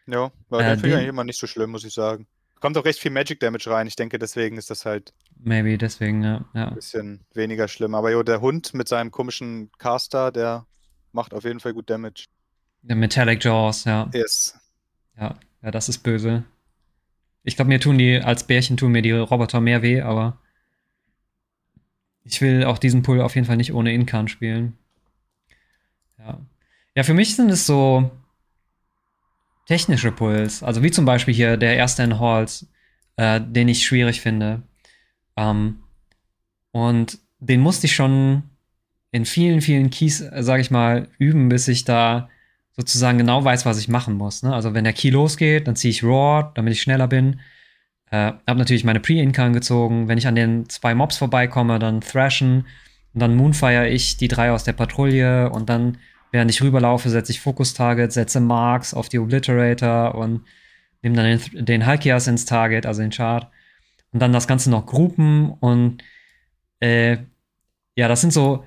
[0.08, 2.28] Ja, aber Äh, den finde ich eigentlich immer nicht so schlimm, muss ich sagen.
[2.62, 3.88] Kommt auch recht viel Magic Damage rein.
[3.88, 6.45] Ich denke, deswegen ist das halt Maybe, deswegen, ja.
[6.53, 6.68] ja.
[6.68, 7.95] ein bisschen weniger schlimm.
[7.95, 10.68] Aber jo, der Hund mit seinem komischen Caster, der
[11.12, 12.28] macht auf jeden Fall gut Damage.
[12.84, 14.09] Der Metallic Jaws, ja.
[14.14, 14.59] Yes.
[15.18, 16.43] Ja, ja, das ist böse.
[17.43, 20.38] Ich glaube, mir tun die, als Bärchen tun mir die Roboter mehr weh, aber
[22.24, 24.78] ich will auch diesen Pull auf jeden Fall nicht ohne Inkan spielen.
[26.20, 26.39] Ja.
[26.95, 28.12] Ja, für mich sind es so
[29.72, 30.64] technische Pulls.
[30.64, 32.68] Also wie zum Beispiel hier der erste in Halls,
[33.16, 34.64] äh, den ich schwierig finde.
[35.38, 35.78] Ähm,
[36.74, 38.44] und den musste ich schon
[39.12, 42.28] in vielen, vielen Keys, äh, sage ich mal, üben, bis ich da
[42.76, 44.44] sozusagen genau weiß, was ich machen muss.
[44.44, 44.54] Ne?
[44.54, 47.40] Also wenn der Key losgeht, dann ziehe ich Roar, damit ich schneller bin.
[48.10, 50.10] Äh, hab natürlich meine Pre-Incan gezogen.
[50.10, 52.66] Wenn ich an den zwei Mobs vorbeikomme, dann Thrashen.
[53.14, 55.50] Und dann Moonfire ich die drei aus der Patrouille.
[55.50, 55.98] Und dann,
[56.32, 60.46] während ich rüberlaufe, setze ich Focus-Target, setze Marks auf die Obliterator und
[61.02, 63.48] nehme dann den, den Halkias ins Target, also den Chart.
[64.12, 66.04] Und dann das Ganze noch Gruppen und
[66.80, 67.18] äh,
[67.96, 68.66] ja, das sind so,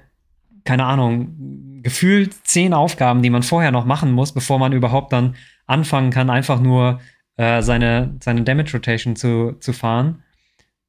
[0.64, 5.36] keine Ahnung, gefühlt zehn Aufgaben, die man vorher noch machen muss, bevor man überhaupt dann
[5.66, 7.00] anfangen kann, einfach nur
[7.36, 10.22] äh, seine, seine Damage Rotation zu, zu fahren.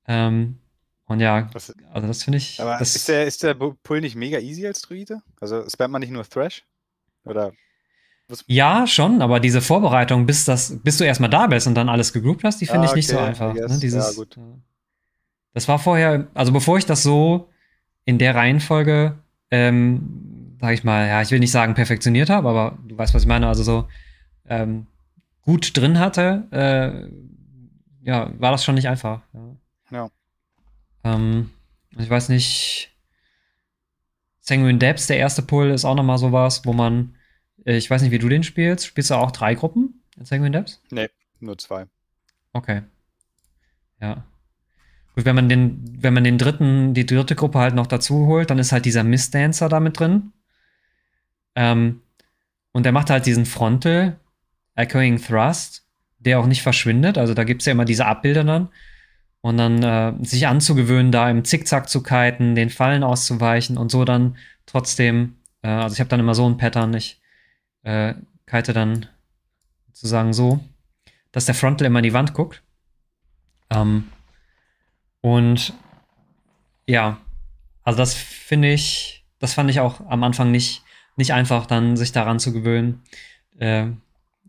[0.08, 0.60] Ähm,
[1.08, 2.60] und ja, Das, also das finde ich.
[2.62, 5.22] aber das, ist, der, ist der Pull nicht mega easy als Druide?
[5.40, 6.64] Also spammt man nicht nur Thrash?
[7.26, 7.54] Oder
[8.48, 12.12] ja, schon, aber diese Vorbereitung, bis, das, bis du erstmal da bist und dann alles
[12.12, 13.54] gegroupt hast, die finde Ah, ich nicht so okay, I einfach.
[13.54, 13.78] Ne?
[13.80, 14.36] Dieses, Ja, gut.
[14.38, 14.42] äh,
[15.54, 17.50] Das war vorher, also bevor ich das so
[18.04, 19.20] in der Reihenfolge,
[19.52, 23.22] ähm, sag ich mal, ja, ich will nicht sagen perfektioniert habe, aber du weißt, was
[23.24, 23.88] ich meine, also so
[24.48, 24.88] ähm,
[25.44, 29.22] gut drin hatte, äh, ja, war das schon nicht einfach.
[29.34, 29.56] Ja.
[29.92, 30.10] Ja.
[31.06, 31.52] Ähm,
[31.98, 32.92] ich weiß nicht,
[34.42, 37.16] Sanguine Depths, der erste Pull, ist auch nochmal sowas, wo man,
[37.66, 38.86] äh, ich weiß nicht, wie du den spielst.
[38.86, 40.82] Spielst du auch drei Gruppen in Sanguine Depths?
[41.40, 41.86] nur zwei.
[42.52, 42.82] Okay.
[44.02, 44.26] Ja.
[45.16, 48.50] Gut, wenn man den, wenn man den dritten, die dritte Gruppe halt noch dazu holt,
[48.50, 50.34] dann ist halt dieser Mistdancer da mit drin.
[51.56, 52.02] Ähm,
[52.74, 54.20] und der macht halt diesen Frontal
[54.76, 55.86] Echoing Thrust,
[56.20, 57.18] der auch nicht verschwindet.
[57.18, 58.70] Also da gibt es ja immer diese Abbilder dann.
[59.46, 64.04] Und dann äh, sich anzugewöhnen, da im Zickzack zu kiten, den Fallen auszuweichen und so
[64.04, 67.22] dann trotzdem, äh, also ich habe dann immer so ein Pattern, ich
[67.84, 68.16] äh,
[68.48, 69.06] kite dann
[69.94, 70.62] sozusagen so,
[71.32, 72.64] dass der Frontal immer in die Wand guckt.
[73.70, 74.06] Ähm,
[75.22, 75.74] und
[76.88, 77.20] ja,
[77.84, 80.82] also das finde ich, das fand ich auch am Anfang nicht,
[81.18, 83.04] nicht einfach, dann sich daran zu gewöhnen,
[83.60, 83.90] äh,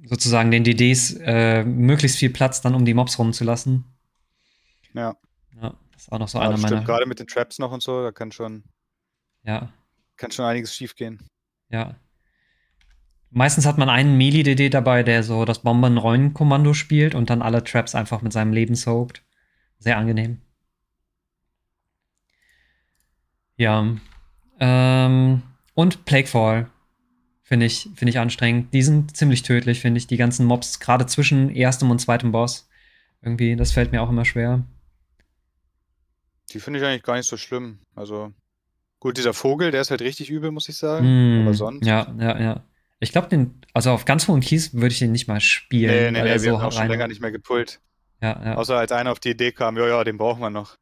[0.07, 3.85] sozusagen den DDs äh, möglichst viel Platz dann um die Mobs rumzulassen.
[4.97, 5.15] Ja,
[5.61, 6.77] Ja, das ist auch noch so ja einer das meiner.
[6.77, 6.87] stimmt.
[6.89, 8.65] Gerade mit den Traps noch und so, da kann schon,
[9.45, 9.73] Ja,
[10.17, 11.21] kann schon einiges schief gehen.
[11.69, 11.95] ja.
[13.31, 17.95] Meistens hat man einen Melee-DD dabei, der so das Bomben-Rollen-Kommando spielt und dann alle Traps
[17.95, 19.25] einfach mit seinem Leben soakt.
[19.79, 20.41] Sehr angenehm.
[23.57, 23.97] Ja.
[24.61, 25.43] Ähm,
[25.75, 26.71] und Plaguefall
[27.43, 28.73] finde ich, finde ich anstrengend.
[28.73, 30.07] Die sind ziemlich tödlich, finde ich.
[30.07, 32.69] Die ganzen Mobs, gerade zwischen erstem und zweitem Boss.
[33.23, 34.65] Irgendwie, das fällt mir auch immer schwer.
[36.51, 37.79] Die finde ich eigentlich gar nicht so schlimm.
[37.95, 38.33] Also,
[39.01, 41.41] gut, dieser Vogel, der ist halt richtig übel, muss ich sagen.
[41.41, 41.87] Mm, Aber sonst.
[41.87, 42.65] Ja, ja, ja.
[42.99, 45.91] Ich glaube, den, also auf ganz hohen Keys würde ich den nicht mal spielen.
[45.91, 47.81] Nee, nee, nee, er wir so haben auch schon länger nicht mehr gepullt.
[48.23, 48.55] Ja, ja.
[48.55, 50.77] Außer als einer auf die Idee kam, ja, ja, den brauchen wir noch.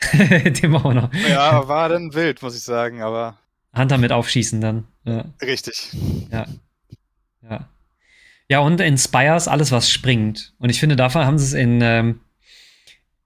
[0.12, 1.14] den machen wir noch.
[1.28, 3.38] Ja, war dann wild, muss ich sagen, aber
[3.76, 4.88] Hunter mit aufschießen dann.
[5.04, 5.90] Ja, richtig.
[6.30, 6.46] ja.
[7.48, 7.68] Ja.
[8.48, 10.54] Ja, und in Spires alles, was springt.
[10.58, 12.20] Und ich finde, dafür haben sie es in, ähm,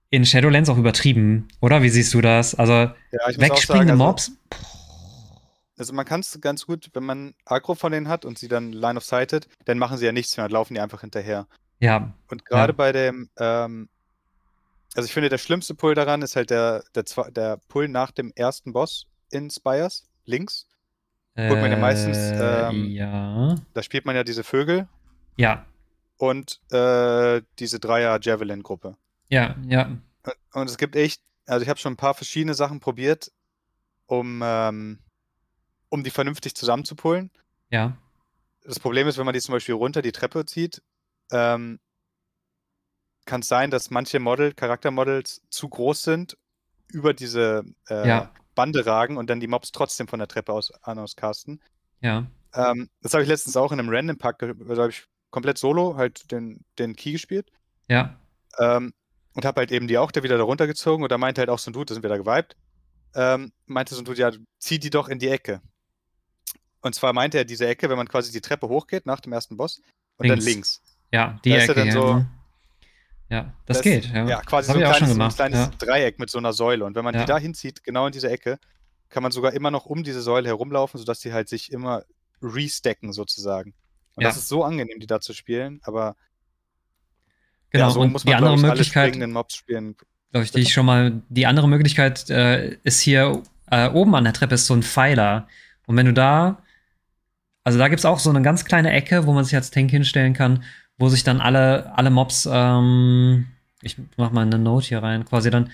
[0.09, 1.47] in Shadowlands auch übertrieben.
[1.61, 1.81] Oder?
[1.81, 2.55] Wie siehst du das?
[2.55, 2.93] Also, Ja,
[3.37, 4.31] wegspringende sagen, also, Mobs?
[5.77, 8.73] Also man kann es ganz gut, wenn man Agro von denen hat und sie dann
[8.73, 11.47] Line of Sighted, dann machen sie ja nichts mehr, laufen die einfach hinterher.
[11.79, 12.75] Ja, Und gerade Ja.
[12.75, 13.87] bei dem, ähm,
[14.95, 18.33] also ich finde, der schlimmste Pull daran ist halt der, der, der Pull nach dem
[18.35, 20.65] ersten Boss in Spires, links.
[21.37, 23.55] Holt man ja meistens, Äh, ähm, ja.
[23.73, 24.89] Da spielt man ja diese Vögel
[25.37, 25.65] Ja,
[26.17, 28.97] und äh, diese Dreier-Javelin-Gruppe.
[29.29, 29.97] Ja, ja.
[30.53, 33.31] Und es gibt echt, also ich habe schon ein paar verschiedene Sachen probiert,
[34.07, 34.99] um, ähm,
[35.89, 37.31] um die vernünftig zusammenzupullen.
[43.25, 46.37] kann es sein, dass manche Model, Charaktermodels zu groß sind,
[46.91, 48.33] über diese äh, Ja.
[48.55, 51.61] Bande ragen und dann die Mobs trotzdem von der Treppe aus an auscasten.
[52.01, 52.25] Ja.
[52.53, 55.95] Ähm, das habe ich letztens auch in einem Random Pack, da habe ich komplett solo
[55.95, 57.51] halt den, den Key gespielt.
[57.87, 58.19] Ja.
[58.57, 58.93] Ähm,
[59.33, 61.59] und habe halt eben die auch da wieder da runtergezogen und da meinte halt auch
[61.59, 62.55] so ein Dude, da sind wir da geweibt,
[63.15, 65.61] ähm, meinte so ein Dude, ja, zieh die doch in die Ecke.
[66.81, 69.57] Und zwar meinte er diese Ecke, wenn man quasi die Treppe hochgeht nach dem ersten
[69.57, 69.81] Boss
[70.17, 70.45] und dann Links.
[70.45, 70.81] links.
[71.11, 71.79] Ja, die Da ist er Ecke.
[71.79, 72.27] dann ja, so- mhm.
[73.29, 74.05] ja, das, geht.
[74.05, 75.31] Ja, Ja, quasi das so ein ich auch schon kleines, gemacht.
[75.41, 75.71] ein kleines Ja.
[75.87, 76.85] Dreieck mit so einer Säule.
[76.85, 77.21] Und wenn man Ja.
[77.21, 78.59] die da hinzieht, genau in diese Ecke,
[79.09, 82.03] kann man sogar immer noch um diese Säule herumlaufen, sodass die halt sich immer
[82.41, 83.73] restacken sozusagen.
[84.15, 86.15] Und das ist so angenehm, die da zu spielen, aber
[87.71, 87.87] Genau.
[87.87, 91.67] ja, so und muss die andere Möglichkeit, glaube ich, die ich schon mal, die andere
[91.67, 95.47] Möglichkeit äh, ist hier äh, oben an der Treppe ist so ein Pfeiler.
[95.85, 96.61] Und wenn du da,
[97.63, 99.91] also da gibt es auch so eine ganz kleine Ecke, wo man sich als Tank
[99.91, 100.63] hinstellen kann,
[100.97, 103.47] wo sich dann alle, alle Mobs, ähm,
[103.81, 105.71] ich mach mal eine Note hier rein, quasi dann,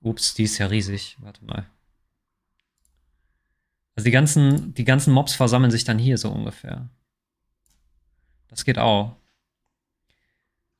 [0.00, 1.66] ups, die ist ja riesig, warte mal.
[3.94, 6.88] Also die ganzen, die ganzen Mobs versammeln sich dann hier so ungefähr.
[8.48, 9.16] Das geht auch.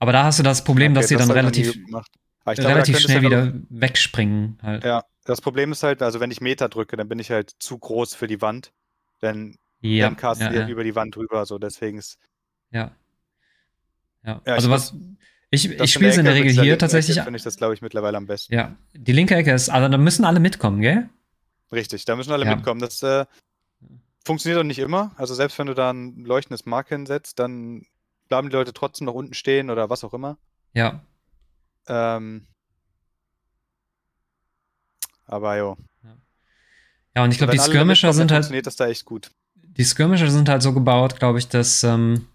[0.03, 1.85] Aber da hast du das Problem, dass Okay, sie dann hab ich noch nie relativ,
[1.85, 2.07] glaube,
[2.57, 4.83] da relativ du schnell wieder wegspringen halt.
[4.83, 7.79] Ja, das Problem ist halt, also wenn ich Meter drücke, dann bin ich halt zu
[7.79, 8.73] groß für die Wand.
[9.21, 12.19] Dann, Ja, dann castet ja, ihr ja, über die Wand drüber, so deswegen ist.
[12.73, 12.91] ja.
[14.25, 14.93] Ja, Ja, also ich was
[15.51, 17.21] ich, das ich spiele es in der Regel hier tatsächlich.
[17.21, 18.53] Finde ich das, glaube ich, mittlerweile am besten.
[18.53, 21.09] Ja, die linke Ecke ist, also da müssen alle mitkommen, gell?
[21.71, 22.57] Richtig, da müssen alle Ja.
[22.57, 22.81] mitkommen.
[22.81, 23.25] Das äh,
[24.25, 25.13] funktioniert doch nicht immer.
[25.17, 27.87] Also selbst wenn du da ein leuchtendes Mark hinsetzt, dann
[28.33, 30.39] bleiben die Leute trotzdem noch unten stehen oder was auch immer.
[30.73, 31.03] Ja,
[31.87, 32.47] Ähm,
[35.27, 35.77] aber jo.
[37.15, 39.31] ja, und ich glaube, die Skirmisher sind halt, funktioniert das da echt gut.
[39.55, 42.27] die Skirmisher sind halt so gebaut, glaube ich, dass, ähm,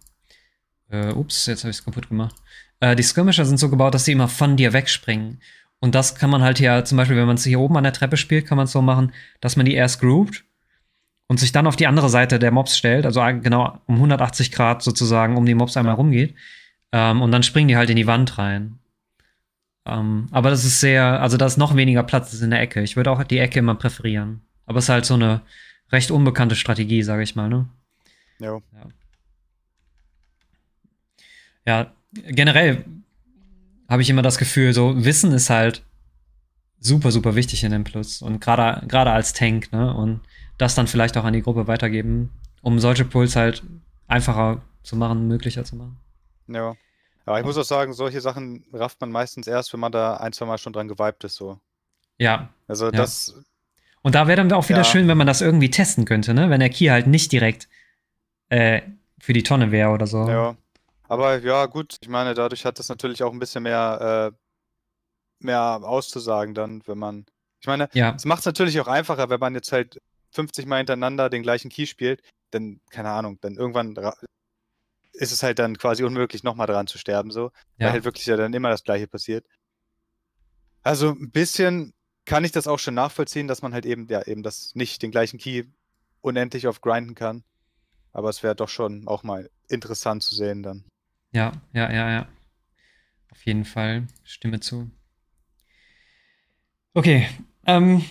[0.89, 2.35] äh, ups, jetzt habe ich es kaputt gemacht.
[2.79, 5.41] Äh, die Skirmisher sind so gebaut, dass sie immer von dir wegspringen.
[5.79, 7.93] Und das kann man halt hier, zum Beispiel, wenn man es hier oben an der
[7.93, 10.43] Treppe spielt, kann man es so machen, dass man die erst groupt
[11.27, 14.81] und sich dann auf die andere Seite der Mobs stellt, also genau um 180 Grad
[14.81, 15.97] sozusagen um die Mobs einmal Ja.
[15.97, 16.35] rumgeht.
[16.93, 18.79] Ähm, und dann springen die halt in die Wand rein.
[19.85, 22.81] Ähm, aber das ist sehr, also da ist noch weniger Platz als in der Ecke.
[22.81, 24.41] Ich würde auch die Ecke immer präferieren.
[24.65, 25.41] Aber es ist halt so eine
[25.91, 27.67] recht unbekannte Strategie, sage ich mal, ne?
[28.39, 28.61] Jo.
[31.65, 32.85] Ja, generell
[33.89, 35.83] habe ich immer das Gefühl, so Wissen ist halt
[36.79, 38.21] super, super wichtig in dem Plus.
[38.21, 39.93] Und gerade gerade als Tank, ne?
[39.93, 40.21] Und
[40.57, 42.31] das dann vielleicht auch an die Gruppe weitergeben,
[42.61, 43.63] um solche Pulls halt
[44.07, 45.97] einfacher zu machen, möglicher zu machen.
[46.47, 46.75] Ja.
[47.25, 50.31] Aber ich muss auch sagen, solche Sachen rafft man meistens erst, wenn man da ein,
[50.31, 51.35] zwei Mal schon dran geweibt ist.
[51.35, 51.59] So.
[52.17, 52.49] Ja.
[52.67, 53.35] Also das,
[54.01, 54.83] Und da wäre dann auch wieder Ja.
[54.85, 56.49] schön, wenn man das irgendwie testen könnte, ne?
[56.49, 57.67] Wenn der Key halt nicht direkt
[58.49, 58.81] äh,
[59.19, 60.27] für die Tonne wäre oder so.
[60.29, 60.55] ja.
[61.09, 65.79] Aber ja, gut, ich meine, dadurch hat das natürlich auch ein bisschen mehr, äh, mehr
[65.83, 67.25] auszusagen dann, wenn man.
[67.61, 70.01] Ich meine, Ja, es macht es natürlich auch einfacher, wenn man jetzt halt
[70.31, 72.21] 50 Mal hintereinander den gleichen Key spielt,
[72.51, 73.95] dann, keine Ahnung, dann irgendwann
[75.13, 77.51] ist es halt dann quasi unmöglich, nochmal dran zu sterben, so.
[77.77, 77.91] Weil ja.
[77.91, 79.45] halt wirklich ja dann immer das Gleiche passiert.
[80.83, 81.93] Also ein bisschen
[82.25, 85.11] kann ich das auch schon nachvollziehen, dass man halt eben, ja, eben das nicht den
[85.11, 85.63] gleichen Key
[86.21, 87.43] unendlich oft grinden kann.
[88.11, 90.85] Aber es wäre doch schon auch mal interessant zu sehen dann.
[91.31, 92.27] Ja, ja, ja, ja.
[93.31, 94.07] Auf jeden Fall.
[94.23, 94.89] Stimme zu.
[96.93, 97.29] Okay.
[97.65, 98.03] Ähm,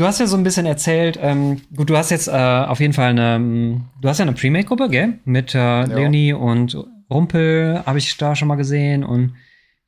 [0.00, 2.92] du hast ja so ein bisschen erzählt, ähm, gut, du hast jetzt äh, auf jeden
[2.92, 5.18] Fall eine, ähm, du hast ja eine Premade-Gruppe, gell?
[5.24, 6.76] Mit äh, Leonie und
[7.10, 9.04] Rumpel habe ich da schon mal gesehen.
[9.04, 9.34] Und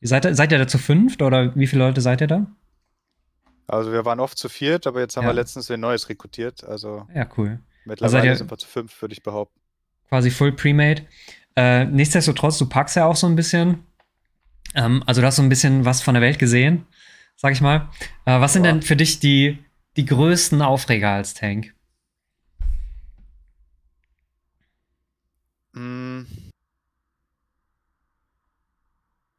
[0.01, 2.47] seid, seid ihr da zu fünft oder wie viele Leute seid ihr da?
[3.67, 5.31] Also wir waren oft zu viert, aber jetzt haben Ja.
[5.31, 6.63] wir letztens ein neues rekrutiert.
[6.65, 7.61] Also Ja, cool.
[7.85, 9.59] mittlerweile ihr- sind wir zu fünf, würde ich behaupten.
[10.09, 11.03] quasi full Premade.
[11.57, 13.79] Äh, nichtsdestotrotz, du packst ja auch so ein bisschen.
[14.75, 16.87] Ähm, also du hast so ein bisschen was von der Welt gesehen,
[17.37, 17.89] sag ich mal.
[18.27, 18.73] Äh, was sind Ja.
[18.73, 19.59] denn für dich die,
[19.97, 21.75] die größten Aufreger als Tank?
[25.75, 26.23] Mm.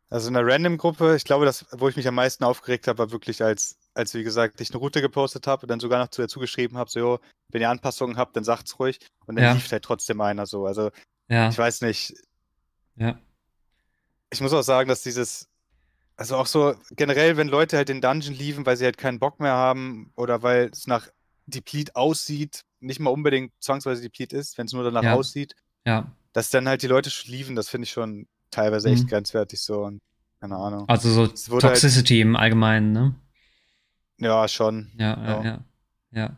[0.09, 3.11] Also in der Random-Gruppe, ich glaube, das, wo ich mich am meisten aufgeregt habe, war
[3.11, 6.21] wirklich, als, als wie gesagt, ich eine Route gepostet habe und dann sogar noch zu
[6.21, 7.19] dazu geschrieben habe, so, jo,
[7.49, 8.99] wenn ihr Anpassungen habt, dann sagt's ruhig.
[9.25, 9.53] Und dann Ja.
[9.53, 10.67] lief halt trotzdem einer so.
[10.67, 10.91] Also
[11.30, 12.13] Ja, ich weiß nicht,
[12.95, 13.19] ja,
[14.30, 15.47] ich muss auch sagen, dass dieses,
[16.15, 19.40] also auch so generell, wenn Leute halt den Dungeon liefen, weil sie halt keinen Bock
[19.40, 21.07] mehr haben oder weil es nach
[21.45, 25.14] Deplete aussieht, nicht mal unbedingt zwangsweise Deplete ist, wenn es nur danach Ja.
[25.15, 26.11] aussieht, ja.
[26.34, 29.07] dass dann halt die Leute liefen, das finde ich schon teilweise echt Mhm.
[29.10, 30.02] grenzwertig so und
[30.40, 30.88] keine Ahnung.
[30.90, 31.22] Also so
[31.53, 33.15] halt- Toxicity im Allgemeinen, ne?
[34.19, 34.91] Ja, schon.
[34.98, 35.44] Ja, ja, Ja.
[35.44, 35.65] ja.
[36.11, 36.38] Ja,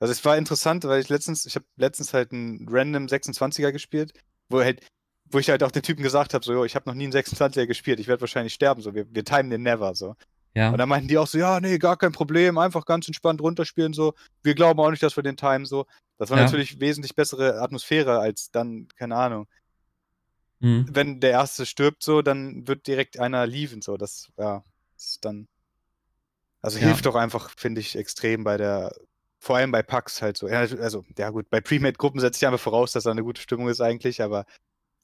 [0.00, 4.12] Also es war interessant, weil ich letztens, ich habe letztens halt einen random 26er gespielt,
[4.48, 4.80] wo halt
[5.32, 7.12] wo ich halt auch den Typen gesagt habe, so, jo, ich habe noch nie einen
[7.12, 10.14] 26er gespielt, ich werde wahrscheinlich sterben, so, wir, wir timen den never, so.
[10.54, 10.70] Ja.
[10.70, 13.94] Und dann meinten die auch so, ja, nee, gar kein Problem, einfach ganz entspannt runterspielen,
[13.94, 14.14] so.
[14.42, 15.86] Wir glauben auch nicht, dass wir den timen, so.
[16.18, 16.44] Das war Ja.
[16.44, 19.48] natürlich wesentlich bessere Atmosphäre als dann, keine Ahnung.
[20.60, 20.86] Mhm.
[20.90, 23.96] Wenn der Erste stirbt, so, dann wird direkt einer lieven, so.
[23.96, 24.62] Das, ja,
[24.96, 25.48] ist dann.
[26.60, 26.86] Also Ja.
[26.86, 28.94] hilft doch einfach, finde ich, extrem bei der,
[29.40, 30.46] vor allem bei Packs halt so.
[30.46, 33.80] Also, ja gut, bei Premade-Gruppen setze ich einfach voraus, dass da eine gute Stimmung ist
[33.80, 34.44] eigentlich, aber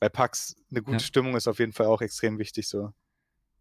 [0.00, 1.00] bei Packs eine gute Ja.
[1.00, 2.92] Stimmung ist auf jeden Fall auch extrem wichtig, so.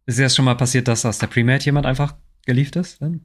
[0.06, 2.14] Ist dir das schon mal passiert, dass aus der Premade jemand einfach
[2.46, 3.02] gelieft ist?
[3.02, 3.24] Dann?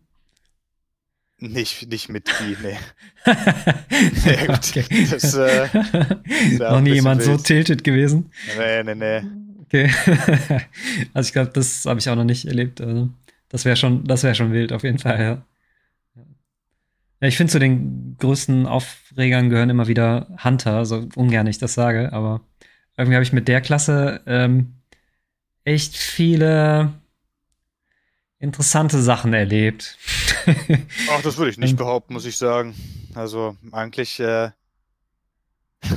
[1.39, 2.77] Nicht, nicht mit Key, nee.
[4.47, 4.49] Gut.
[4.49, 5.07] okay.
[5.09, 5.67] Das, äh,
[6.57, 7.43] Noch nie jemand so wild.
[7.43, 8.31] tilted gewesen.
[8.57, 9.21] Nee, nee, nee.
[9.63, 9.91] Okay.
[11.13, 12.79] also ich glaube, das habe ich auch noch nicht erlebt.
[12.81, 13.09] Also
[13.49, 15.45] das wäre schon, das wäre schon wild, auf jeden Fall, ja.
[17.21, 21.73] Ja, ich finde, zu den größten Aufregern gehören immer wieder Hunter, so ungern ich das
[21.73, 22.41] sage, aber
[22.97, 24.75] irgendwie habe ich mit der Klasse ähm,
[25.63, 26.93] echt viele
[28.39, 29.97] interessante Sachen erlebt.
[31.09, 32.75] Ach, das würde ich nicht behaupten, muss ich sagen.
[33.15, 34.51] Also, eigentlich, äh,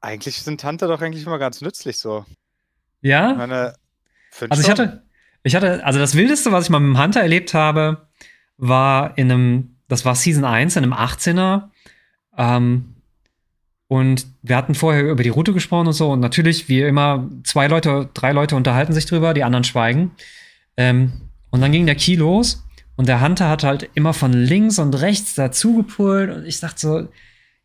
[0.00, 2.24] eigentlich sind Hunter doch eigentlich immer ganz nützlich so.
[3.00, 3.34] Ich ja?
[3.34, 3.74] meine,
[4.48, 4.70] Also ich schon.
[4.70, 5.02] hatte,
[5.42, 8.08] ich hatte, also das Wildeste, was ich mal mit dem Hunter erlebt habe,
[8.56, 11.70] war in einem, das war Season 1, in einem 18er.
[12.38, 12.95] Ähm,
[13.88, 16.10] und wir hatten vorher über die Route gesprochen und so.
[16.10, 20.10] Und natürlich, wie immer, zwei Leute, drei Leute unterhalten sich drüber, die anderen schweigen.
[20.76, 21.12] Ähm,
[21.50, 22.64] und dann ging der Key los.
[22.96, 26.30] Und der Hunter hat halt immer von links und rechts dazu gepult.
[26.30, 27.08] Und ich dachte so,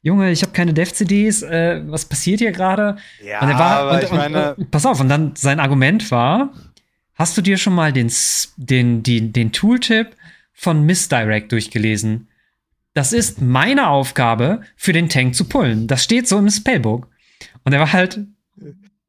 [0.03, 2.98] Junge, ich habe keine Dev-CDs, äh, was passiert hier gerade?
[3.23, 5.60] Ja, Und er war, aber und, ich und, meine, und, pass auf, und dann sein
[5.60, 6.53] Argument war,
[7.15, 8.11] hast du dir schon mal den,
[8.57, 10.15] den, die, den Tooltip
[10.53, 12.27] von Misdirect durchgelesen?
[12.93, 15.88] Das ist meine Aufgabe, für den Tank zu pullen.
[15.88, 17.07] Das steht so im Spellbook.
[17.63, 18.19] Und er war halt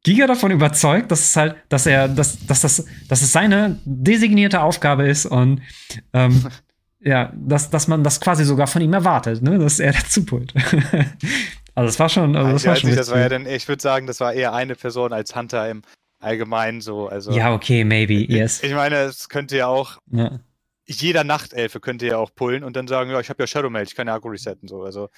[0.05, 4.61] giga davon überzeugt, dass es halt, dass er, dass, dass das, dass es seine designierte
[4.61, 5.63] Aufgabe ist und
[6.13, 6.49] ähm,
[7.01, 9.59] ja, dass, dass man das quasi sogar von ihm erwartet, ne?
[9.59, 10.55] dass er dazu pullt.
[11.75, 13.67] also das war schon, also das ich war schon nicht, das war ja dann, ich
[13.69, 15.83] würde sagen, das war eher eine Person als Hunter im
[16.21, 17.09] Allgemeinen so.
[17.09, 18.63] Also, Ja, okay, maybe, yes.
[18.63, 20.39] ich meine, es könnte ja auch, Ja.
[21.01, 23.85] Jeder Nachtelfe könnte ja auch pullen und dann sagen, ja, ich habe ja Shadow Mage,
[23.85, 24.83] ich kann ja Akku resetten, so.
[24.83, 25.09] Also,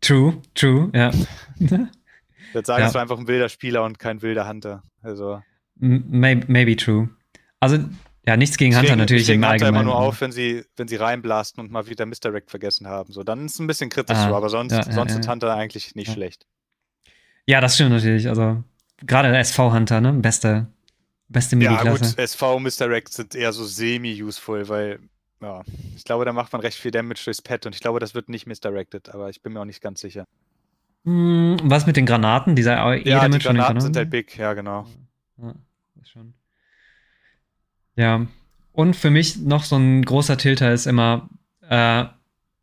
[0.00, 1.12] True, true, ja.
[1.58, 2.88] würde sagen, Ja.
[2.88, 4.82] es war einfach ein wilder Spieler und kein wilder Hunter.
[5.02, 5.40] Also,
[5.76, 7.08] maybe, maybe true.
[7.60, 7.78] Also,
[8.26, 9.86] ja, nichts gegen Hunter Deswegen- natürlich deswegen im Hunter Allgemeinen.
[9.86, 13.12] immer nur auf, wenn sie, wenn sie reinblasten und mal wieder Misdirect vergessen haben.
[13.12, 15.18] So, dann ist es ein bisschen kritisch Ah, so, aber sonst, ja, sonst ja.
[15.20, 16.46] ist Hunter eigentlich nicht schlecht.
[17.46, 18.28] Ja, das stimmt natürlich.
[18.28, 18.62] Also,
[19.04, 20.12] gerade der SV-Hunter, ne?
[20.14, 20.66] Beste,
[21.28, 25.00] beste Ja, gut, SV Misdirect sind eher so semi-useful, weil,
[25.42, 25.62] ja,
[25.96, 28.28] ich glaube, da macht man recht viel Damage durchs Pad und ich glaube, das wird
[28.28, 30.26] nicht misdirected, aber ich bin mir auch nicht ganz sicher.
[31.04, 32.54] Hm, was mit den Granaten?
[32.54, 34.86] Dieser Ja, die E-Damage von den Granaten sind halt big, ja, genau.
[35.38, 35.54] Ja,
[36.04, 36.34] schon.
[37.96, 38.26] Ja.
[38.72, 41.28] Und für mich noch so ein großer Tilter ist immer,
[41.68, 42.04] äh,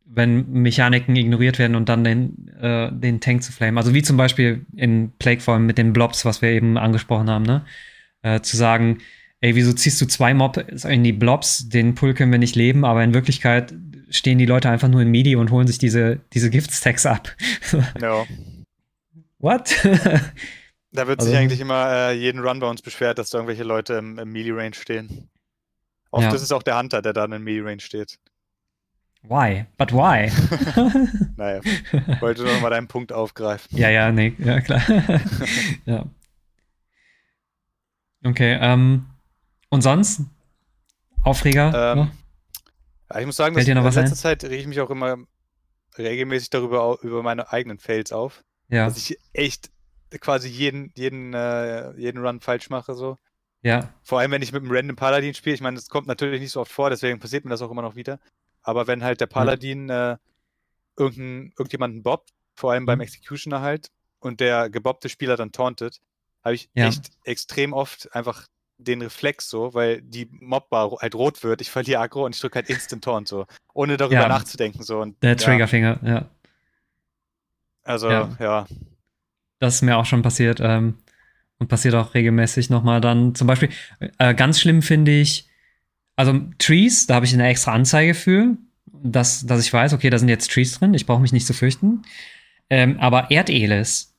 [0.04, 3.78] wenn Mechaniken ignoriert werden und dann den, äh, den Tank zu flamen.
[3.78, 7.64] Also wie zum Beispiel in Plagueform mit den Blobs, was wir eben angesprochen haben, ne?
[8.22, 8.98] Äh, zu sagen,
[9.40, 11.68] ey, wieso ziehst du zwei Mob in die Blobs?
[11.68, 13.74] Den Pull können wir nicht leben, aber in Wirklichkeit
[14.10, 17.34] stehen die Leute einfach nur in Midi und holen sich diese, diese Gift-Stacks ab.
[18.00, 18.24] Ja.
[19.38, 19.74] What?
[20.92, 23.62] Da wird Also- sich eigentlich immer äh, jeden Run bei uns beschwert, dass da irgendwelche
[23.62, 25.28] Leute im, im Melee-Range stehen.
[26.10, 26.34] Oft Ja.
[26.34, 28.18] ist es auch der Hunter, der dann in Melee-Range steht.
[29.22, 29.66] why?
[29.78, 30.32] But why?
[31.36, 31.60] Naja,
[32.20, 33.68] wollte nur noch mal deinen Punkt aufgreifen.
[33.78, 34.82] Ja, ja, nee, ja, klar.
[35.86, 36.04] ja.
[38.24, 39.06] Okay, ähm,
[39.70, 40.22] und sonst?
[41.22, 41.94] Aufreger?
[41.96, 42.10] Ähm?
[43.12, 45.16] Ja, ich muss sagen, Fällt dass in letzter Zeit rege ich mich auch immer
[45.98, 48.42] regelmäßig darüber über meine eigenen Fails auf.
[48.68, 49.70] Ja, Dass ich echt
[50.20, 52.94] quasi jeden, jeden, äh, jeden Run falsch mache.
[52.94, 53.16] So.
[53.62, 55.54] ja, Vor allem, wenn ich mit einem Random Paladin spiele.
[55.54, 57.82] Ich meine, das kommt natürlich nicht so oft vor, deswegen passiert mir das auch immer
[57.82, 58.20] noch wieder.
[58.62, 60.16] Aber wenn halt der Paladin äh,
[60.96, 63.04] irgendein, irgendjemanden bobbt, vor allem beim Mhm.
[63.04, 63.88] Executioner halt,
[64.20, 66.00] und der gebobbte Spieler dann tauntet,
[66.44, 66.86] habe ich Ja.
[66.88, 68.46] echt extrem oft einfach
[68.84, 72.56] den Reflex so, weil die Mobbar halt rot wird, ich verliere Aggro und ich drücke
[72.56, 74.28] halt Instant Taunt so, ohne darüber Ja.
[74.28, 75.00] nachzudenken so.
[75.00, 76.28] Und, der ja, Triggerfinger, ja.
[77.84, 78.30] Also, Ja.
[78.38, 78.66] ja.
[79.58, 80.60] Das ist mir auch schon passiert.
[80.60, 80.94] Ähm,
[81.58, 83.34] und passiert auch regelmäßig nochmal dann.
[83.34, 83.68] Zum Beispiel,
[84.18, 85.46] äh, ganz schlimm finde ich,
[86.16, 90.18] also Trees, da habe ich eine extra Anzeige für, dass, dass ich weiß, okay, da
[90.18, 92.02] sind jetzt Trees drin, ich brauche mich nicht zu fürchten.
[92.70, 94.14] Ähm, aber Erdeles,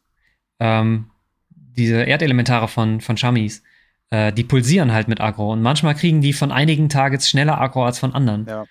[0.59, 1.09] ähm,
[1.49, 3.63] diese Erdelementare von, von Shamis,
[4.11, 5.51] äh, die pulsieren halt mit Aggro.
[5.51, 8.45] Und manchmal kriegen die von einigen Targets schneller Aggro als von anderen.
[8.47, 8.65] Ja.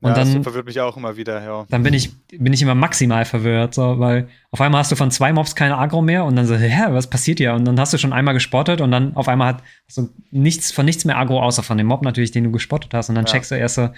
[0.00, 1.66] Und ja, dann, das verwirrt mich auch immer wieder, ja.
[1.70, 5.10] dann bin ich, bin ich immer maximal verwirrt, so, weil auf einmal hast du von
[5.10, 7.52] zwei Mobs keine Agro mehr und dann so, hä, was passiert hier?
[7.54, 10.70] Und dann hast du schon einmal gespottet und dann auf einmal hat hast du nichts,
[10.70, 13.08] von nichts mehr Agro, außer von dem Mob natürlich, den du gespottet hast.
[13.08, 13.32] Und dann Ja.
[13.32, 13.88] checkst du erst so,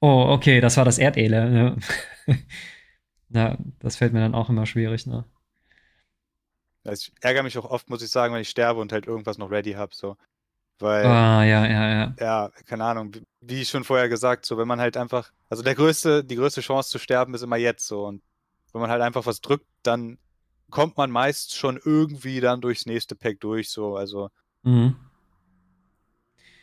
[0.00, 1.78] oh, okay, das war das Erdele.
[2.26, 2.34] Ja.
[3.28, 5.24] ja, das fällt mir dann auch immer schwierig, ne?
[6.90, 9.52] Ich ärgere mich auch oft, muss ich sagen, wenn ich sterbe und halt irgendwas noch
[9.52, 10.16] ready habe, so.
[10.78, 12.14] Weil, Ah, ja, ja, ja.
[12.20, 16.24] ja, keine Ahnung, wie, schon vorher gesagt, so, wenn man halt einfach, also der größte,
[16.24, 18.06] die größte Chance zu sterben ist immer jetzt, so.
[18.06, 18.22] Und
[18.72, 20.18] wenn man halt einfach was drückt, dann
[20.70, 24.30] kommt man meist schon irgendwie dann durchs nächste Pack durch, so, also,
[24.64, 24.96] Mhm.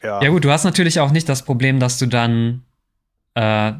[0.03, 0.21] ja.
[0.21, 2.63] Ja, gut, du hast natürlich auch nicht das Problem, dass du dann
[3.35, 3.73] äh,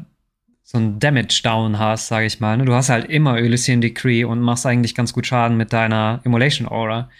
[0.62, 2.56] so ein Damage-Down hast, sage ich mal.
[2.56, 2.64] Ne?
[2.64, 6.68] Du hast halt immer Elysian Decree und machst eigentlich ganz gut Schaden mit deiner Immolation
[6.68, 7.10] Aura.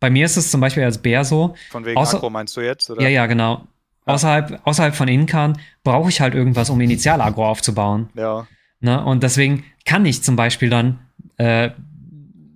[0.00, 2.60] Bei mir ist es zum Beispiel als Bär so, Von wegen außer- Akro meinst du
[2.60, 3.02] jetzt, oder?
[3.02, 3.66] ja, ja, genau.
[4.06, 4.14] Ja.
[4.14, 8.08] Außerhalb, außerhalb von Inkan brauche ich halt irgendwas, um Initial-Agro aufzubauen.
[8.14, 8.46] Ja,
[8.80, 9.04] Ne?
[9.04, 11.00] Und deswegen kann ich zum Beispiel dann
[11.36, 11.70] äh,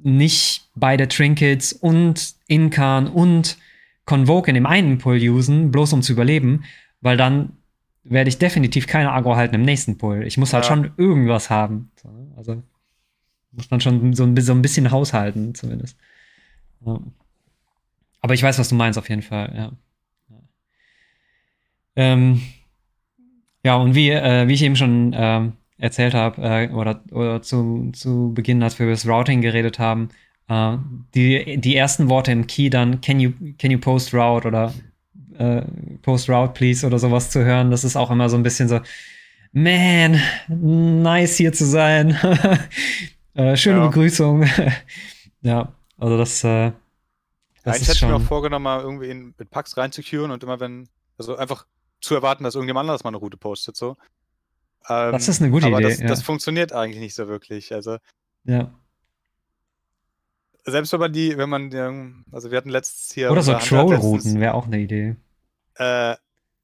[0.04, 3.58] nicht beide Trinkets und Inkan und
[4.04, 6.64] Convoke in dem einen Pull usen, bloß um zu überleben,
[7.00, 7.56] weil dann
[8.04, 10.24] werde ich definitiv keine Agro halten im nächsten Pull.
[10.26, 10.68] Ich muss halt Ja.
[10.68, 11.90] schon irgendwas haben.
[12.04, 12.32] Ne?
[12.36, 12.62] Also
[13.52, 15.96] muss man schon so ein, bi- so ein bisschen haushalten, zumindest.
[16.86, 17.00] Ja.
[18.22, 19.72] Aber ich weiß, was du meinst, auf jeden Fall, ja.
[20.30, 20.38] Ja,
[21.96, 22.42] ähm,
[23.64, 27.90] ja und wie, äh, wie ich eben schon ähm, erzählt habe, äh, oder, oder zu,
[27.92, 30.08] zu Beginn, als wir über das Routing geredet haben,
[30.48, 30.76] äh,
[31.14, 34.72] die, die ersten Worte im Key dann, can you, can you post route oder
[35.38, 35.62] äh,
[36.02, 38.80] post route please oder sowas zu hören, das ist auch immer so ein bisschen so,
[39.52, 42.16] man, nice hier zu sein.
[43.34, 43.86] äh, schöne Ja.
[43.88, 44.44] Begrüßung.
[45.42, 46.72] ja, also das, äh,
[47.64, 48.22] das Eigentlich hätte ich mir schon.
[48.22, 51.66] auch vorgenommen, mal irgendwie in, mit Packs reinzuqueuren und immer wenn, also einfach
[52.00, 53.96] zu erwarten, dass irgendjemand anderes mal eine Route postet, so.
[54.88, 56.06] Ähm, Das ist eine gute aber Idee, Das, ja.
[56.08, 57.72] das funktioniert eigentlich nicht so wirklich.
[57.72, 57.98] Also,
[58.44, 58.72] Ja.
[60.64, 63.30] selbst wenn man die, wenn man, ähm, also wir hatten letztes hier.
[63.30, 65.16] Oder so Troll-Routen wäre auch eine Idee.
[65.76, 66.16] Äh,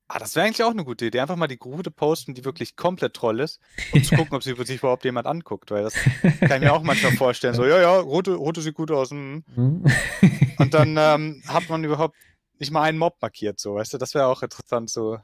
[0.08, 1.20] ah, das wäre eigentlich auch eine gute Idee.
[1.20, 3.60] Einfach mal die Route posten, die wirklich komplett Troll ist,
[3.92, 5.94] um zu gucken, ob sie sich überhaupt jemand anguckt, weil das
[6.40, 7.54] kann ich mir auch manchmal vorstellen.
[7.54, 9.10] So, ja, ja, Route, Route sieht gut aus.
[9.10, 9.44] Mhm.
[10.58, 12.16] Und dann ähm, hat man überhaupt
[12.58, 15.18] nicht mal einen Mob markiert, so, weißt du, das wäre auch interessant, so.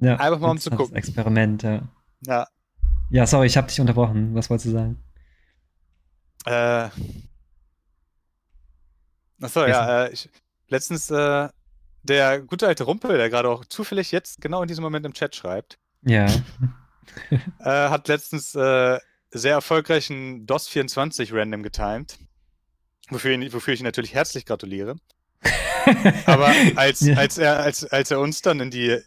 [0.00, 0.94] ja, einfach mal, um zu gucken.
[0.94, 1.88] Experiment, ja.
[2.26, 2.46] Ja,
[3.10, 4.34] Ja, sorry, ich habe dich unterbrochen.
[4.34, 5.02] Was wolltest du sagen?
[6.44, 6.88] Äh.
[9.40, 10.28] Achso, ja, äh, ich,
[10.68, 11.48] letztens äh,
[12.04, 15.34] der gute alte Rumpel, der gerade auch zufällig jetzt genau in diesem Moment im Chat
[15.34, 16.26] schreibt, Ja.
[17.30, 18.98] äh, hat letztens äh,
[19.30, 22.18] sehr erfolgreichen DOS 24 random getimed.
[23.10, 24.96] Wofür, wofür ich ihn natürlich herzlich gratuliere.
[26.26, 27.16] Aber als, Ja.
[27.16, 28.98] als, er, als, als er uns dann in die,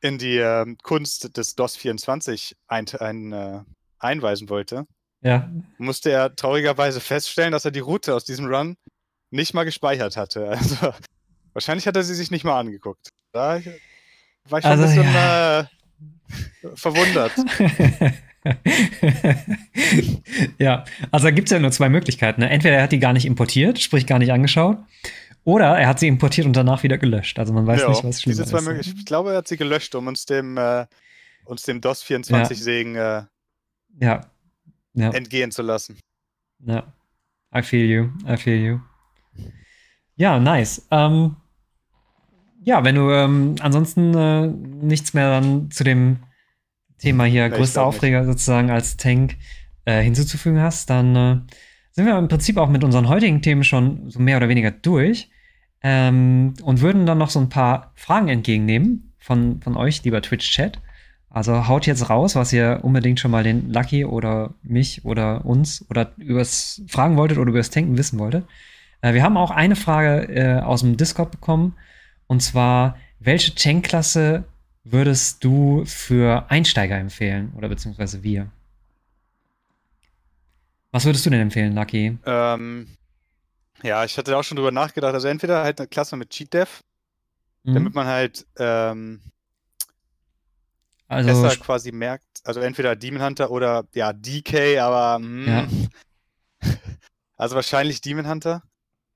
[0.00, 3.60] in die ähm, Kunst des DOS 24 ein, ein, äh,
[3.98, 4.86] einweisen wollte,
[5.22, 5.50] ja.
[5.78, 8.76] musste er traurigerweise feststellen, dass er die Route aus diesem Run
[9.30, 10.50] nicht mal gespeichert hatte.
[10.58, 10.92] Also
[11.56, 13.08] wahrscheinlich hat er sie sich nicht mal angeguckt.
[13.32, 13.60] Da
[14.48, 15.64] war ich schon Also, ein bisschen äh,
[16.76, 17.32] verwundert.
[20.58, 22.40] ja, also da gibt es ja nur zwei Möglichkeiten.
[22.40, 22.50] Ne?
[22.50, 24.78] Entweder er hat die gar nicht importiert, sprich gar nicht angeschaut,
[25.44, 27.38] oder er hat sie importiert und danach wieder gelöscht.
[27.38, 28.64] Also man weiß Ja, nicht, was schlimmer diese zwei ist.
[28.66, 28.70] ne?
[28.74, 30.86] Möglich- Ich glaube, er hat sie gelöscht, um uns dem, äh,
[31.44, 33.22] uns dem DOS 24 Segen äh,
[34.00, 34.26] Ja.
[34.94, 35.10] Ja.
[35.10, 35.98] entgehen zu lassen.
[36.64, 36.84] Ja.
[37.54, 38.08] I feel you.
[38.28, 38.80] I feel you.
[40.16, 40.86] Ja, nice.
[40.90, 41.36] Ähm,
[42.66, 46.18] ja, wenn du ähm, ansonsten äh, nichts mehr dann zu dem
[46.98, 47.98] Thema hier, größter glaub nicht.
[47.98, 49.36] Aufreger sozusagen als Tank
[49.84, 51.36] äh, hinzuzufügen hast, dann äh,
[51.92, 55.30] sind wir im Prinzip auch mit unseren heutigen Themen schon so mehr oder weniger durch
[55.80, 60.80] ähm, und würden dann noch so ein paar Fragen entgegennehmen von, von euch, lieber Twitch-Chat.
[61.30, 65.86] Also haut jetzt raus, was ihr unbedingt schon mal den Lucky oder mich oder uns
[65.88, 68.44] oder übers fragen wolltet oder übers Tanken wissen wolltet.
[69.02, 71.76] Äh, wir haben auch eine Frage äh, aus dem Discord bekommen
[72.26, 74.44] und zwar, welche Tankklasse
[74.84, 78.50] würdest du für Einsteiger empfehlen oder beziehungsweise wir?
[80.92, 82.18] Was würdest du denn empfehlen, Lucky?
[82.24, 82.96] Ähm,
[83.82, 85.14] ja, ich hatte auch schon drüber nachgedacht.
[85.14, 86.80] Also entweder halt eine Klasse mit Cheat Dev,
[87.64, 87.74] Mhm.
[87.74, 89.20] damit man halt ähm,
[91.08, 95.66] Also, besser quasi merkt, also entweder Demon Hunter oder ja, DK, aber mm, Ja.
[97.36, 98.62] also wahrscheinlich Demon Hunter,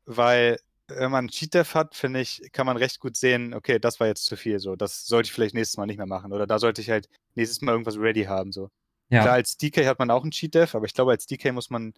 [0.05, 0.59] weil
[0.97, 4.07] wenn man Cheat Dev hat, finde ich, kann man recht gut sehen, okay, das war
[4.07, 6.59] jetzt zu viel, so, das sollte ich vielleicht nächstes Mal nicht mehr machen oder da
[6.59, 8.71] sollte ich halt nächstes Mal irgendwas ready haben, so.
[9.09, 9.23] ja.
[9.23, 11.71] Klar, als DK hat man auch einen Cheat Dev, aber ich glaube, als DK muss
[11.71, 11.95] man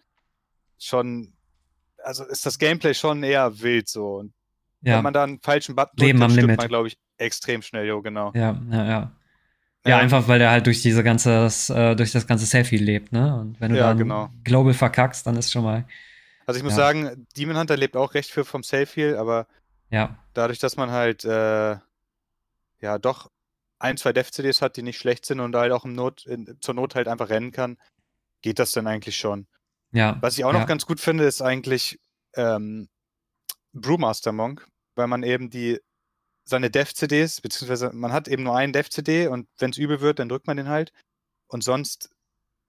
[0.79, 1.33] schon,
[2.03, 4.15] also ist das Gameplay schon eher wild, so.
[4.17, 4.33] Und
[4.81, 4.97] ja.
[4.97, 7.61] wenn man da einen falschen Button Leben drückt, am dann stirbt man, glaube ich, extrem
[7.61, 8.31] schnell, jo, genau.
[8.35, 9.11] Ja, ja, ja.
[9.85, 13.11] Ja, Ähm, einfach weil der halt durch diese ganze, äh, durch das ganze Selfie lebt,
[13.11, 13.35] ne?
[13.35, 14.29] Und wenn du Ja, dann genau.
[14.43, 15.85] Global verkackst, dann ist schon mal,
[16.45, 16.77] Also ich muss Ja.
[16.77, 19.47] sagen, Demon Hunter lebt auch recht viel vom Selfie, aber
[19.89, 21.77] ja, dadurch, dass man halt äh,
[22.79, 23.31] ja doch
[23.79, 26.73] ein, zwei Dev-CDs hat, die nicht schlecht sind und halt auch im Not, in, zur
[26.73, 27.77] Not halt einfach rennen kann,
[28.41, 29.47] geht das dann eigentlich schon.
[29.91, 30.17] ja.
[30.21, 31.99] Was ich auch ja, noch ganz gut finde, ist eigentlich
[32.35, 32.89] ähm,
[33.73, 35.79] Brewmaster Monk, weil man eben die
[36.45, 40.29] seine Dev-CDs, beziehungsweise man hat eben nur einen Dev-CD und wenn es übel wird, dann
[40.29, 40.91] drückt man den halt.
[41.47, 42.09] Und sonst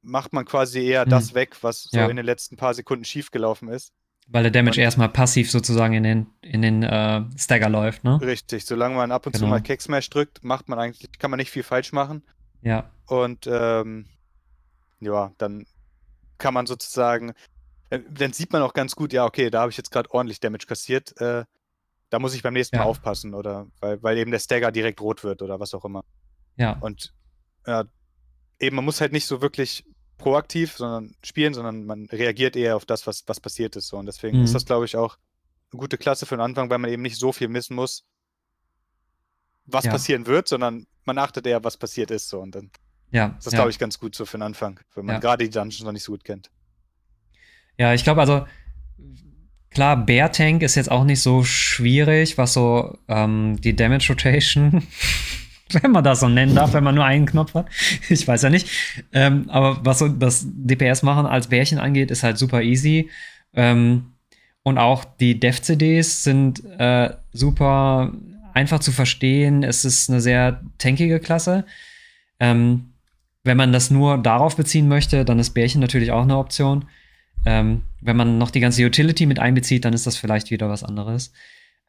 [0.05, 1.11] macht man quasi eher Hm.
[1.11, 2.07] das weg, was so Ja.
[2.09, 3.93] in den letzten paar Sekunden schiefgelaufen ist.
[4.29, 8.21] Weil der Damage Und- erstmal passiv sozusagen in den, in den äh, Stagger läuft, ne?
[8.23, 9.51] Richtig, solange man ab und zu Genau.
[9.51, 12.23] mal Kicksmash drückt, macht man eigentlich, kann man nicht viel falsch machen.
[12.63, 14.07] Ja, Und ähm,
[15.01, 15.67] ja, dann
[16.39, 17.35] kann man sozusagen,
[17.91, 20.41] äh, dann sieht man auch ganz gut, ja, okay, da habe ich jetzt gerade ordentlich
[20.41, 21.21] Damage kassiert.
[21.21, 21.45] Äh,
[22.09, 22.83] da muss ich beim nächsten Ja.
[22.85, 26.03] Mal aufpassen, oder weil, weil eben der Stagger direkt rot wird oder was auch immer.
[26.57, 27.13] ja, Und
[27.67, 27.85] ja,
[28.59, 29.85] eben, man muss halt nicht so wirklich
[30.25, 33.89] proaktiv sondern spielen, sondern man reagiert eher auf das, was, was passiert ist.
[33.89, 33.99] So.
[33.99, 34.45] Und deswegen Mhm.
[34.45, 35.17] ist das, glaube ich, auch
[35.73, 38.05] eine gute Klasse für den Anfang, weil man eben nicht so viel missen muss,
[39.67, 39.93] was Ja.
[39.93, 42.29] passieren wird, sondern man achtet eher, was passiert ist.
[42.29, 42.41] So.
[42.41, 42.71] Und dann
[43.11, 43.35] ja.
[43.39, 43.59] ist das, ja.
[43.59, 46.05] glaube ich, ganz gut so für den Anfang, wenn man gerade die Dungeons noch nicht
[46.05, 46.51] so gut kennt.
[47.77, 48.47] Ja, ich glaube also,
[49.71, 54.87] klar, Bear Tank ist jetzt auch nicht so schwierig, was so ähm, die Damage Rotation,
[55.83, 57.67] wenn man das so nennen darf, wenn man nur einen Knopf hat.
[58.09, 58.69] Ich weiß ja nicht.
[59.13, 63.11] Ähm, aber was so das DPS machen als Bärchen angeht, ist halt super easy.
[63.55, 64.13] Ähm,
[64.63, 68.13] und auch die Dev-CDs sind äh, super
[68.55, 69.63] einfach zu verstehen.
[69.63, 71.65] Es ist eine sehr tankige Klasse.
[72.41, 72.93] Ähm,
[73.43, 76.87] wenn man das nur darauf beziehen möchte, dann ist Bärchen natürlich auch eine Option.
[77.45, 80.83] Ähm, wenn man noch die ganze Utility mit einbezieht, dann ist das vielleicht wieder was
[80.83, 81.33] anderes.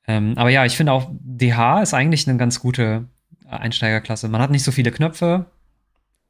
[0.08, 3.06] Ähm, aber ja, ich finde auch, DH ist eigentlich eine ganz gute
[3.48, 4.28] Einsteigerklasse.
[4.28, 5.46] Man hat nicht so viele Knöpfe.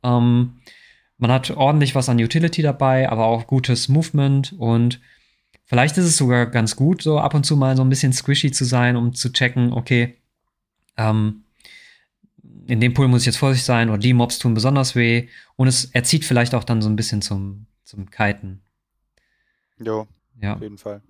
[0.03, 0.57] Ähm,
[1.17, 4.99] man hat ordentlich was an Utility dabei, aber auch gutes Movement und
[5.63, 8.51] vielleicht ist es sogar ganz gut, so ab und zu mal so ein bisschen squishy
[8.51, 10.17] zu sein, um zu checken, okay,
[10.97, 11.43] ähm,
[12.67, 15.67] in dem Pool muss ich jetzt vorsichtig sein oder die Mobs tun besonders weh und
[15.67, 18.61] es erzieht vielleicht auch dann so ein bisschen zum, zum Kiten.
[19.79, 20.07] Jo,
[20.41, 20.55] Ja.
[20.55, 21.01] auf jeden Fall.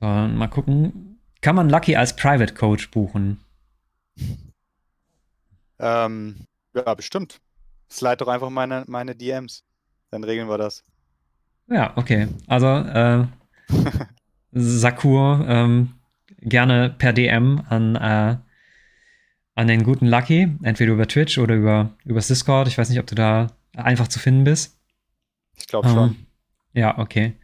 [0.00, 1.18] So, mal gucken.
[1.40, 3.40] Kann man Lucky als Private Coach buchen?
[5.78, 6.36] Ähm,
[6.74, 7.40] ja, bestimmt.
[7.90, 9.64] Slide doch einfach meine, meine DMs.
[10.10, 10.84] Dann regeln wir das.
[11.68, 12.28] Ja, okay.
[12.46, 13.26] Also, äh,
[14.52, 15.94] Sakur, ähm,
[16.40, 18.36] gerne per DM an, äh,
[19.54, 22.68] an den guten Lucky, entweder über Twitch oder über, über Discord.
[22.68, 24.78] Ich weiß nicht, ob du da einfach zu finden bist.
[25.56, 26.08] Ich glaube schon.
[26.10, 26.26] Ähm,
[26.72, 27.34] ja, okay.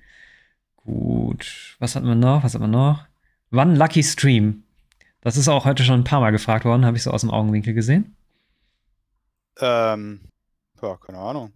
[0.77, 1.77] Gut.
[1.79, 2.45] Was hatten wir noch?
[2.45, 3.05] Was hatten wir noch?
[3.51, 4.63] Wann Lucky Stream?
[5.21, 7.31] Das ist auch heute schon ein paar Mal gefragt worden, habe ich so aus dem
[7.31, 8.15] Augenwinkel gesehen.
[9.61, 10.21] Ähm,
[10.83, 11.53] ja, keine Ahnung.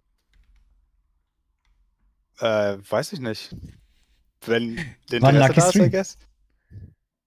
[2.40, 3.54] Äh, weiß ich nicht.
[4.46, 4.76] Wenn
[5.10, 6.18] den Wann Lucky da ist, I guess.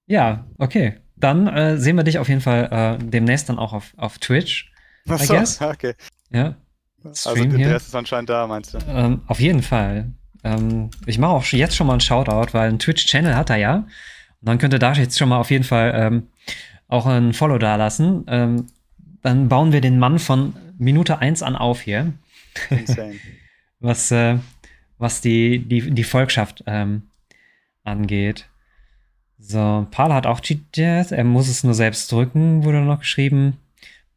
[0.08, 1.00] Ja, okay.
[1.16, 4.72] Dann äh, sehen wir dich auf jeden Fall äh, demnächst dann auch auf, auf Twitch.
[5.08, 5.62] Achso, guess.
[5.62, 5.94] okay.
[6.32, 6.56] Ja,
[7.04, 7.68] Also Stream hier.
[7.68, 8.80] Interesse ist anscheinend da, meinst du?
[8.88, 10.12] ähm, auf jeden Fall.
[10.44, 13.76] Ähm, ich mache auch jetzt schon mal einen Shoutout, weil einen Twitch-Channel hat er ja.
[13.76, 13.88] Und
[14.48, 16.28] dann könnte da jetzt schon mal auf jeden Fall ähm,
[16.88, 18.26] auch ein Follow da lassen.
[19.22, 22.14] Dann bauen wir den Mann von Minute 1 an auf hier,
[22.70, 23.16] Insane.
[23.80, 24.38] was, äh,
[24.98, 27.04] was die, die, die Volkschaft ähm,
[27.84, 28.48] angeht.
[29.38, 33.58] So, Paul hat auch Cheat Death, er muss es nur selbst drücken, wurde noch geschrieben.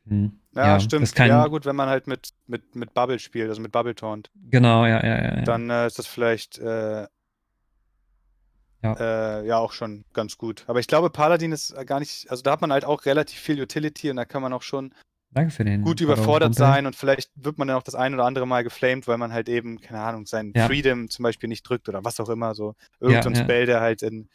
[0.07, 1.15] Hm, Ja, Das stimmt.
[1.15, 4.31] kein, Ja, gut, wenn man halt mit, mit, mit Bubble spielt, also mit Bubble Taunt,
[4.51, 5.37] Genau, ja, ja, ja.
[5.37, 5.43] ja.
[5.43, 7.07] dann äh, ist das vielleicht äh,
[8.85, 9.41] Ja.
[9.41, 10.65] äh, ja auch schon ganz gut.
[10.69, 13.39] Aber ich glaube, Paladin ist äh, gar nicht, also da hat man halt auch relativ
[13.41, 14.93] viel Utility und da kann man auch schon
[15.31, 15.83] Danke für den.
[15.83, 19.09] gut überfordert sein und vielleicht wird man dann auch das ein oder andere Mal geflamed,
[19.09, 20.67] weil man halt eben, keine Ahnung, seinen Ja.
[20.67, 23.45] Freedom zum Beispiel nicht drückt oder was auch immer, so irgendein Ja, ja.
[23.45, 24.29] Spell, der halt in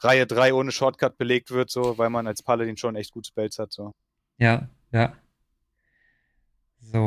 [0.00, 3.58] Reihe 3 ohne Shortcut belegt wird, so, weil man als Paladin schon echt gut Spells
[3.58, 3.92] hat, so.
[4.38, 5.12] Ja, ja.
[6.80, 6.98] So,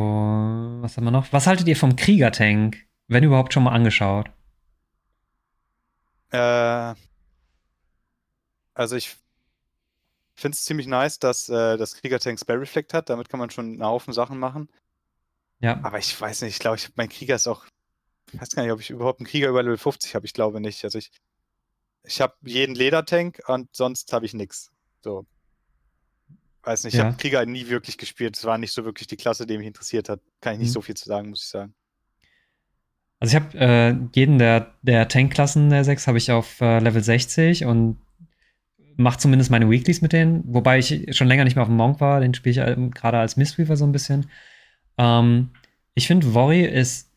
[0.82, 1.32] was haben wir noch?
[1.34, 2.78] Was haltet ihr vom Kriegertank?
[3.08, 4.30] Wenn überhaupt schon mal angeschaut.
[6.32, 6.96] Äh,
[8.74, 9.16] also ich
[10.36, 13.66] finde es ziemlich nice, dass äh, das Kriegertank Spell Reflect hat, damit kann man schon
[13.66, 14.70] einen Haufen Sachen machen.
[15.60, 17.66] Ja, Aber ich weiß nicht, ich glaube, ich, mein Krieger ist auch,
[18.34, 20.60] ich weiß gar nicht, ob ich überhaupt einen Krieger über Level 50 habe, ich glaube
[20.60, 20.84] nicht.
[20.84, 21.12] Also ich,
[22.04, 24.72] ich habe jeden Ledertank und sonst habe ich nichts.
[25.04, 25.26] So.
[26.64, 27.06] Weiß nicht, ich Ja.
[27.06, 28.36] habe Krieger nie wirklich gespielt.
[28.36, 30.20] Es war nicht so wirklich die Klasse, die mich interessiert hat.
[30.42, 30.74] Kann ich nicht Mhm.
[30.74, 31.74] so viel zu sagen, muss ich sagen.
[33.26, 37.02] Also ich habe äh, jeden der, der Tankklassen der 6 habe ich auf äh, Level
[37.02, 37.98] 60 und
[38.98, 42.00] mache zumindest meine Weeklies mit denen, wobei ich schon länger nicht mehr auf dem Monk
[42.02, 44.28] war, den spiele ich ähm, gerade als Mistweaver so ein bisschen.
[45.00, 45.50] Ähm,
[45.96, 47.10] ich finde, Worry ist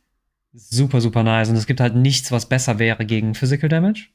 [0.54, 4.06] super, super nice und es gibt halt nichts, was besser wäre gegen Physical Damage.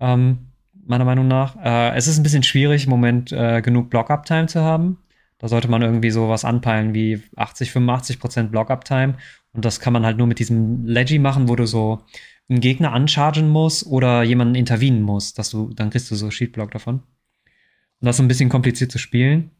[0.00, 0.48] Ähm,
[0.86, 1.56] meiner Meinung nach.
[1.64, 4.98] Äh, es ist ein bisschen schwierig, im Moment äh, genug Block-Up-Time zu haben.
[5.38, 9.14] Da sollte man irgendwie sowas anpeilen wie 80, 85 Prozent Block-Up-Time.
[9.56, 12.02] Und das kann man halt nur mit diesem Leggy machen, wo du so
[12.48, 16.70] einen Gegner anchargen musst oder jemanden intervenen musst, dass du, dann kriegst du so Sheetblock
[16.70, 16.96] davon.
[16.96, 19.50] Und das ist ein bisschen kompliziert zu spielen.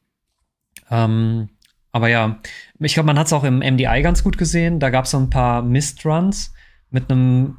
[0.90, 1.48] Ähm,
[1.93, 2.40] aber ja,
[2.78, 4.78] ich glaube, man hat es auch im MDI ganz gut gesehen.
[4.78, 6.52] Da gab es so ein paar Mist-Runs
[6.90, 7.56] mit einem,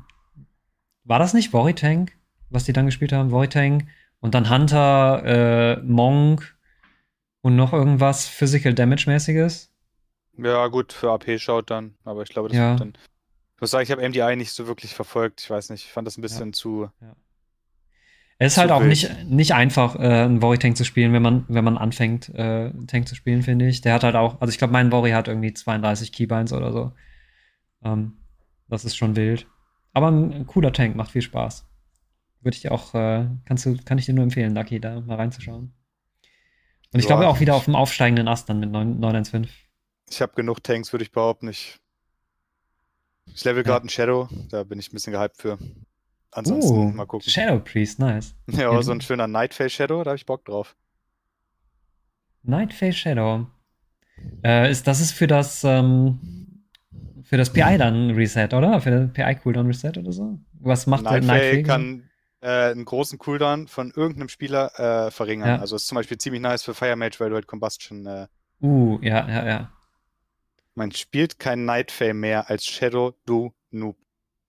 [1.04, 2.14] war das nicht Tank,
[2.52, 3.32] was die dann gespielt haben?
[3.50, 3.88] Tank
[4.20, 6.56] und dann Hunter, äh, Monk
[7.42, 9.72] und noch irgendwas Physical Damage-mäßiges.
[10.38, 12.72] Ja, gut, für AP schaut dann, aber ich glaube, das Ja.
[12.72, 12.94] wird dann.
[13.56, 15.42] Ich muss sagen, ich habe MDI nicht so wirklich verfolgt.
[15.42, 16.90] Ich weiß nicht, ich fand das ein bisschen zu.
[18.40, 18.90] Es ist Zu halt auch wild.
[18.90, 23.08] nicht, nicht einfach, äh, einen Worry-Tank zu spielen, wenn man, wenn man anfängt, äh, Tank
[23.08, 23.82] zu spielen, finde ich.
[23.82, 26.92] Der hat halt auch, also ich glaube, mein Worry hat irgendwie 32 Keybinds oder so.
[27.84, 28.14] Ähm,
[28.70, 29.48] das ist schon wild.
[29.94, 31.66] Aber ein, ein cooler Tank, macht viel Spaß.
[32.42, 35.16] Würde ich dir auch, äh, kannst du, kann ich dir nur empfehlen, Lucky, da mal
[35.18, 35.74] reinzuschauen.
[36.94, 39.48] Und ich Ja, glaube auch wieder auf dem aufsteigenden Ast dann mit 9 915.
[40.10, 41.48] Ich habe genug Tanks, würde ich behaupten.
[41.50, 41.78] Ich,
[43.34, 45.58] ich level gerade einen Shadow, da bin ich ein bisschen gehypt für.
[46.32, 47.30] Ansonsten Uh, mal gucken.
[47.30, 48.36] Shadow Priest, nice.
[48.48, 50.76] Ja, so ein schöner Nightfall Shadow, da habe ich Bock drauf.
[52.44, 53.48] Nightface Shadow.
[54.44, 56.64] Äh, ist, das ist für das, ähm,
[57.24, 58.80] für das PI dann Reset, oder?
[58.82, 60.40] Für das PI Cooldown Reset oder so?
[60.60, 61.64] Was macht der Nightfall Nightfall?
[61.64, 62.10] kann
[62.42, 65.50] äh, einen großen Cooldown von irgendeinem Spieler äh, verringern.
[65.50, 65.60] Ja.
[65.60, 68.06] Also ist zum Beispiel ziemlich nice für Fire Mage, weil du halt Combustion.
[68.06, 68.28] Äh,
[68.60, 69.72] Uh, ja, ja, ja.
[70.78, 73.98] Man spielt kein Nightfall mehr als Shadow, du Noob.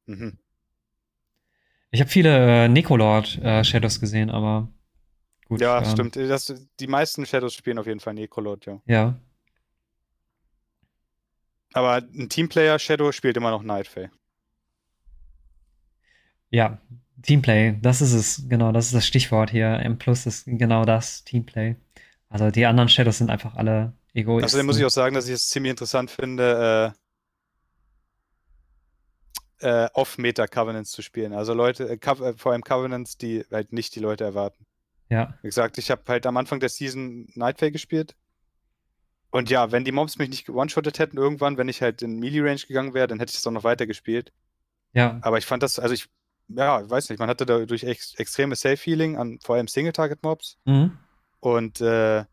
[0.06, 0.38] Mhm.
[1.90, 4.68] Ich habe viele äh, Necolord äh, Shadows gesehen, aber
[5.46, 5.60] gut.
[5.60, 6.16] Ja, ähm, stimmt.
[6.16, 8.80] Das, die meisten Shadows spielen auf jeden Fall Necrolord, ja.
[8.84, 9.18] Ja.
[11.72, 14.10] Aber ein Teamplayer Shadow spielt immer noch Nightfall.
[16.50, 16.78] Ja,
[17.22, 19.80] Teamplay, das ist es, genau, das ist das Stichwort hier.
[19.80, 21.76] M Plus ist genau das, Teamplay.
[22.28, 24.44] Also die anderen Shadows sind einfach alle Egoisten.
[24.44, 26.94] Außerdem muss ich auch sagen, dass ich es ziemlich interessant finde,
[29.60, 31.32] äh, äh, Off-Meta-Covenants zu spielen.
[31.32, 34.66] Also Leute, äh, äh, vor allem Covenants, die halt nicht die Leute erwarten.
[35.10, 38.14] Ja, Wie gesagt, ich habe halt am Anfang der Season Nightfall gespielt.
[39.30, 42.60] Und ja, wenn die Mobs mich nicht one-shottet hätten irgendwann, wenn ich halt in Melee-Range
[42.66, 44.32] gegangen wäre, dann hätte ich das auch noch weiter gespielt.
[44.92, 46.08] ja, Aber ich fand das, also ich,
[46.48, 50.58] ja, weiß nicht, man hatte dadurch ex extreme Safe-Healing an vor allem Single-Target-Mobs.
[50.64, 50.98] mhm.
[51.40, 52.24] Und äh,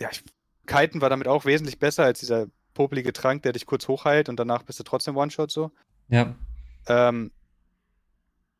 [0.00, 0.22] ja, ich,
[0.66, 4.38] Kiten war damit auch wesentlich besser als dieser popelige Trank, der dich kurz hochheilt und
[4.38, 5.70] danach bist du trotzdem One-Shot so.
[6.08, 6.34] ja,
[6.86, 7.30] Ähm,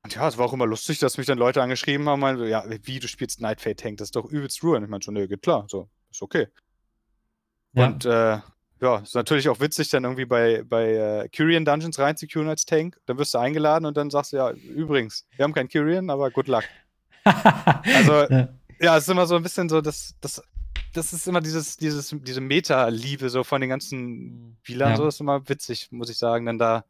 [0.02, 2.44] und ja, es war auch immer lustig, dass mich dann Leute angeschrieben haben, meinen, so,
[2.44, 4.84] ja, wie, du spielst Nightfade Tank, das ist doch übelst Ruin.
[4.84, 6.48] Ich meinte schon, nee, geht klar, so, ist okay.
[7.72, 7.86] ja.
[7.86, 8.38] Und äh,
[8.80, 13.00] ja, ist natürlich auch witzig, dann irgendwie bei, bei äh, Kyrian Dungeons reinzuqueuen als Tank.
[13.06, 16.30] Dann wirst du eingeladen und dann sagst du, ja, übrigens, wir haben keinen Kyrian, aber
[16.30, 16.64] good luck.
[17.24, 18.48] Also, ja.
[18.80, 20.42] Ja, es ist immer so ein bisschen so, das, das,
[20.94, 24.96] das ist immer dieses, dieses, diese Meta-Liebe so von den ganzen Spielern, Ja.
[24.96, 26.84] so ist immer witzig, muss ich sagen, dann da.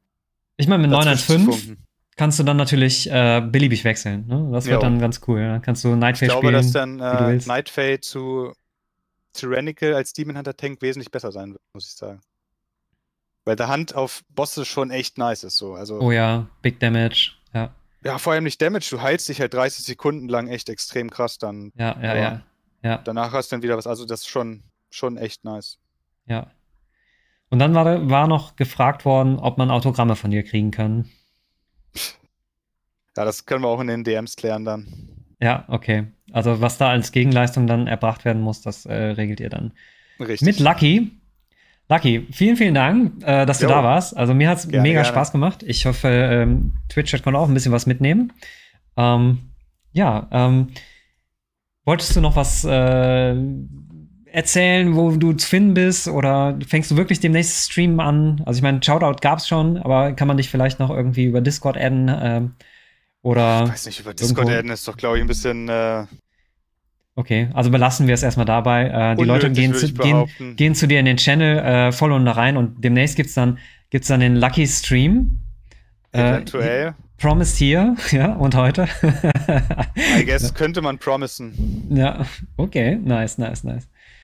[0.56, 1.84] Ich meine, mit dazwischen zu 915 funken.
[2.16, 4.26] kannst du dann natürlich äh, beliebig wechseln.
[4.28, 4.48] Ne?
[4.52, 4.80] Das wird Jo.
[4.80, 5.40] dann ganz cool.
[5.40, 6.62] Dann kannst du Nightfall Ich glaube, spielen.
[6.62, 7.40] dass dann äh.
[7.46, 8.52] Nightfade zu
[9.32, 12.20] Tyrannical als Demon Hunter Tank wesentlich besser sein wird, muss ich sagen.
[13.44, 15.74] Weil der Hand auf Bosse schon echt nice ist, so.
[15.74, 17.32] Also, oh ja, Big Damage.
[17.52, 17.74] Ja,
[18.04, 21.38] ja, vor allem nicht Damage, du heilst dich halt 30 Sekunden lang echt extrem krass
[21.38, 21.72] dann.
[21.74, 22.42] ja, ja, Aber ja.
[22.84, 25.78] Ja, Danach hast du dann wieder was, also das ist schon, schon echt nice.
[26.26, 26.46] ja.
[27.50, 31.08] Und dann war, war noch gefragt worden, ob man Autogramme von dir kriegen kann.
[33.16, 34.86] Ja, das können wir auch in den DMs klären dann.
[35.40, 36.06] Ja, okay.
[36.32, 39.72] Also was da als Gegenleistung dann erbracht werden muss, das äh, regelt ihr dann.
[40.18, 40.42] Richtig.
[40.42, 41.12] Mit Lucky.
[41.88, 43.70] Lucky, vielen, vielen Dank, äh, dass du Jo.
[43.70, 44.16] da warst.
[44.16, 45.04] Also mir hat es mega gerne.
[45.04, 45.62] Spaß gemacht.
[45.62, 48.32] Ich hoffe, ähm, Twitch konnte auch ein bisschen was mitnehmen.
[48.96, 49.50] Ähm,
[49.92, 50.70] ja, ähm,
[51.84, 53.34] wolltest du noch was äh,
[54.26, 56.08] erzählen, wo du zu finden bist?
[56.08, 58.42] Oder fängst du wirklich demnächst Stream an?
[58.46, 61.40] Also ich meine, Shoutout gab es schon, aber kann man dich vielleicht noch irgendwie über
[61.40, 62.10] Discord adden?
[62.20, 62.52] Ähm,
[63.22, 66.04] oder Ich weiß nicht, über Discord irgendwo- adden ist doch, glaube ich, ein bisschen äh,
[67.16, 69.12] okay, also belassen wir es erstmal dabei.
[69.12, 72.32] Äh, die Leute gehen zu, gehen, gehen zu dir in den Channel, äh, followen da
[72.32, 73.58] rein und demnächst gibt's dann,
[73.90, 75.38] gibt's dann den Lucky Stream.
[76.12, 76.94] Äh, Eventuell.
[77.24, 78.86] Promised hier, ja, und heute.
[79.96, 81.86] I guess könnte man promisen.
[81.88, 82.26] ja,
[82.58, 83.88] okay, nice, nice, nice.